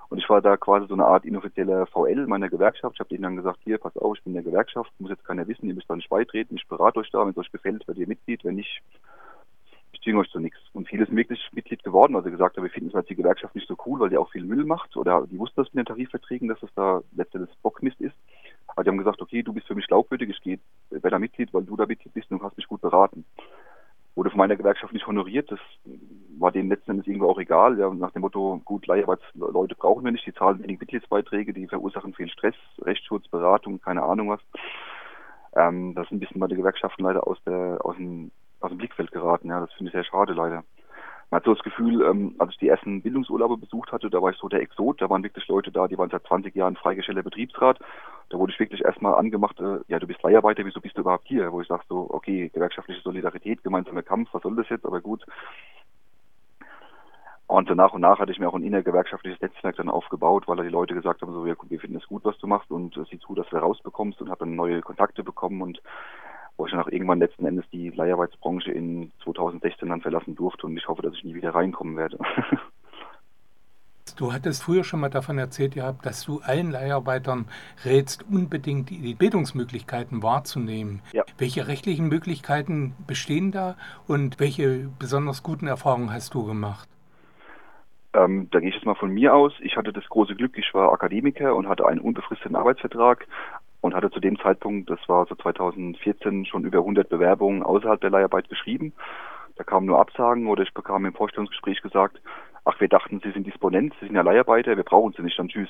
Und 0.10 0.18
ich 0.18 0.28
war 0.28 0.42
da 0.42 0.58
quasi 0.58 0.88
so 0.88 0.96
eine 0.96 1.06
Art 1.06 1.24
inoffizieller 1.24 1.86
VL 1.86 2.26
meiner 2.26 2.50
Gewerkschaft. 2.50 2.96
Ich 2.96 3.00
habe 3.00 3.10
denen 3.10 3.24
dann 3.24 3.36
gesagt, 3.36 3.60
hier, 3.64 3.78
pass 3.78 3.96
auf, 3.96 4.18
ich 4.18 4.24
bin 4.24 4.32
in 4.32 4.44
der 4.44 4.52
Gewerkschaft, 4.52 4.92
muss 4.98 5.12
jetzt 5.12 5.26
keiner 5.26 5.48
wissen, 5.48 5.68
ihr 5.68 5.76
müsst 5.76 5.90
da 5.90 5.96
nicht 5.96 6.10
beitreten, 6.10 6.56
ich 6.56 6.68
berate 6.68 7.00
euch 7.00 7.12
da, 7.12 7.22
wenn 7.22 7.30
es 7.30 7.38
euch 7.38 7.52
gefällt, 7.52 7.88
werdet 7.88 8.02
ihr 8.02 8.08
Mitglied, 8.08 8.44
wenn 8.44 8.56
nicht, 8.56 8.82
ich 10.00 10.04
zwinge 10.04 10.20
euch 10.20 10.30
zu 10.30 10.40
nichts. 10.40 10.60
Und 10.74 10.88
viele 10.88 11.06
sind 11.06 11.18
wirklich 11.18 11.46
Mitglied 11.52 11.84
geworden, 11.84 12.14
weil 12.14 12.24
sie 12.24 12.32
gesagt 12.32 12.56
haben, 12.56 12.64
wir 12.64 12.72
finden 12.72 12.92
zwar 12.92 13.04
die 13.04 13.16
Gewerkschaft 13.16 13.54
nicht 13.56 13.68
so 13.68 13.76
cool, 13.86 14.00
weil 14.00 14.10
die 14.10 14.18
auch 14.18 14.32
viel 14.32 14.44
Müll 14.44 14.64
macht, 14.66 14.96
oder 14.96 15.28
die 15.28 15.38
wussten 15.38 15.62
das 15.62 15.74
mit 15.74 15.88
den 15.88 15.94
Tarifverträgen, 15.94 16.48
dass 16.48 16.60
das 16.62 16.74
da 16.76 17.02
letztendlich 17.16 17.56
Bockmist 17.62 18.00
ist. 18.00 18.16
Aber 18.68 18.84
die 18.84 18.90
haben 18.90 18.98
gesagt, 18.98 19.22
okay, 19.22 19.44
du 19.44 19.54
bist 19.54 19.68
für 19.68 19.76
mich 19.76 19.88
glaubwürdig, 19.88 20.30
ich 20.30 20.42
gehe 20.42 20.60
bei 20.90 21.20
Mitglied, 21.20 21.54
weil 21.54 21.64
du 21.64 21.76
da 21.76 21.86
Mitglied 21.86 22.14
bist 22.14 22.32
und 22.32 22.40
du 22.40 22.46
hast 22.46 22.58
mich 22.58 22.68
gut 22.68 22.82
beraten. 22.82 23.26
Wurde 24.16 24.30
von 24.30 24.38
meiner 24.38 24.56
Gewerkschaft 24.56 24.94
nicht 24.94 25.08
honoriert, 25.08 25.52
das 25.52 25.60
war 26.38 26.52
denen 26.52 26.70
letzten 26.70 26.92
Endes 26.92 27.08
irgendwo 27.08 27.30
auch 27.30 27.40
egal. 27.40 27.78
Ja, 27.78 27.94
nach 27.94 28.12
dem 28.12 28.22
Motto, 28.22 28.62
gut, 28.64 28.88
Leiharbeitsleute 28.88 29.76
brauchen 29.76 30.06
wir 30.06 30.12
nicht, 30.12 30.26
die 30.26 30.34
zahlen 30.34 30.62
wenig 30.64 30.80
Mitgliedsbeiträge, 30.80 31.54
die 31.54 31.68
verursachen 31.68 32.14
viel 32.14 32.30
Stress, 32.30 32.56
Rechtsschutz, 32.82 33.28
Beratung, 33.28 33.82
keine 33.82 34.04
Ahnung 34.04 34.30
was. 34.30 34.42
Ähm, 35.56 35.96
das 35.96 36.06
ist 36.06 36.12
ein 36.12 36.20
bisschen 36.20 36.40
meine 36.40 36.56
Gewerkschaften 36.56 37.04
leider 37.04 37.28
aus, 37.28 37.38
der, 37.46 37.80
aus, 37.84 37.96
dem, 37.96 38.32
aus 38.62 38.70
dem 38.70 38.78
Blickfeld 38.78 39.12
geraten. 39.12 39.50
Ja, 39.50 39.60
das 39.60 39.74
finde 39.74 39.90
ich 39.90 39.94
sehr 39.94 40.04
schade 40.04 40.34
leider 40.34 40.64
man 41.30 41.38
hat 41.38 41.46
so 41.46 41.54
das 41.54 41.64
Gefühl, 41.64 42.02
ähm, 42.02 42.36
als 42.40 42.52
ich 42.52 42.58
die 42.58 42.70
ersten 42.70 43.02
Bildungsurlaube 43.02 43.58
besucht 43.58 43.92
hatte, 43.92 44.10
da 44.10 44.22
war 44.22 44.32
ich 44.32 44.38
so 44.38 44.50
der 44.50 44.62
Exot, 44.62 45.00
da 45.00 45.10
waren 45.10 45.24
wirklich 45.24 45.48
Leute 45.48 45.72
da, 45.72 45.88
die 45.88 45.98
waren 45.98 46.10
seit 46.10 46.26
20 46.26 46.56
Jahren 46.56 46.76
freigestellter 46.76 47.22
Betriebsrat. 47.22 47.80
Da 48.30 48.38
wurde 48.40 48.52
ich 48.52 48.60
wirklich 48.60 48.84
erstmal 48.84 49.14
angemacht, 49.16 49.60
äh, 49.60 49.80
ja, 49.88 50.00
du 50.00 50.08
bist 50.08 50.24
Leiharbeiter, 50.24 50.66
wieso 50.66 50.82
bist 50.82 50.98
du 50.98 51.02
überhaupt 51.02 51.28
hier? 51.28 51.52
Wo 51.52 51.62
ich 51.62 51.68
sage 51.68 51.84
so, 51.88 52.08
okay, 52.10 52.50
gewerkschaftliche 52.50 53.02
Solidarität, 53.02 53.64
gemeinsamer 53.64 54.02
Kampf, 54.02 54.30
was 54.32 54.42
soll 54.42 54.56
das 54.56 54.70
jetzt? 54.70 54.86
Aber 54.86 55.02
gut. 55.02 55.24
Und 57.46 57.68
so 57.68 57.76
nach 57.76 57.94
und 57.94 58.02
nach 58.02 58.20
hatte 58.20 58.32
ich 58.32 58.40
mir 58.40 58.48
auch 58.48 58.56
ein 58.56 58.64
innergewerkschaftliches 58.64 59.42
Netzwerk 59.42 59.76
dann 59.76 59.90
aufgebaut, 59.90 60.48
weil 60.48 60.58
da 60.58 60.64
die 60.64 60.70
Leute 60.70 60.94
gesagt 60.94 61.22
haben, 61.22 61.34
so, 61.34 61.46
ja, 61.46 61.56
wir 61.68 61.80
finden 61.80 61.98
es 61.98 62.08
gut, 62.08 62.26
was 62.26 62.38
du 62.40 62.48
machst 62.48 62.72
und 62.72 62.98
äh, 62.98 63.04
sieh 63.10 63.20
zu, 63.20 63.36
dass 63.36 63.50
du 63.50 63.58
rausbekommst 63.58 64.22
und 64.22 64.30
habe 64.30 64.40
dann 64.40 64.56
neue 64.56 64.82
Kontakte 64.82 65.24
bekommen 65.24 65.62
und 65.62 65.82
wo 66.60 66.66
ich 66.66 66.72
dann 66.72 66.82
auch 66.82 66.90
irgendwann 66.90 67.20
letzten 67.20 67.46
Endes 67.46 67.66
die 67.72 67.90
Leiharbeitsbranche 67.90 68.72
in 68.72 69.12
2016 69.24 69.88
dann 69.88 70.02
verlassen 70.02 70.36
durfte 70.36 70.68
und 70.68 70.76
ich 70.78 70.88
hoffe, 70.90 71.02
dass 71.02 71.14
ich 71.16 71.24
nie 71.24 71.34
wieder 71.34 71.56
reinkommen 71.56 71.96
werde. 71.96 72.20
Du 74.18 74.34
hattest 74.34 74.64
früher 74.64 74.84
schon 74.84 75.00
mal 75.00 75.10
davon 75.10 75.38
erzählt 75.38 75.76
gehabt, 75.76 76.06
dass 76.06 76.26
du 76.26 76.42
allen 76.42 76.72
Leiharbeitern 76.72 77.46
rätst, 77.86 78.26
unbedingt 78.30 78.90
die 78.90 79.14
Bildungsmöglichkeiten 79.14 80.22
wahrzunehmen. 80.22 81.02
Ja. 81.14 81.24
Welche 81.38 81.68
rechtlichen 81.68 82.10
Möglichkeiten 82.10 82.96
bestehen 83.08 83.52
da 83.54 83.78
und 84.08 84.42
welche 84.42 84.90
besonders 85.00 85.44
guten 85.44 85.68
Erfahrungen 85.68 86.12
hast 86.12 86.34
du 86.34 86.44
gemacht? 86.44 86.90
Ähm, 88.14 88.50
da 88.52 88.60
gehe 88.60 88.70
ich 88.70 88.76
jetzt 88.76 88.86
mal 88.86 88.96
von 88.96 89.12
mir 89.12 89.34
aus. 89.34 89.54
Ich 89.62 89.78
hatte 89.78 89.94
das 89.94 90.04
große 90.10 90.36
Glück, 90.36 90.58
ich 90.58 90.74
war 90.74 90.92
Akademiker 90.92 91.56
und 91.56 91.70
hatte 91.70 91.88
einen 91.88 92.02
unbefristeten 92.02 92.58
Arbeitsvertrag 92.58 93.26
und 93.82 93.96
hatte 93.96 94.12
zu 94.12 94.20
dem 94.20 94.40
Zeitpunkt, 94.40 94.90
das 94.90 95.00
war 95.08 95.26
so 95.26 95.36
2014, 95.36 96.46
schon 96.46 96.66
über 96.66 96.80
100 96.80 97.10
Bewerbungen 97.10 97.64
außerhalb 97.64 98.02
der 98.02 98.10
Leiharbeit 98.10 98.50
geschrieben. 98.50 98.94
Da 99.56 99.64
kamen 99.64 99.86
nur 99.86 100.00
Absagen 100.00 100.48
oder 100.48 100.64
ich 100.64 100.74
bekam 100.74 101.06
im 101.06 101.14
Vorstellungsgespräch 101.14 101.82
gesagt, 101.82 102.22
ach, 102.66 102.80
wir 102.80 102.88
dachten, 102.88 103.20
Sie 103.24 103.32
sind 103.32 103.48
Disponent, 103.48 103.94
Sie 104.00 104.08
sind 104.08 104.16
ja 104.16 104.22
Leiharbeiter, 104.22 104.76
wir 104.76 104.84
brauchen 104.84 105.14
Sie 105.14 105.22
nicht, 105.22 105.38
dann 105.40 105.50
tschüss. 105.50 105.70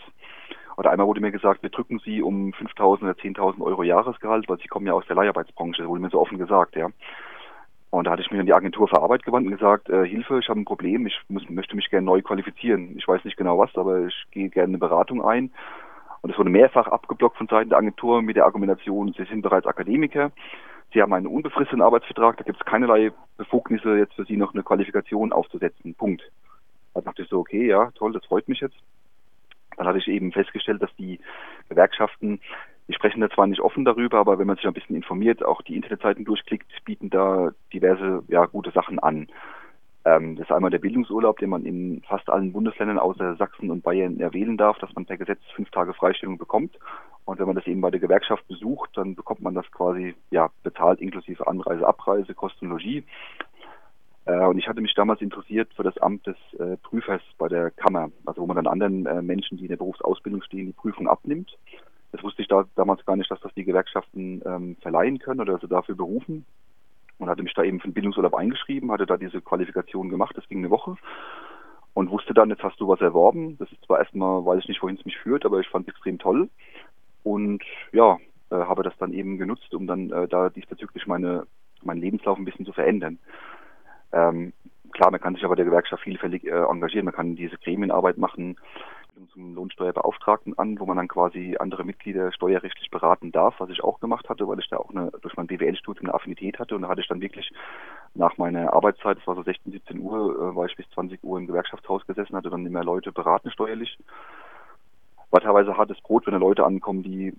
Oder 0.78 0.91
einmal 0.91 1.08
wurde 1.08 1.22
mir 1.22 1.32
gesagt, 1.32 1.62
wir 1.62 1.69
drücken 1.69 2.00
Sie 2.00 2.22
um 2.22 2.52
5.000 2.52 3.02
oder 3.02 3.12
10.000 3.12 3.62
Euro 3.62 3.84
Jahresgehalt, 3.84 4.48
weil 4.48 4.60
Sie 4.60 4.67
kommen 4.67 4.88
ja 4.88 4.93
aus 4.93 5.06
der 5.08 5.15
Leiharbeitsbranche, 5.15 5.82
das 5.82 5.89
wurde 5.89 6.02
mir 6.02 6.10
so 6.10 6.22
offen 6.22 6.38
gesagt, 6.38 6.76
ja. 6.76 6.89
Und 7.91 8.06
da 8.06 8.12
hatte 8.12 8.22
ich 8.22 8.30
mich 8.30 8.39
an 8.39 8.45
die 8.45 8.54
Agentur 8.54 8.88
für 8.88 9.02
Arbeit 9.02 9.24
gewandt 9.24 9.48
und 9.48 9.54
gesagt, 9.54 9.89
äh, 9.89 10.06
Hilfe, 10.06 10.39
ich 10.39 10.48
habe 10.48 10.60
ein 10.60 10.65
Problem, 10.65 11.08
ich 11.08 11.19
muss, 11.28 11.50
möchte 11.50 11.76
mich 11.76 11.89
gerne 11.89 12.06
neu 12.06 12.22
qualifizieren. 12.22 12.95
Ich 12.98 13.08
weiß 13.08 13.26
nicht 13.26 13.36
genau 13.36 13.58
was, 13.58 13.76
aber 13.76 14.06
ich 14.06 14.26
gehe 14.32 14.50
gerne 14.50 14.69
eine 14.69 14.78
Beratung 14.78 15.26
ein. 15.26 15.52
Und 16.22 16.32
es 16.32 16.38
wurde 16.38 16.50
mehrfach 16.50 16.88
abgeblockt 16.88 17.38
von 17.38 17.48
Seiten 17.48 17.70
der 17.70 17.78
Agentur 17.78 18.22
mit 18.22 18.36
der 18.36 18.46
Argumentation, 18.46 19.14
Sie 19.18 19.24
sind 19.26 19.42
bereits 19.42 19.68
Akademiker, 19.68 20.32
Sie 20.94 21.02
haben 21.02 21.14
einen 21.14 21.28
unbefristeten 21.28 21.82
Arbeitsvertrag, 21.82 22.38
da 22.38 22.44
gibt 22.44 22.60
es 22.60 22.66
keinerlei 22.66 23.12
Befugnisse, 23.38 23.98
jetzt 23.98 24.16
für 24.16 24.26
Sie 24.26 24.38
noch 24.38 24.54
eine 24.54 24.64
Qualifikation 24.64 25.32
aufzusetzen. 25.32 25.94
Punkt. 25.94 26.24
Da 26.94 27.02
dachte 27.02 27.22
ich 27.22 27.30
so, 27.30 27.40
okay, 27.40 27.68
ja, 27.68 27.92
toll, 27.92 28.12
das 28.12 28.26
freut 28.26 28.48
mich 28.50 28.60
jetzt. 28.60 28.78
Dann 29.78 29.88
hatte 29.88 30.00
ich 30.00 30.08
eben 30.08 30.32
festgestellt, 30.32 30.82
dass 30.82 30.94
die 30.98 31.20
Gewerkschaften, 31.70 32.42
die 32.88 32.94
sprechen 32.94 33.22
da 33.22 33.30
zwar 33.30 33.46
nicht 33.46 33.62
offen 33.62 33.86
darüber, 33.86 34.18
aber 34.18 34.40
wenn 34.40 34.48
man 34.48 34.56
sich 34.56 34.66
ein 34.66 34.74
bisschen 34.74 34.96
informiert, 34.96 35.46
auch 35.46 35.62
die 35.62 35.76
Internetseiten 35.76 36.26
durchklickt, 36.26 36.72
bieten 36.86 37.12
da 37.12 37.52
diverse 37.72 38.24
ja, 38.28 38.46
gute 38.46 38.72
Sachen 38.72 38.98
an. 38.98 39.28
Ähm, 40.06 40.36
das 40.36 40.46
ist 40.48 40.52
einmal 40.52 40.72
der 40.72 40.80
Bildungsurlaub, 40.80 41.38
den 41.40 41.50
man 41.50 41.66
in 41.66 42.02
fast 42.08 42.30
allen 42.30 42.54
Bundesländern 42.54 43.00
außer 43.00 43.36
Sachsen 43.36 43.70
und 43.70 43.84
Bayern 43.84 44.20
erwählen 44.20 44.58
darf, 44.58 44.78
dass 44.80 44.94
man 44.96 45.06
per 45.06 45.18
Gesetz 45.18 45.42
fünf 45.56 45.70
Tage 45.72 45.94
Freistellung 45.94 46.38
bekommt. 46.38 46.78
Und 47.26 47.40
wenn 47.40 47.48
man 47.48 47.56
das 47.56 47.68
eben 47.68 47.82
bei 47.82 47.92
der 47.92 48.00
Gewerkschaft 48.00 48.48
besucht, 48.48 48.92
dann 48.96 49.16
bekommt 49.16 49.42
man 49.42 49.54
das 49.54 49.70
quasi 49.72 50.16
ja 50.32 50.50
bezahlt 50.64 51.02
inklusive 51.02 51.46
Anreise, 51.48 51.86
Abreise, 51.86 52.34
Kosten, 52.34 52.70
Logis. 52.70 53.04
Äh, 54.26 54.46
und 54.46 54.58
ich 54.58 54.68
hatte 54.68 54.82
mich 54.82 54.94
damals 54.96 55.22
interessiert 55.22 55.74
für 55.76 55.84
das 55.84 55.98
Amt 55.98 56.26
des 56.28 56.38
äh, 56.60 56.78
Prüfers 56.78 57.22
bei 57.38 57.48
der 57.48 57.72
Kammer, 57.72 58.10
also 58.26 58.42
wo 58.42 58.48
man 58.48 58.56
dann 58.56 58.68
anderen 58.68 59.06
äh, 59.06 59.22
Menschen, 59.22 59.58
die 59.58 59.66
in 59.66 59.70
der 59.70 59.78
Berufsausbildung 59.78 60.42
stehen, 60.44 60.68
die 60.68 60.74
Prüfung 60.74 61.08
abnimmt. 61.08 61.58
Das 62.12 62.24
wusste 62.24 62.42
ich 62.42 62.48
da 62.48 62.66
damals 62.76 63.06
gar 63.06 63.16
nicht, 63.16 63.30
dass 63.30 63.40
das 63.42 63.54
die 63.54 63.66
Gewerkschaften 63.66 64.42
ähm, 64.46 64.78
verleihen 64.82 65.20
können 65.20 65.42
oder 65.42 65.54
also 65.54 65.68
dafür 65.68 65.96
berufen. 65.96 66.46
Und 67.20 67.30
hatte 67.30 67.44
mich 67.44 67.54
da 67.54 67.64
eben 67.64 67.80
für 67.80 67.88
den 67.90 67.94
Bildungsurlaub 67.94 68.34
eingeschrieben, 68.34 68.92
hatte 68.92 69.06
da 69.06 69.18
diese 69.18 69.42
Qualifikation 69.42 70.10
gemacht, 70.10 70.36
das 70.38 70.48
ging 70.48 70.60
eine 70.60 70.70
Woche. 70.70 70.96
Und 71.94 72.10
wusste 72.12 72.34
dann, 72.34 72.50
jetzt 72.50 72.64
hast 72.64 72.80
du 72.80 72.88
was 72.88 73.02
erworben. 73.02 73.58
Das 73.58 73.72
ist 73.72 73.84
zwar 73.86 74.00
erstmal, 74.00 74.46
weiß 74.46 74.60
ich 74.60 74.70
nicht, 74.70 74.82
wohin 74.82 74.96
es 74.96 75.06
mich 75.06 75.18
führt, 75.18 75.46
aber 75.46 75.60
ich 75.60 75.68
fand 75.68 75.88
es 75.88 75.94
extrem 75.94 76.18
toll. 76.18 76.50
Und 77.24 77.64
ja, 77.92 78.18
äh, 78.52 78.56
habe 78.56 78.84
das 78.84 78.98
dann 78.98 79.14
eben 79.14 79.38
genutzt, 79.38 79.74
um 79.74 79.86
dann 79.86 80.12
äh, 80.12 80.28
da 80.28 80.50
diesbezüglich 80.50 81.08
meine, 81.08 81.46
meinen 81.84 82.02
Lebenslauf 82.02 82.38
ein 82.38 82.46
bisschen 82.46 82.66
zu 82.66 82.74
verändern. 82.74 83.20
Ähm, 84.12 84.54
klar, 84.92 85.12
man 85.12 85.20
kann 85.20 85.36
sich 85.36 85.44
aber 85.44 85.56
der 85.56 85.66
Gewerkschaft 85.66 86.04
vielfältig 86.04 86.46
äh, 86.46 86.52
engagieren. 86.52 87.06
Man 87.06 87.14
kann 87.14 87.36
diese 87.36 87.58
Gremienarbeit 87.58 88.18
machen 88.18 88.58
zum 89.28 89.56
Lohnsteuerbeauftragten 89.56 90.58
an, 90.58 90.80
wo 90.80 90.86
man 90.86 90.98
dann 90.98 91.08
quasi 91.08 91.58
andere 91.60 91.84
Mitglieder 91.84 92.32
steuerrechtlich 92.32 92.90
beraten 92.90 93.32
darf, 93.32 93.56
was 93.60 93.70
ich 93.70 93.84
auch 93.84 94.00
gemacht 94.00 94.30
hatte, 94.30 94.48
weil 94.48 94.60
ich 94.60 94.70
da 94.70 94.78
auch 94.78 94.90
eine, 94.90 95.12
durch 95.22 95.36
mein 95.36 95.48
BWL-Studium 95.48 96.06
eine 96.06 96.14
Affinität 96.14 96.60
hatte. 96.60 96.76
Und 96.76 96.84
da 96.84 96.90
hatte 96.90 97.02
ich 97.02 97.08
dann 97.08 97.22
wirklich 97.22 97.52
nach 98.14 98.38
meiner 98.38 98.74
Arbeitszeit, 98.74 99.18
das 99.18 99.28
war 99.28 99.36
so 99.36 99.44
16, 99.44 99.72
17 99.72 100.00
Uhr, 100.00 100.36
äh, 100.36 100.56
war 100.56 100.66
ich 100.66 100.76
bis 100.76 100.90
20 100.92 101.24
Uhr 101.24 101.38
im 101.38 101.48
Gewerkschaftshaus 101.48 102.06
gesessen, 102.06 102.36
hatte 102.36 102.50
dann 102.50 102.66
immer 102.66 102.84
Leute 102.84 103.12
beraten 103.12 103.52
steuerlich. 103.52 103.98
War 105.32 105.42
teilweise 105.42 105.78
hartes 105.78 106.02
Brot, 106.02 106.26
wenn 106.26 106.34
da 106.34 106.40
Leute 106.40 106.66
ankommen, 106.66 107.04
die, 107.04 107.34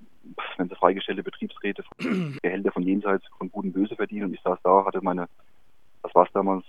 wenn 0.57 0.69
sie 0.69 0.77
freigestellte 0.77 1.23
Betriebsräte, 1.23 1.85
Gehälter 2.43 2.71
von 2.73 2.85
jenseits 2.85 3.27
von 3.39 3.51
Gut 3.51 3.65
und 3.65 3.73
Böse 3.73 3.97
verdienen. 3.97 4.27
Und 4.27 4.35
ich 4.35 4.43
saß 4.43 4.59
da, 4.63 4.85
hatte 4.85 5.01
meine 5.03 5.29
was 6.03 6.15
war 6.15 6.27
es 6.27 6.33
damals, 6.33 6.65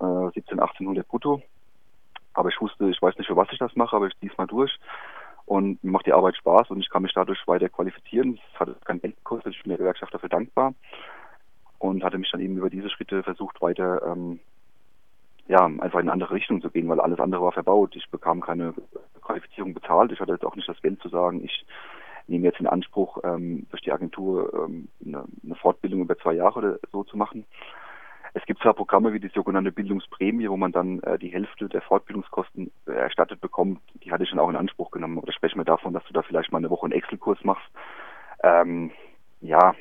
äh, 0.00 0.30
17, 0.34 0.60
1800 0.60 1.06
brutto. 1.06 1.42
Aber 2.34 2.48
ich 2.48 2.60
wusste, 2.60 2.88
ich 2.90 3.00
weiß 3.00 3.16
nicht, 3.16 3.28
für 3.28 3.36
was 3.36 3.48
ich 3.52 3.58
das 3.58 3.74
mache, 3.76 3.96
aber 3.96 4.06
ich 4.06 4.18
ziehe 4.18 4.30
mal 4.36 4.46
durch. 4.46 4.76
Und 5.46 5.82
mir 5.84 5.90
macht 5.90 6.06
die 6.06 6.12
Arbeit 6.12 6.36
Spaß 6.36 6.70
und 6.70 6.80
ich 6.80 6.88
kann 6.88 7.02
mich 7.02 7.12
dadurch 7.12 7.46
weiter 7.46 7.68
qualifizieren. 7.68 8.40
Es 8.52 8.60
hat 8.60 8.84
kein 8.84 9.00
Geld 9.00 9.16
gekostet, 9.16 9.54
ich 9.54 9.62
bin 9.62 9.70
der 9.70 9.78
Gewerkschaft 9.78 10.12
dafür 10.12 10.28
dankbar. 10.28 10.74
Und 11.78 12.02
hatte 12.02 12.18
mich 12.18 12.30
dann 12.30 12.40
eben 12.40 12.56
über 12.56 12.70
diese 12.70 12.88
Schritte 12.88 13.22
versucht, 13.22 13.60
weiter 13.60 14.02
ähm, 14.06 14.40
ja, 15.46 15.66
einfach 15.66 15.98
in 15.98 16.08
eine 16.08 16.12
andere 16.12 16.32
Richtung 16.32 16.62
zu 16.62 16.70
gehen, 16.70 16.88
weil 16.88 17.00
alles 17.00 17.20
andere 17.20 17.42
war 17.42 17.52
verbaut. 17.52 17.94
Ich 17.96 18.08
bekam 18.10 18.40
keine 18.40 18.72
Qualifizierung 19.20 19.74
bezahlt. 19.74 20.12
Ich 20.12 20.20
hatte 20.20 20.32
jetzt 20.32 20.44
auch 20.44 20.56
nicht 20.56 20.68
das 20.68 20.80
Geld 20.80 21.00
zu 21.02 21.08
sagen, 21.08 21.44
ich 21.44 21.66
nehme 22.26 22.46
jetzt 22.46 22.60
in 22.60 22.66
Anspruch, 22.66 23.18
ähm, 23.24 23.66
durch 23.70 23.82
die 23.82 23.92
Agentur 23.92 24.52
ähm, 24.54 24.88
eine, 25.04 25.24
eine 25.44 25.54
Fortbildung 25.56 26.00
über 26.00 26.16
zwei 26.16 26.32
Jahre 26.32 26.58
oder 26.58 26.78
so 26.90 27.04
zu 27.04 27.18
machen. 27.18 27.44
Es 28.36 28.44
gibt 28.46 28.60
zwar 28.60 28.74
Programme 28.74 29.12
wie 29.12 29.20
die 29.20 29.28
sogenannte 29.28 29.70
Bildungsprämie, 29.70 30.50
wo 30.50 30.56
man 30.56 30.72
dann 30.72 31.00
äh, 31.04 31.18
die 31.18 31.28
Hälfte 31.28 31.68
der 31.68 31.82
Fortbildungskosten 31.82 32.72
äh, 32.86 32.92
erstattet 32.92 33.40
bekommt. 33.40 33.80
Die 34.02 34.10
hatte 34.10 34.24
ich 34.24 34.28
schon 34.28 34.40
auch 34.40 34.50
in 34.50 34.56
Anspruch 34.56 34.90
genommen. 34.90 35.22
Da 35.24 35.32
sprechen 35.32 35.58
wir 35.58 35.64
davon, 35.64 35.92
dass 35.92 36.04
du 36.04 36.12
da 36.12 36.22
vielleicht 36.22 36.50
mal 36.50 36.58
eine 36.58 36.70
Woche 36.70 36.84
einen 36.84 36.92
Excel-Kurs 36.92 37.44
machst. 37.44 37.70
Ähm, 38.42 38.90
ja, 39.40 39.74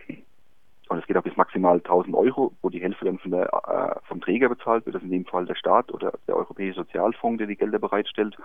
und 0.89 0.99
es 0.99 1.07
geht 1.07 1.17
auch 1.17 1.23
bis 1.23 1.35
maximal 1.35 1.77
1000 1.77 2.15
Euro, 2.15 2.51
wo 2.61 2.69
die 2.69 2.81
Hälfte 2.81 3.05
dann 3.05 3.17
von 3.17 3.31
der, 3.31 3.51
äh, 3.51 4.07
vom 4.07 4.21
Träger 4.21 4.49
bezahlt 4.49 4.85
wird. 4.85 4.95
Das 4.95 5.01
ist 5.01 5.07
in 5.07 5.11
dem 5.11 5.25
Fall 5.25 5.45
der 5.45 5.55
Staat 5.55 5.91
oder 5.91 6.13
der 6.27 6.35
Europäische 6.35 6.81
Sozialfonds, 6.81 7.39
der 7.39 7.47
die 7.47 7.55
Gelder 7.55 7.79
bereitstellt. 7.79 8.37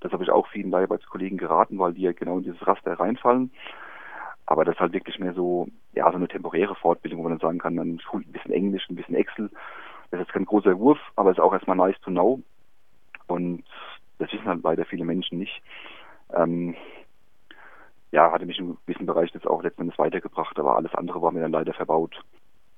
Das 0.00 0.12
habe 0.12 0.24
ich 0.24 0.30
auch 0.30 0.46
vielen 0.48 0.70
Leiharbeitskollegen 0.70 1.38
geraten, 1.38 1.78
weil 1.78 1.94
die 1.94 2.02
ja 2.02 2.12
genau 2.12 2.36
in 2.36 2.44
dieses 2.44 2.66
Raster 2.66 3.00
reinfallen. 3.00 3.50
Aber 4.46 4.64
das 4.64 4.74
ist 4.74 4.80
halt 4.80 4.92
wirklich 4.92 5.18
mehr 5.18 5.34
so, 5.34 5.68
ja, 5.94 6.10
so 6.10 6.16
eine 6.16 6.28
temporäre 6.28 6.74
Fortbildung, 6.74 7.20
wo 7.20 7.22
man 7.24 7.32
dann 7.32 7.40
sagen 7.40 7.58
kann, 7.58 7.74
man 7.74 7.98
schult 8.00 8.26
ein 8.28 8.32
bisschen 8.32 8.52
Englisch, 8.52 8.88
ein 8.88 8.96
bisschen 8.96 9.14
Excel. 9.14 9.50
Das 10.10 10.20
ist 10.20 10.26
jetzt 10.26 10.32
kein 10.32 10.44
großer 10.44 10.78
Wurf, 10.78 10.98
aber 11.16 11.30
ist 11.30 11.40
auch 11.40 11.52
erstmal 11.52 11.76
nice 11.76 11.98
to 12.00 12.10
know. 12.10 12.40
Und 13.26 13.64
das 14.18 14.32
wissen 14.32 14.46
halt 14.46 14.62
leider 14.62 14.84
viele 14.84 15.04
Menschen 15.04 15.38
nicht. 15.38 15.62
Ähm, 16.32 16.76
ja, 18.12 18.30
hatte 18.30 18.46
mich 18.46 18.58
im 18.58 18.76
gewissen 18.86 19.06
Bereich 19.06 19.32
jetzt 19.34 19.46
auch 19.46 19.62
letztendlich 19.62 19.98
weitergebracht, 19.98 20.58
aber 20.58 20.76
alles 20.76 20.94
andere 20.94 21.20
war 21.20 21.32
mir 21.32 21.40
dann 21.40 21.52
leider 21.52 21.72
verbaut. 21.72 22.22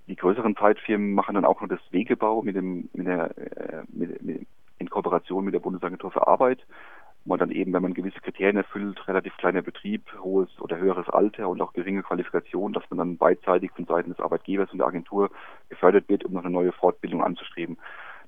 Die 0.07 0.17
größeren 0.17 0.57
Zeitfirmen 0.57 1.13
machen 1.13 1.35
dann 1.35 1.45
auch 1.45 1.61
noch 1.61 1.69
das 1.69 1.81
Wegebau 1.91 2.43
mit 2.43 2.57
dem, 2.57 2.89
mit 2.95 3.07
der, 3.07 3.37
äh, 3.37 3.83
mit, 3.89 4.23
mit, 4.23 4.47
in 4.79 4.89
Kooperation 4.89 5.45
mit 5.45 5.53
der 5.53 5.61
Bundesagentur 5.61 6.11
für 6.11 6.27
Arbeit 6.27 6.65
man 7.27 7.39
dann 7.39 7.51
eben, 7.51 7.73
wenn 7.73 7.83
man 7.83 7.95
gewisse 7.95 8.21
Kriterien 8.21 8.57
erfüllt, 8.57 9.07
relativ 9.09 9.37
kleiner 9.37 9.63
Betrieb, 9.63 10.03
hohes 10.21 10.49
oder 10.61 10.79
höheres 10.79 11.09
Alter 11.09 11.49
und 11.49 11.61
auch 11.61 11.73
geringe 11.73 12.03
Qualifikation, 12.03 12.73
dass 12.73 12.85
man 12.91 12.99
dann 12.99 13.17
beidseitig 13.17 13.71
von 13.73 13.87
Seiten 13.87 14.11
des 14.11 14.21
Arbeitgebers 14.21 14.71
und 14.73 14.79
der 14.79 14.87
Agentur 14.87 15.31
gefördert 15.69 16.09
wird, 16.09 16.25
um 16.25 16.33
noch 16.33 16.43
eine 16.43 16.53
neue 16.53 16.73
Fortbildung 16.73 17.23
anzustreben. 17.23 17.79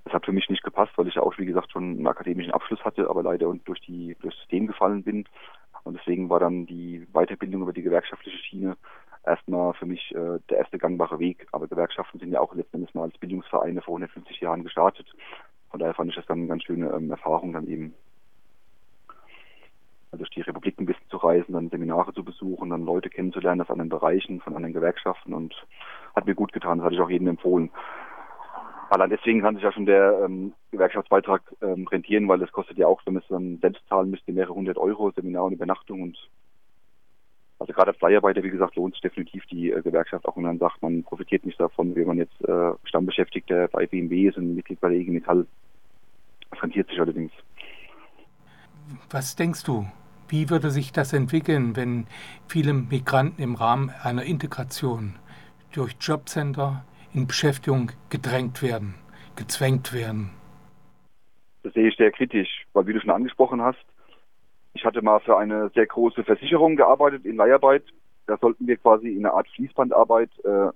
Das 0.04 0.14
hat 0.14 0.24
für 0.24 0.32
mich 0.32 0.48
nicht 0.48 0.62
gepasst, 0.62 0.92
weil 0.96 1.08
ich 1.08 1.16
ja 1.16 1.22
auch, 1.22 1.36
wie 1.38 1.46
gesagt, 1.46 1.72
schon 1.72 1.98
einen 1.98 2.06
akademischen 2.06 2.52
Abschluss 2.52 2.84
hatte, 2.84 3.10
aber 3.10 3.22
leider 3.22 3.48
und 3.48 3.66
durch 3.68 3.80
die 3.80 4.16
durch 4.20 4.34
das 4.34 4.40
System 4.40 4.66
gefallen 4.66 5.02
bin. 5.02 5.24
Und 5.84 5.98
deswegen 5.98 6.30
war 6.30 6.40
dann 6.40 6.66
die 6.66 7.06
Weiterbildung 7.12 7.62
über 7.62 7.72
die 7.72 7.82
gewerkschaftliche 7.82 8.38
Schiene 8.38 8.76
erstmal 9.24 9.74
für 9.74 9.86
mich 9.86 10.14
äh, 10.14 10.38
der 10.48 10.58
erste 10.58 10.78
gangbare 10.78 11.18
Weg. 11.18 11.46
Aber 11.52 11.66
Gewerkschaften 11.68 12.18
sind 12.18 12.32
ja 12.32 12.40
auch 12.40 12.54
letztendlich 12.54 12.94
mal 12.94 13.04
als 13.04 13.18
Bildungsvereine 13.18 13.82
vor 13.82 13.94
150 13.94 14.40
Jahren 14.40 14.64
gestartet. 14.64 15.06
Von 15.70 15.80
daher 15.80 15.94
fand 15.94 16.10
ich 16.10 16.16
das 16.16 16.26
dann 16.26 16.38
eine 16.38 16.48
ganz 16.48 16.64
schöne 16.64 16.88
ähm, 16.90 17.10
Erfahrung 17.10 17.52
dann 17.52 17.66
eben 17.66 17.94
durch 20.12 20.30
die 20.30 20.40
Republik 20.40 20.78
ein 20.78 20.86
bisschen 20.86 21.08
zu 21.10 21.18
reisen, 21.18 21.52
dann 21.52 21.70
Seminare 21.70 22.12
zu 22.14 22.24
besuchen, 22.24 22.70
dann 22.70 22.84
Leute 22.84 23.10
kennenzulernen 23.10 23.60
aus 23.60 23.70
anderen 23.70 23.88
Bereichen, 23.90 24.40
von 24.40 24.54
anderen 24.54 24.74
Gewerkschaften 24.74 25.34
und 25.34 25.54
hat 26.14 26.26
mir 26.26 26.34
gut 26.34 26.52
getan, 26.52 26.78
das 26.78 26.86
hatte 26.86 26.94
ich 26.94 27.00
auch 27.00 27.10
jedem 27.10 27.28
empfohlen. 27.28 27.70
Allein 28.90 29.10
deswegen 29.10 29.42
kann 29.42 29.54
sich 29.54 29.64
ja 29.64 29.72
schon 29.72 29.84
der 29.84 30.22
ähm, 30.24 30.54
Gewerkschaftsbeitrag 30.70 31.42
ähm, 31.60 31.86
rentieren, 31.88 32.26
weil 32.26 32.38
das 32.38 32.52
kostet 32.52 32.78
ja 32.78 32.86
auch, 32.86 33.02
wenn 33.04 33.14
man 33.14 33.22
es 33.22 33.28
dann 33.28 33.58
selbst 33.58 33.86
zahlen 33.88 34.10
müsste, 34.10 34.32
mehrere 34.32 34.54
hundert 34.54 34.78
Euro, 34.78 35.10
Seminar 35.10 35.44
und 35.44 35.52
Übernachtung 35.52 36.02
und 36.02 36.16
also 37.58 37.72
gerade 37.72 37.90
als 37.90 38.00
Leiharbeiter, 38.00 38.42
wie 38.44 38.50
gesagt, 38.50 38.76
lohnt 38.76 38.94
sich 38.94 39.02
definitiv 39.02 39.44
die 39.46 39.72
äh, 39.72 39.82
Gewerkschaft, 39.82 40.26
auch 40.26 40.36
wenn 40.36 40.44
man 40.44 40.58
sagt, 40.58 40.80
man 40.80 41.02
profitiert 41.02 41.44
nicht 41.44 41.58
davon, 41.58 41.94
wenn 41.96 42.06
man 42.06 42.18
jetzt 42.18 42.40
äh, 42.44 42.72
Stammbeschäftigter 42.84 43.68
bei 43.68 43.86
BMW 43.86 44.28
ist 44.28 44.38
und 44.38 44.54
Mitglied 44.54 44.80
bei 44.80 44.88
der 44.88 44.98
IG 44.98 45.10
Metall. 45.10 45.46
Das 46.50 46.62
rentiert 46.62 46.88
sich 46.88 47.00
allerdings. 47.00 47.32
Was 49.10 49.36
denkst 49.36 49.64
du? 49.64 49.86
Wie 50.28 50.50
würde 50.50 50.70
sich 50.70 50.92
das 50.92 51.12
entwickeln, 51.12 51.76
wenn 51.76 52.06
viele 52.48 52.74
Migranten 52.74 53.40
im 53.40 53.54
Rahmen 53.54 53.90
einer 54.02 54.24
Integration 54.24 55.14
durch 55.72 55.96
Jobcenter 56.00 56.84
in 57.14 57.26
Beschäftigung 57.26 57.92
gedrängt 58.10 58.62
werden, 58.62 58.94
gezwängt 59.36 59.92
werden? 59.92 60.30
Das 61.62 61.72
sehe 61.72 61.88
ich 61.88 61.96
sehr 61.96 62.12
kritisch, 62.12 62.66
weil 62.72 62.86
wie 62.86 62.92
du 62.92 63.00
schon 63.00 63.10
angesprochen 63.10 63.62
hast, 63.62 63.84
ich 64.74 64.84
hatte 64.84 65.02
mal 65.02 65.18
für 65.20 65.36
eine 65.36 65.70
sehr 65.74 65.86
große 65.86 66.22
Versicherung 66.24 66.76
gearbeitet 66.76 67.24
in 67.24 67.36
Leiharbeit. 67.36 67.82
Da 68.26 68.36
sollten 68.36 68.66
wir 68.66 68.76
quasi 68.76 69.08
in 69.08 69.24
einer 69.24 69.34
Art 69.34 69.48
Fließbandarbeit 69.48 70.30
äh, 70.44 70.68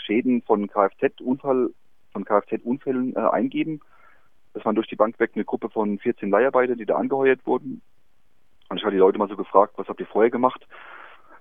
Schäden 0.00 0.42
von 0.42 0.66
Kfz-Unfall, 0.66 1.70
von 2.12 2.24
Kfz-Unfällen 2.24 3.14
äh, 3.14 3.20
eingeben. 3.20 3.80
Das 4.54 4.64
waren 4.64 4.74
durch 4.74 4.88
die 4.88 4.96
Bank 4.96 5.18
weg 5.20 5.32
eine 5.34 5.44
Gruppe 5.44 5.68
von 5.68 5.98
14 5.98 6.30
Leiharbeitern, 6.30 6.78
die 6.78 6.86
da 6.86 6.96
angeheuert 6.96 7.46
wurden. 7.46 7.82
Und 8.68 8.78
ich 8.78 8.82
habe 8.82 8.92
die 8.92 8.98
Leute 8.98 9.18
mal 9.18 9.28
so 9.28 9.36
gefragt, 9.36 9.74
was 9.76 9.88
habt 9.88 10.00
ihr 10.00 10.06
vorher 10.06 10.30
gemacht? 10.30 10.66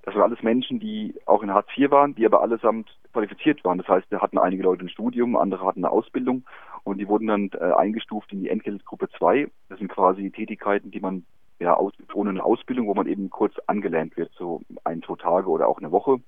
Das 0.03 0.15
waren 0.15 0.23
alles 0.23 0.43
Menschen, 0.43 0.79
die 0.79 1.15
auch 1.25 1.43
in 1.43 1.53
Hartz 1.53 1.69
IV 1.77 1.91
waren, 1.91 2.13
die 2.13 2.25
aber 2.25 2.41
allesamt 2.41 2.89
qualifiziert 3.13 3.63
waren. 3.63 3.77
Das 3.77 3.87
heißt, 3.87 4.11
wir 4.11 4.19
hatten 4.19 4.37
einige 4.37 4.63
Leute 4.63 4.83
ein 4.83 4.89
Studium, 4.89 5.37
andere 5.37 5.65
hatten 5.65 5.85
eine 5.85 5.93
Ausbildung 5.93 6.43
und 6.83 6.97
die 6.97 7.07
wurden 7.07 7.27
dann 7.27 7.51
äh, 7.53 7.71
eingestuft 7.73 8.33
in 8.33 8.41
die 8.41 8.49
Entgeltgruppe 8.49 9.09
2. 9.17 9.47
Das 9.69 9.79
sind 9.79 9.87
quasi 9.87 10.29
Tätigkeiten, 10.29 10.91
die 10.91 10.99
man 10.99 11.25
ja 11.59 11.75
aus, 11.75 11.93
ohne 12.13 12.31
eine 12.31 12.43
Ausbildung, 12.43 12.87
wo 12.87 12.93
man 12.93 13.07
eben 13.07 13.29
kurz 13.29 13.53
angelernt 13.67 14.17
wird, 14.17 14.31
so 14.37 14.61
ein, 14.83 15.01
zwei 15.03 15.15
Tage 15.15 15.49
oder 15.49 15.67
auch 15.69 15.77
eine 15.77 15.91
Woche. 15.91 16.19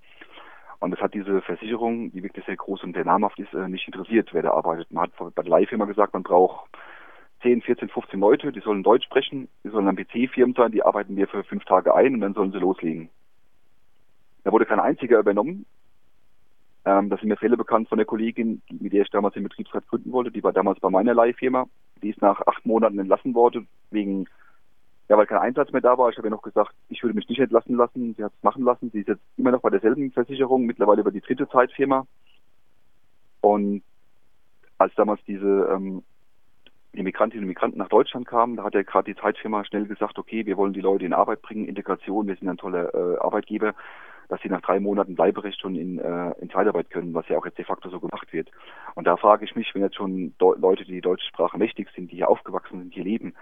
Und 0.80 0.92
das 0.92 1.00
hat 1.00 1.14
diese 1.14 1.42
Versicherung, 1.42 2.12
die 2.12 2.24
wirklich 2.24 2.46
sehr 2.46 2.58
groß 2.58 2.84
und 2.84 2.94
sehr 2.94 3.06
namhaft 3.06 3.40
ist, 3.40 3.54
äh, 3.54 3.68
nicht 3.68 3.88
interessiert, 3.88 4.30
wer 4.34 4.44
da 4.44 4.52
arbeitet. 4.52 4.92
Man 4.92 5.04
hat 5.04 5.36
bei 5.36 5.44
der 5.44 5.50
Leihfirma 5.50 5.86
gesagt, 5.86 6.14
man 6.14 6.24
braucht 6.24 6.70
10, 7.42 7.62
14, 7.62 7.90
15 7.90 8.20
Leute, 8.20 8.52
die 8.52 8.60
sollen 8.60 8.84
Deutsch 8.84 9.06
sprechen, 9.06 9.48
die 9.64 9.70
sollen 9.70 9.86
dann 9.86 9.96
PC-Firmen 9.96 10.56
sein, 10.56 10.72
die 10.72 10.84
arbeiten 10.84 11.16
wir 11.16 11.28
für 11.28 11.44
fünf 11.44 11.64
Tage 11.66 11.94
ein 11.94 12.16
und 12.16 12.22
dann 12.22 12.34
sollen 12.34 12.52
sie 12.52 12.60
loslegen. 12.60 13.10
Da 14.44 14.52
wurde 14.52 14.66
kein 14.66 14.80
einziger 14.80 15.20
übernommen. 15.20 15.66
Ähm, 16.86 17.10
da 17.10 17.18
sind 17.18 17.30
mir 17.30 17.38
Fälle 17.38 17.58
bekannt 17.58 17.90
von 17.90 17.98
der 17.98 18.06
Kollegin, 18.06 18.62
mit 18.70 18.94
der 18.94 19.02
ich 19.02 19.10
damals 19.10 19.34
den 19.34 19.44
Betriebsrat 19.44 19.88
gründen 19.88 20.12
wollte. 20.12 20.32
Die 20.32 20.44
war 20.44 20.54
damals 20.54 20.80
bei 20.80 20.90
meiner 20.90 21.16
Leihfirma. 21.16 21.66
Die 22.04 22.12
ist 22.12 22.22
nach 22.22 22.42
acht 22.46 22.64
Monaten 22.66 23.00
entlassen 23.00 23.34
worden, 23.34 23.68
wegen, 23.90 24.28
ja, 25.08 25.18
weil 25.18 25.28
kein 25.28 25.38
Einsatz 25.38 25.72
mehr 25.72 25.82
da 25.82 25.98
war. 25.98 26.10
Ich 26.10 26.18
habe 26.18 26.28
ihr 26.28 26.32
noch 26.32 26.42
gesagt, 26.42 26.74
ich 26.90 27.04
würde 27.04 27.16
mich 27.16 27.30
nicht 27.30 27.40
entlassen 27.40 27.76
lassen. 27.76 28.16
Sie 28.16 28.24
hat 28.24 28.34
es 28.36 28.44
machen 28.44 28.64
lassen. 28.64 28.90
Sie 28.92 29.02
ist 29.02 29.08
jetzt 29.08 29.22
immer 29.38 29.52
noch 29.52 29.62
bei 29.62 29.70
derselben 29.70 30.12
Versicherung, 30.12 30.66
mittlerweile 30.66 31.02
über 31.02 31.12
die 31.12 31.22
dritte 31.22 31.48
Zeitfirma. 31.48 32.08
Und 33.42 33.84
als 34.78 34.94
damals 34.96 35.22
diese 35.28 35.70
ähm, 35.72 36.04
die 36.94 37.04
Migrantinnen 37.04 37.44
und 37.44 37.50
Migranten 37.50 37.78
nach 37.78 37.90
Deutschland 37.90 38.26
kamen, 38.26 38.56
da 38.56 38.64
hat 38.64 38.74
ja 38.74 38.82
gerade 38.82 39.14
die 39.14 39.20
Zeitfirma 39.20 39.66
schnell 39.66 39.86
gesagt, 39.86 40.18
okay, 40.18 40.46
wir 40.46 40.58
wollen 40.58 40.74
die 40.74 40.82
Leute 40.82 41.06
in 41.06 41.14
Arbeit 41.14 41.42
bringen, 41.42 41.68
Integration, 41.68 42.28
wir 42.28 42.36
sind 42.36 42.48
ein 42.48 42.58
toller 42.58 42.94
äh, 42.94 43.18
Arbeitgeber 43.18 43.76
dass 44.28 44.42
sie 44.42 44.50
nach 44.50 44.62
drei 44.62 44.80
Monaten 44.80 45.16
Bleiberecht 45.16 45.60
schon 45.60 45.76
in, 45.76 46.00
äh, 46.00 46.32
in 46.40 46.50
Zeitarbeit 46.50 46.90
können, 46.90 47.14
was 47.14 47.28
ja 47.28 47.38
auch 47.38 47.46
jetzt 47.46 47.58
de 47.58 47.66
facto 47.66 47.90
so 47.90 48.00
gemacht 48.00 48.32
wird. 48.34 48.50
Und 48.96 49.06
da 49.06 49.18
frage 49.18 49.46
ich 49.46 49.56
mich, 49.56 49.74
wenn 49.74 49.84
jetzt 49.84 49.96
schon 49.96 50.34
Leute, 50.40 50.86
die 50.86 50.94
die 50.94 51.02
deutsche 51.02 51.28
Sprache 51.28 51.58
mächtig 51.58 51.90
sind, 51.96 52.12
die 52.12 52.18
hier 52.18 52.30
aufgewachsen 52.30 52.80
sind, 52.80 52.94
hier 52.94 53.04
leben, 53.04 53.36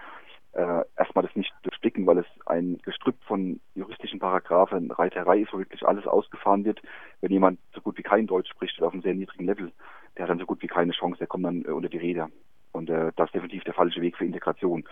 äh, 0.54 0.84
erstmal 0.96 1.24
das 1.24 1.34
nicht 1.36 1.52
durchblicken, 1.62 2.06
weil 2.06 2.18
es 2.18 2.26
ein 2.46 2.78
Gestrüpp 2.82 3.16
von 3.24 3.60
juristischen 3.74 4.18
Paragraphen, 4.18 4.90
Reiterei 4.90 5.40
ist, 5.40 5.52
wo 5.52 5.58
wirklich 5.58 5.86
alles 5.86 6.06
ausgefahren 6.06 6.64
wird. 6.64 6.80
Wenn 7.20 7.32
jemand 7.32 7.58
so 7.74 7.80
gut 7.80 7.98
wie 7.98 8.02
kein 8.02 8.26
Deutsch 8.26 8.50
spricht 8.50 8.78
oder 8.78 8.88
auf 8.88 8.92
einem 8.92 9.02
sehr 9.02 9.14
niedrigen 9.14 9.46
Level, 9.46 9.72
der 10.16 10.24
hat 10.24 10.30
dann 10.30 10.38
so 10.38 10.46
gut 10.46 10.62
wie 10.62 10.66
keine 10.66 10.92
Chance, 10.92 11.18
der 11.18 11.26
kommt 11.26 11.44
dann 11.44 11.64
äh, 11.64 11.70
unter 11.70 11.88
die 11.88 11.98
Räder. 11.98 12.30
Und 12.72 12.90
äh, 12.90 13.12
das 13.16 13.28
ist 13.28 13.34
definitiv 13.34 13.64
der 13.64 13.74
falsche 13.74 14.00
Weg 14.00 14.16
für 14.16 14.24
Integration. 14.24 14.84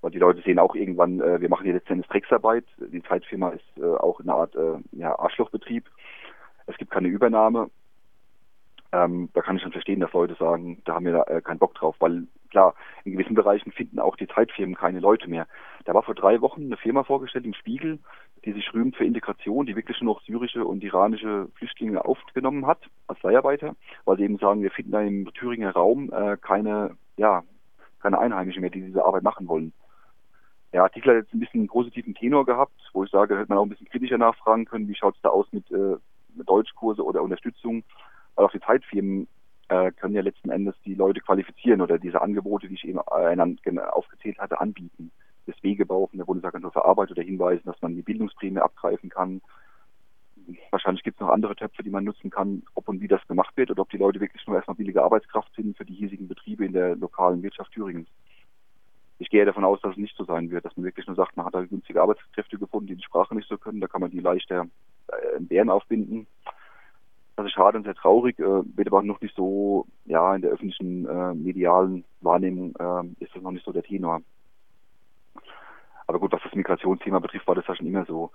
Weil 0.00 0.10
die 0.10 0.18
Leute 0.18 0.42
sehen 0.42 0.58
auch 0.58 0.74
irgendwann, 0.74 1.20
äh, 1.20 1.40
wir 1.40 1.48
machen 1.48 1.64
hier 1.64 1.74
letztendlich 1.74 2.08
Drecksarbeit. 2.08 2.64
Die 2.78 3.02
Zeitfirma 3.02 3.50
ist 3.50 3.78
äh, 3.78 3.84
auch 3.84 4.20
eine 4.20 4.34
Art 4.34 4.54
äh, 4.56 4.78
ja, 4.92 5.18
Arschlochbetrieb. 5.18 5.88
Es 6.66 6.76
gibt 6.76 6.90
keine 6.90 7.08
Übernahme. 7.08 7.70
Ähm, 8.92 9.30
da 9.32 9.40
kann 9.40 9.56
ich 9.56 9.62
schon 9.62 9.72
verstehen, 9.72 10.00
dass 10.00 10.12
Leute 10.12 10.34
sagen, 10.34 10.82
da 10.84 10.94
haben 10.94 11.06
wir 11.06 11.26
äh, 11.26 11.40
keinen 11.40 11.58
Bock 11.58 11.74
drauf, 11.74 11.96
weil 11.98 12.26
klar, 12.50 12.74
in 13.04 13.12
gewissen 13.12 13.34
Bereichen 13.34 13.72
finden 13.72 13.98
auch 13.98 14.16
die 14.16 14.28
Zeitfirmen 14.28 14.74
keine 14.74 15.00
Leute 15.00 15.28
mehr. 15.28 15.46
Da 15.86 15.94
war 15.94 16.02
vor 16.02 16.14
drei 16.14 16.42
Wochen 16.42 16.64
eine 16.64 16.76
Firma 16.76 17.02
vorgestellt 17.02 17.46
im 17.46 17.54
Spiegel, 17.54 17.98
die 18.44 18.52
sich 18.52 18.72
rühmt 18.74 18.96
für 18.96 19.06
Integration, 19.06 19.64
die 19.64 19.76
wirklich 19.76 20.00
nur 20.02 20.14
noch 20.14 20.22
syrische 20.22 20.66
und 20.66 20.84
iranische 20.84 21.48
Flüchtlinge 21.54 22.04
aufgenommen 22.04 22.66
hat 22.66 22.80
als 23.06 23.22
Leiharbeiter, 23.22 23.74
weil 24.04 24.18
sie 24.18 24.24
eben 24.24 24.36
sagen, 24.36 24.62
wir 24.62 24.70
finden 24.70 24.92
da 24.92 25.00
im 25.00 25.32
Thüringer 25.32 25.72
Raum 25.72 26.12
äh, 26.12 26.36
keine, 26.36 26.96
ja, 27.16 27.44
keine 28.02 28.18
Einheimischen 28.18 28.60
mehr, 28.60 28.70
die 28.70 28.82
diese 28.82 29.04
Arbeit 29.04 29.22
machen 29.22 29.48
wollen. 29.48 29.72
Der 30.74 30.82
Artikel 30.82 31.10
hat 31.10 31.24
jetzt 31.24 31.34
ein 31.34 31.40
bisschen 31.40 31.60
einen 31.60 31.68
positiven 31.68 32.14
Tenor 32.14 32.44
gehabt, 32.44 32.72
wo 32.92 33.04
ich 33.04 33.10
sage, 33.10 33.38
hätte 33.38 33.48
man 33.48 33.58
auch 33.58 33.64
ein 33.64 33.68
bisschen 33.68 33.88
kritischer 33.88 34.18
nachfragen 34.18 34.66
können, 34.66 34.88
wie 34.88 34.94
schaut 34.94 35.14
es 35.16 35.22
da 35.22 35.30
aus 35.30 35.46
mit, 35.52 35.70
äh, 35.70 35.96
mit 36.34 36.48
Deutschkurse 36.48 37.04
oder 37.04 37.22
Unterstützung, 37.22 37.84
weil 38.34 38.46
auch 38.46 38.52
die 38.52 38.60
Zeitfirmen 38.60 39.28
äh, 39.68 39.90
können 39.92 40.14
ja 40.14 40.22
letzten 40.22 40.50
Endes 40.50 40.74
die 40.84 40.94
Leute 40.94 41.20
qualifizieren 41.20 41.80
oder 41.80 41.98
diese 41.98 42.20
Angebote, 42.20 42.68
die 42.68 42.74
ich 42.74 42.84
eben 42.84 42.98
äh, 42.98 43.80
aufgezählt 43.80 44.38
hatte, 44.38 44.60
anbieten. 44.60 45.10
Das 45.46 45.56
Wegebau 45.62 46.06
von 46.06 46.18
der 46.18 46.24
Bundesagentur 46.24 46.72
für 46.72 46.84
Arbeit 46.84 47.10
oder 47.10 47.22
hinweisen, 47.22 47.64
dass 47.64 47.80
man 47.82 47.94
die 47.94 48.02
Bildungsprämie 48.02 48.60
abgreifen 48.60 49.10
kann. 49.10 49.40
Wahrscheinlich 50.70 51.02
gibt 51.02 51.16
es 51.16 51.20
noch 51.20 51.32
andere 51.32 51.56
Töpfe, 51.56 51.82
die 51.82 51.90
man 51.90 52.04
nutzen 52.04 52.30
kann, 52.30 52.62
ob 52.74 52.88
und 52.88 53.00
wie 53.00 53.08
das 53.08 53.26
gemacht 53.28 53.56
wird 53.56 53.70
oder 53.70 53.82
ob 53.82 53.90
die 53.90 53.96
Leute 53.96 54.20
wirklich 54.20 54.46
nur 54.46 54.56
erstmal 54.56 54.76
billige 54.76 55.02
Arbeitskraft 55.02 55.54
sind 55.54 55.76
für 55.76 55.84
die 55.84 55.94
hiesigen 55.94 56.28
Betriebe 56.28 56.64
in 56.64 56.72
der 56.72 56.96
lokalen 56.96 57.42
Wirtschaft 57.42 57.72
Thüringens 57.72 58.08
ich 59.22 59.30
gehe 59.30 59.44
davon 59.44 59.64
aus, 59.64 59.80
dass 59.80 59.92
es 59.92 59.98
nicht 59.98 60.16
so 60.16 60.24
sein 60.24 60.50
wird, 60.50 60.64
dass 60.64 60.76
man 60.76 60.84
wirklich 60.84 61.06
nur 61.06 61.14
sagt, 61.14 61.36
man 61.36 61.46
hat 61.46 61.54
da 61.54 61.64
günstige 61.64 62.02
Arbeitskräfte 62.02 62.58
gefunden, 62.58 62.88
die 62.88 62.96
die 62.96 63.04
Sprache 63.04 63.34
nicht 63.36 63.48
so 63.48 63.56
können, 63.56 63.80
da 63.80 63.86
kann 63.86 64.00
man 64.00 64.10
die 64.10 64.18
leichter 64.18 64.66
äh, 65.06 65.36
in 65.36 65.46
Bären 65.46 65.70
aufbinden. 65.70 66.26
Das 67.36 67.46
ist 67.46 67.52
schade 67.52 67.78
und 67.78 67.84
sehr 67.84 67.94
traurig, 67.94 68.38
äh, 68.38 68.42
wird 68.42 68.88
aber 68.88 69.02
noch 69.02 69.20
nicht 69.20 69.34
so, 69.34 69.86
ja, 70.04 70.34
in 70.34 70.42
der 70.42 70.50
öffentlichen 70.50 71.06
äh, 71.06 71.34
medialen 71.34 72.04
Wahrnehmung 72.20 72.74
äh, 72.78 73.24
ist 73.24 73.34
das 73.34 73.42
noch 73.42 73.52
nicht 73.52 73.64
so 73.64 73.72
der 73.72 73.82
Tenor. 73.82 74.20
Aber 76.06 76.18
gut, 76.18 76.32
was 76.32 76.42
das 76.42 76.54
Migrationsthema 76.54 77.20
betrifft, 77.20 77.46
war 77.46 77.54
das 77.54 77.66
ja 77.66 77.74
schon 77.74 77.86
immer 77.86 78.04
so. 78.04 78.32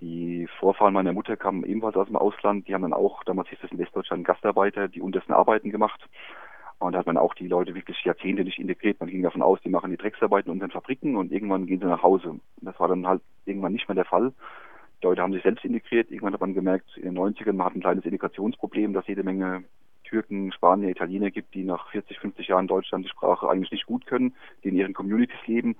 Die 0.00 0.46
Vorfahren 0.58 0.92
meiner 0.92 1.14
Mutter 1.14 1.38
kamen 1.38 1.64
ebenfalls 1.64 1.96
aus 1.96 2.08
dem 2.08 2.16
Ausland, 2.16 2.68
die 2.68 2.74
haben 2.74 2.82
dann 2.82 2.92
auch, 2.92 3.24
damals 3.24 3.48
hieß 3.48 3.58
es 3.62 3.72
in 3.72 3.78
Westdeutschland 3.78 4.26
Gastarbeiter, 4.26 4.88
die 4.88 5.00
untersten 5.00 5.32
Arbeiten 5.32 5.70
gemacht. 5.70 6.06
Und 6.78 6.92
da 6.92 6.98
hat 6.98 7.06
man 7.06 7.16
auch 7.16 7.32
die 7.32 7.48
Leute 7.48 7.74
wirklich 7.74 8.04
Jahrzehnte 8.04 8.44
nicht 8.44 8.58
integriert. 8.58 9.00
Man 9.00 9.08
ging 9.08 9.22
davon 9.22 9.40
aus, 9.40 9.58
die 9.62 9.70
machen 9.70 9.90
die 9.90 9.96
Drecksarbeiten 9.96 10.50
in 10.50 10.56
unseren 10.56 10.72
Fabriken 10.72 11.16
und 11.16 11.32
irgendwann 11.32 11.64
gehen 11.64 11.80
sie 11.80 11.86
nach 11.86 12.02
Hause. 12.02 12.38
Das 12.58 12.78
war 12.78 12.88
dann 12.88 13.06
halt 13.06 13.22
irgendwann 13.46 13.72
nicht 13.72 13.88
mehr 13.88 13.94
der 13.94 14.04
Fall. 14.04 14.34
Die 15.06 15.08
Leute 15.08 15.22
haben 15.22 15.32
sich 15.32 15.44
selbst 15.44 15.64
integriert. 15.64 16.10
Irgendwann 16.10 16.32
hat 16.32 16.40
man 16.40 16.52
gemerkt, 16.52 16.96
in 16.96 17.04
den 17.04 17.16
90ern, 17.16 17.52
man 17.52 17.66
hat 17.66 17.76
ein 17.76 17.80
kleines 17.80 18.04
Integrationsproblem, 18.04 18.92
dass 18.92 19.06
jede 19.06 19.22
Menge 19.22 19.62
Türken, 20.02 20.50
Spanier, 20.50 20.88
Italiener 20.88 21.30
gibt, 21.30 21.54
die 21.54 21.62
nach 21.62 21.88
40, 21.90 22.18
50 22.18 22.48
Jahren 22.48 22.66
Deutschland 22.66 23.04
die 23.04 23.10
Sprache 23.10 23.48
eigentlich 23.48 23.70
nicht 23.70 23.86
gut 23.86 24.04
können, 24.06 24.34
die 24.64 24.70
in 24.70 24.74
ihren 24.74 24.94
Communities 24.94 25.46
leben 25.46 25.76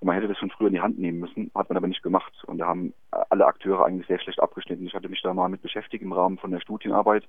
und 0.00 0.06
man 0.06 0.14
hätte 0.14 0.28
das 0.28 0.38
schon 0.38 0.50
früher 0.50 0.68
in 0.68 0.74
die 0.74 0.80
Hand 0.80 0.98
nehmen 0.98 1.18
müssen, 1.18 1.50
hat 1.54 1.68
man 1.68 1.76
aber 1.76 1.88
nicht 1.88 2.02
gemacht. 2.02 2.32
Und 2.46 2.58
da 2.58 2.66
haben 2.66 2.94
alle 3.30 3.46
Akteure 3.46 3.84
eigentlich 3.84 4.06
sehr 4.06 4.20
schlecht 4.20 4.40
abgeschnitten. 4.40 4.86
Ich 4.86 4.94
hatte 4.94 5.08
mich 5.08 5.22
da 5.22 5.34
mal 5.34 5.48
mit 5.48 5.62
beschäftigt 5.62 6.04
im 6.04 6.12
Rahmen 6.12 6.38
von 6.38 6.52
der 6.52 6.60
Studienarbeit. 6.60 7.24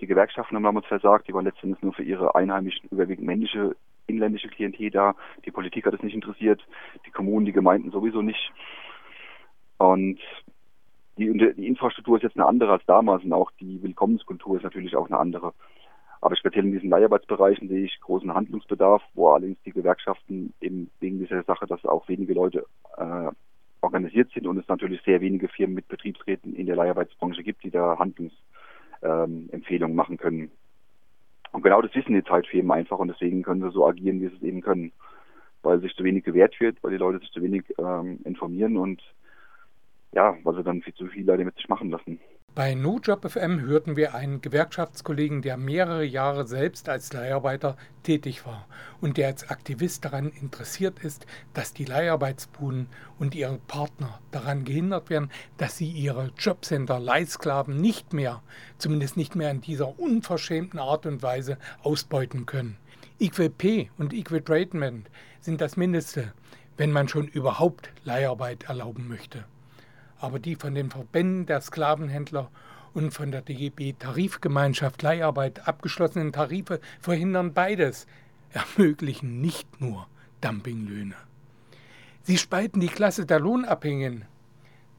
Die 0.00 0.06
Gewerkschaften 0.06 0.56
haben 0.56 0.62
damals 0.62 0.86
versagt, 0.86 1.26
die 1.26 1.32
waren 1.32 1.46
letztendlich 1.46 1.82
nur 1.82 1.94
für 1.94 2.02
ihre 2.02 2.34
einheimischen, 2.34 2.88
überwiegend 2.90 3.26
männliche, 3.26 3.76
inländische 4.06 4.48
Klientel 4.48 4.90
da. 4.90 5.14
Die 5.46 5.50
Politik 5.50 5.86
hat 5.86 5.94
es 5.94 6.02
nicht 6.02 6.14
interessiert, 6.14 6.60
die 7.06 7.10
Kommunen, 7.10 7.46
die 7.46 7.52
Gemeinden 7.52 7.90
sowieso 7.90 8.20
nicht. 8.20 8.52
Und 9.78 10.20
die, 11.18 11.54
die 11.56 11.66
Infrastruktur 11.66 12.16
ist 12.16 12.22
jetzt 12.22 12.36
eine 12.36 12.46
andere 12.46 12.72
als 12.72 12.86
damals 12.86 13.24
und 13.24 13.32
auch 13.32 13.50
die 13.60 13.82
Willkommenskultur 13.82 14.56
ist 14.56 14.62
natürlich 14.62 14.96
auch 14.96 15.08
eine 15.08 15.18
andere. 15.18 15.52
Aber 16.20 16.36
speziell 16.36 16.64
in 16.64 16.72
diesen 16.72 16.90
Leiharbeitsbereichen 16.90 17.68
sehe 17.68 17.84
ich 17.84 18.00
großen 18.00 18.32
Handlungsbedarf, 18.32 19.02
wo 19.14 19.30
allerdings 19.30 19.60
die 19.64 19.72
Gewerkschaften 19.72 20.54
eben 20.60 20.88
wegen 21.00 21.18
dieser 21.18 21.42
Sache, 21.42 21.66
dass 21.66 21.84
auch 21.84 22.08
wenige 22.08 22.32
Leute 22.32 22.64
äh, 22.96 23.30
organisiert 23.80 24.30
sind 24.32 24.46
und 24.46 24.56
es 24.56 24.68
natürlich 24.68 25.02
sehr 25.02 25.20
wenige 25.20 25.48
Firmen 25.48 25.74
mit 25.74 25.88
Betriebsräten 25.88 26.54
in 26.54 26.66
der 26.66 26.76
Leiharbeitsbranche 26.76 27.42
gibt, 27.42 27.64
die 27.64 27.70
da 27.70 27.98
Handlungsempfehlungen 27.98 29.92
ähm, 29.92 29.96
machen 29.96 30.16
können. 30.16 30.52
Und 31.50 31.62
genau 31.62 31.82
das 31.82 31.94
wissen 31.94 32.14
die 32.14 32.24
Zeitfirmen 32.24 32.70
einfach 32.70 32.98
und 32.98 33.08
deswegen 33.08 33.42
können 33.42 33.62
sie 33.62 33.72
so 33.72 33.86
agieren, 33.86 34.20
wie 34.20 34.28
sie 34.28 34.36
es 34.36 34.42
eben 34.42 34.60
können. 34.62 34.92
Weil 35.62 35.80
sich 35.80 35.94
zu 35.94 36.04
wenig 36.04 36.24
gewährt 36.24 36.58
wird, 36.60 36.82
weil 36.82 36.92
die 36.92 36.96
Leute 36.98 37.18
sich 37.18 37.30
zu 37.30 37.42
wenig 37.42 37.64
ähm, 37.78 38.20
informieren 38.24 38.76
und 38.76 39.02
ja, 40.12 40.36
weil 40.44 40.54
sie 40.54 40.62
dann 40.62 40.82
viel 40.82 40.94
zu 40.94 41.06
viel 41.06 41.24
Leute 41.24 41.44
mit 41.44 41.56
sich 41.56 41.68
machen 41.68 41.90
lassen. 41.90 42.20
Bei 42.54 42.74
NoJob 42.74 43.30
FM 43.30 43.62
hörten 43.62 43.96
wir 43.96 44.14
einen 44.14 44.42
Gewerkschaftskollegen, 44.42 45.40
der 45.40 45.56
mehrere 45.56 46.04
Jahre 46.04 46.46
selbst 46.46 46.90
als 46.90 47.10
Leiharbeiter 47.14 47.78
tätig 48.02 48.44
war 48.44 48.68
und 49.00 49.16
der 49.16 49.28
als 49.28 49.48
Aktivist 49.48 50.04
daran 50.04 50.28
interessiert 50.28 50.98
ist, 50.98 51.24
dass 51.54 51.72
die 51.72 51.86
Leiharbeitsbuden 51.86 52.88
und 53.18 53.34
ihre 53.34 53.56
Partner 53.68 54.20
daran 54.32 54.64
gehindert 54.64 55.08
werden, 55.08 55.30
dass 55.56 55.78
sie 55.78 55.88
ihre 55.88 56.30
Jobcenter 56.38 57.00
Leihsklaven 57.00 57.80
nicht 57.80 58.12
mehr, 58.12 58.42
zumindest 58.76 59.16
nicht 59.16 59.34
mehr 59.34 59.50
in 59.50 59.62
dieser 59.62 59.98
unverschämten 59.98 60.78
Art 60.78 61.06
und 61.06 61.22
Weise 61.22 61.56
ausbeuten 61.82 62.44
können. 62.44 62.76
EQP 63.18 63.88
und 63.96 64.12
Equitratement 64.12 65.08
sind 65.40 65.62
das 65.62 65.78
Mindeste, 65.78 66.34
wenn 66.76 66.92
man 66.92 67.08
schon 67.08 67.28
überhaupt 67.28 67.90
Leiharbeit 68.04 68.64
erlauben 68.64 69.08
möchte 69.08 69.46
aber 70.22 70.38
die 70.38 70.56
von 70.56 70.74
den 70.74 70.90
Verbänden 70.90 71.46
der 71.46 71.60
Sklavenhändler 71.60 72.50
und 72.94 73.12
von 73.12 73.30
der 73.30 73.42
DGB 73.42 73.94
Tarifgemeinschaft 73.94 75.02
Leiharbeit 75.02 75.66
abgeschlossenen 75.66 76.32
Tarife 76.32 76.80
verhindern 77.00 77.54
beides, 77.54 78.06
ermöglichen 78.50 79.40
nicht 79.40 79.80
nur 79.80 80.06
Dumpinglöhne. 80.40 81.14
Sie 82.22 82.38
spalten 82.38 82.80
die 82.80 82.88
Klasse 82.88 83.26
der 83.26 83.40
Lohnabhängigen. 83.40 84.26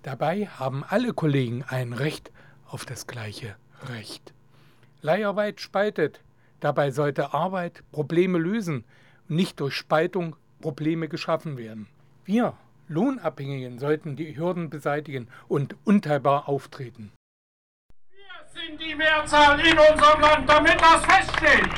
Dabei 0.01 0.47
haben 0.47 0.83
alle 0.83 1.13
Kollegen 1.13 1.63
ein 1.63 1.93
Recht 1.93 2.31
auf 2.67 2.85
das 2.85 3.07
gleiche 3.07 3.55
Recht. 3.83 4.33
Leiharbeit 5.01 5.61
spaltet. 5.61 6.21
Dabei 6.59 6.91
sollte 6.91 7.33
Arbeit 7.33 7.83
Probleme 7.91 8.37
lösen 8.39 8.83
nicht 9.27 9.59
durch 9.59 9.75
Spaltung 9.75 10.35
Probleme 10.61 11.07
geschaffen 11.07 11.57
werden. 11.57 11.87
Wir 12.25 12.53
Lohnabhängigen 12.87 13.79
sollten 13.79 14.15
die 14.15 14.37
Hürden 14.37 14.69
beseitigen 14.69 15.29
und 15.47 15.75
unteilbar 15.85 16.49
auftreten. 16.49 17.11
Wir 18.09 18.61
sind 18.61 18.81
die 18.81 18.95
Mehrzahl 18.95 19.59
in 19.59 19.77
unserem 19.77 20.21
Land, 20.21 20.49
damit 20.49 20.79
das 20.79 21.05
feststeht. 21.05 21.69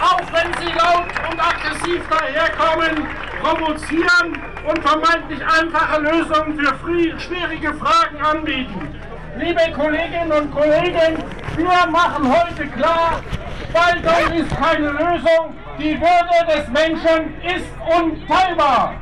Auch 0.00 0.32
wenn 0.32 0.52
sie 0.60 0.72
laut 0.72 1.08
und 1.30 1.40
aggressiv 1.40 2.02
daherkommen, 2.08 3.06
provozieren 3.40 4.42
und 4.68 4.82
vermeintlich 4.82 5.40
einfache 5.44 6.00
Lösungen 6.00 6.58
für 6.58 7.20
schwierige 7.20 7.74
Fragen 7.74 8.16
anbieten. 8.18 8.94
Liebe 9.36 9.72
Kolleginnen 9.72 10.32
und 10.32 10.50
Kollegen, 10.52 11.22
wir 11.56 11.86
machen 11.90 12.32
heute 12.32 12.66
klar, 12.68 13.20
Spaltung 13.68 14.32
ist 14.38 14.56
keine 14.56 14.90
Lösung, 14.90 15.56
die 15.78 16.00
Würde 16.00 16.56
des 16.56 16.68
Menschen 16.68 17.34
ist 17.42 17.70
unteilbar. 17.80 18.94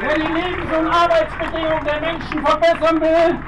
Wer 0.00 0.14
die 0.14 0.32
Lebens- 0.32 0.78
und 0.78 0.86
Arbeitsbedingungen 0.88 1.84
der 1.84 2.00
Menschen 2.00 2.44
verbessern 2.44 3.00
will, 3.00 3.38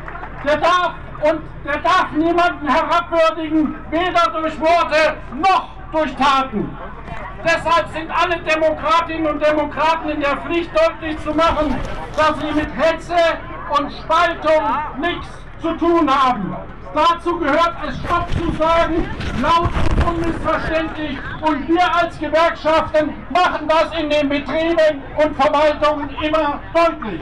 der 0.44 0.56
darf 0.58 0.94
und 1.22 1.40
der 1.64 1.78
darf 1.78 2.10
niemanden 2.12 2.68
herabwürdigen, 2.68 3.76
weder 3.90 4.40
durch 4.40 4.60
Worte 4.60 5.16
noch 5.34 5.70
durch 5.92 6.14
Taten. 6.16 6.76
Deshalb 7.44 7.88
sind 7.92 8.10
alle 8.10 8.40
Demokratinnen 8.42 9.26
und 9.26 9.44
Demokraten 9.44 10.10
in 10.10 10.20
der 10.20 10.36
Pflicht, 10.38 10.70
deutlich 10.74 11.18
zu 11.22 11.34
machen, 11.34 11.76
dass 12.16 12.38
sie 12.40 12.52
mit 12.52 12.68
Hetze 12.76 13.16
und 13.78 13.92
Spaltung 13.92 14.64
nichts 15.00 15.28
zu 15.60 15.72
tun 15.76 16.10
haben. 16.10 16.73
Dazu 16.94 17.36
gehört 17.40 17.74
es 17.88 17.98
Stopp 17.98 18.30
zu 18.34 18.52
sagen, 18.56 19.04
laut 19.42 19.70
und 20.06 20.14
unmissverständlich. 20.14 21.18
Und 21.40 21.68
wir 21.68 21.94
als 21.96 22.16
Gewerkschaften 22.20 23.12
machen 23.30 23.66
das 23.66 23.98
in 23.98 24.10
den 24.10 24.28
Betrieben 24.28 25.02
und 25.16 25.34
Verwaltungen 25.34 26.08
immer 26.22 26.60
deutlich. 26.72 27.20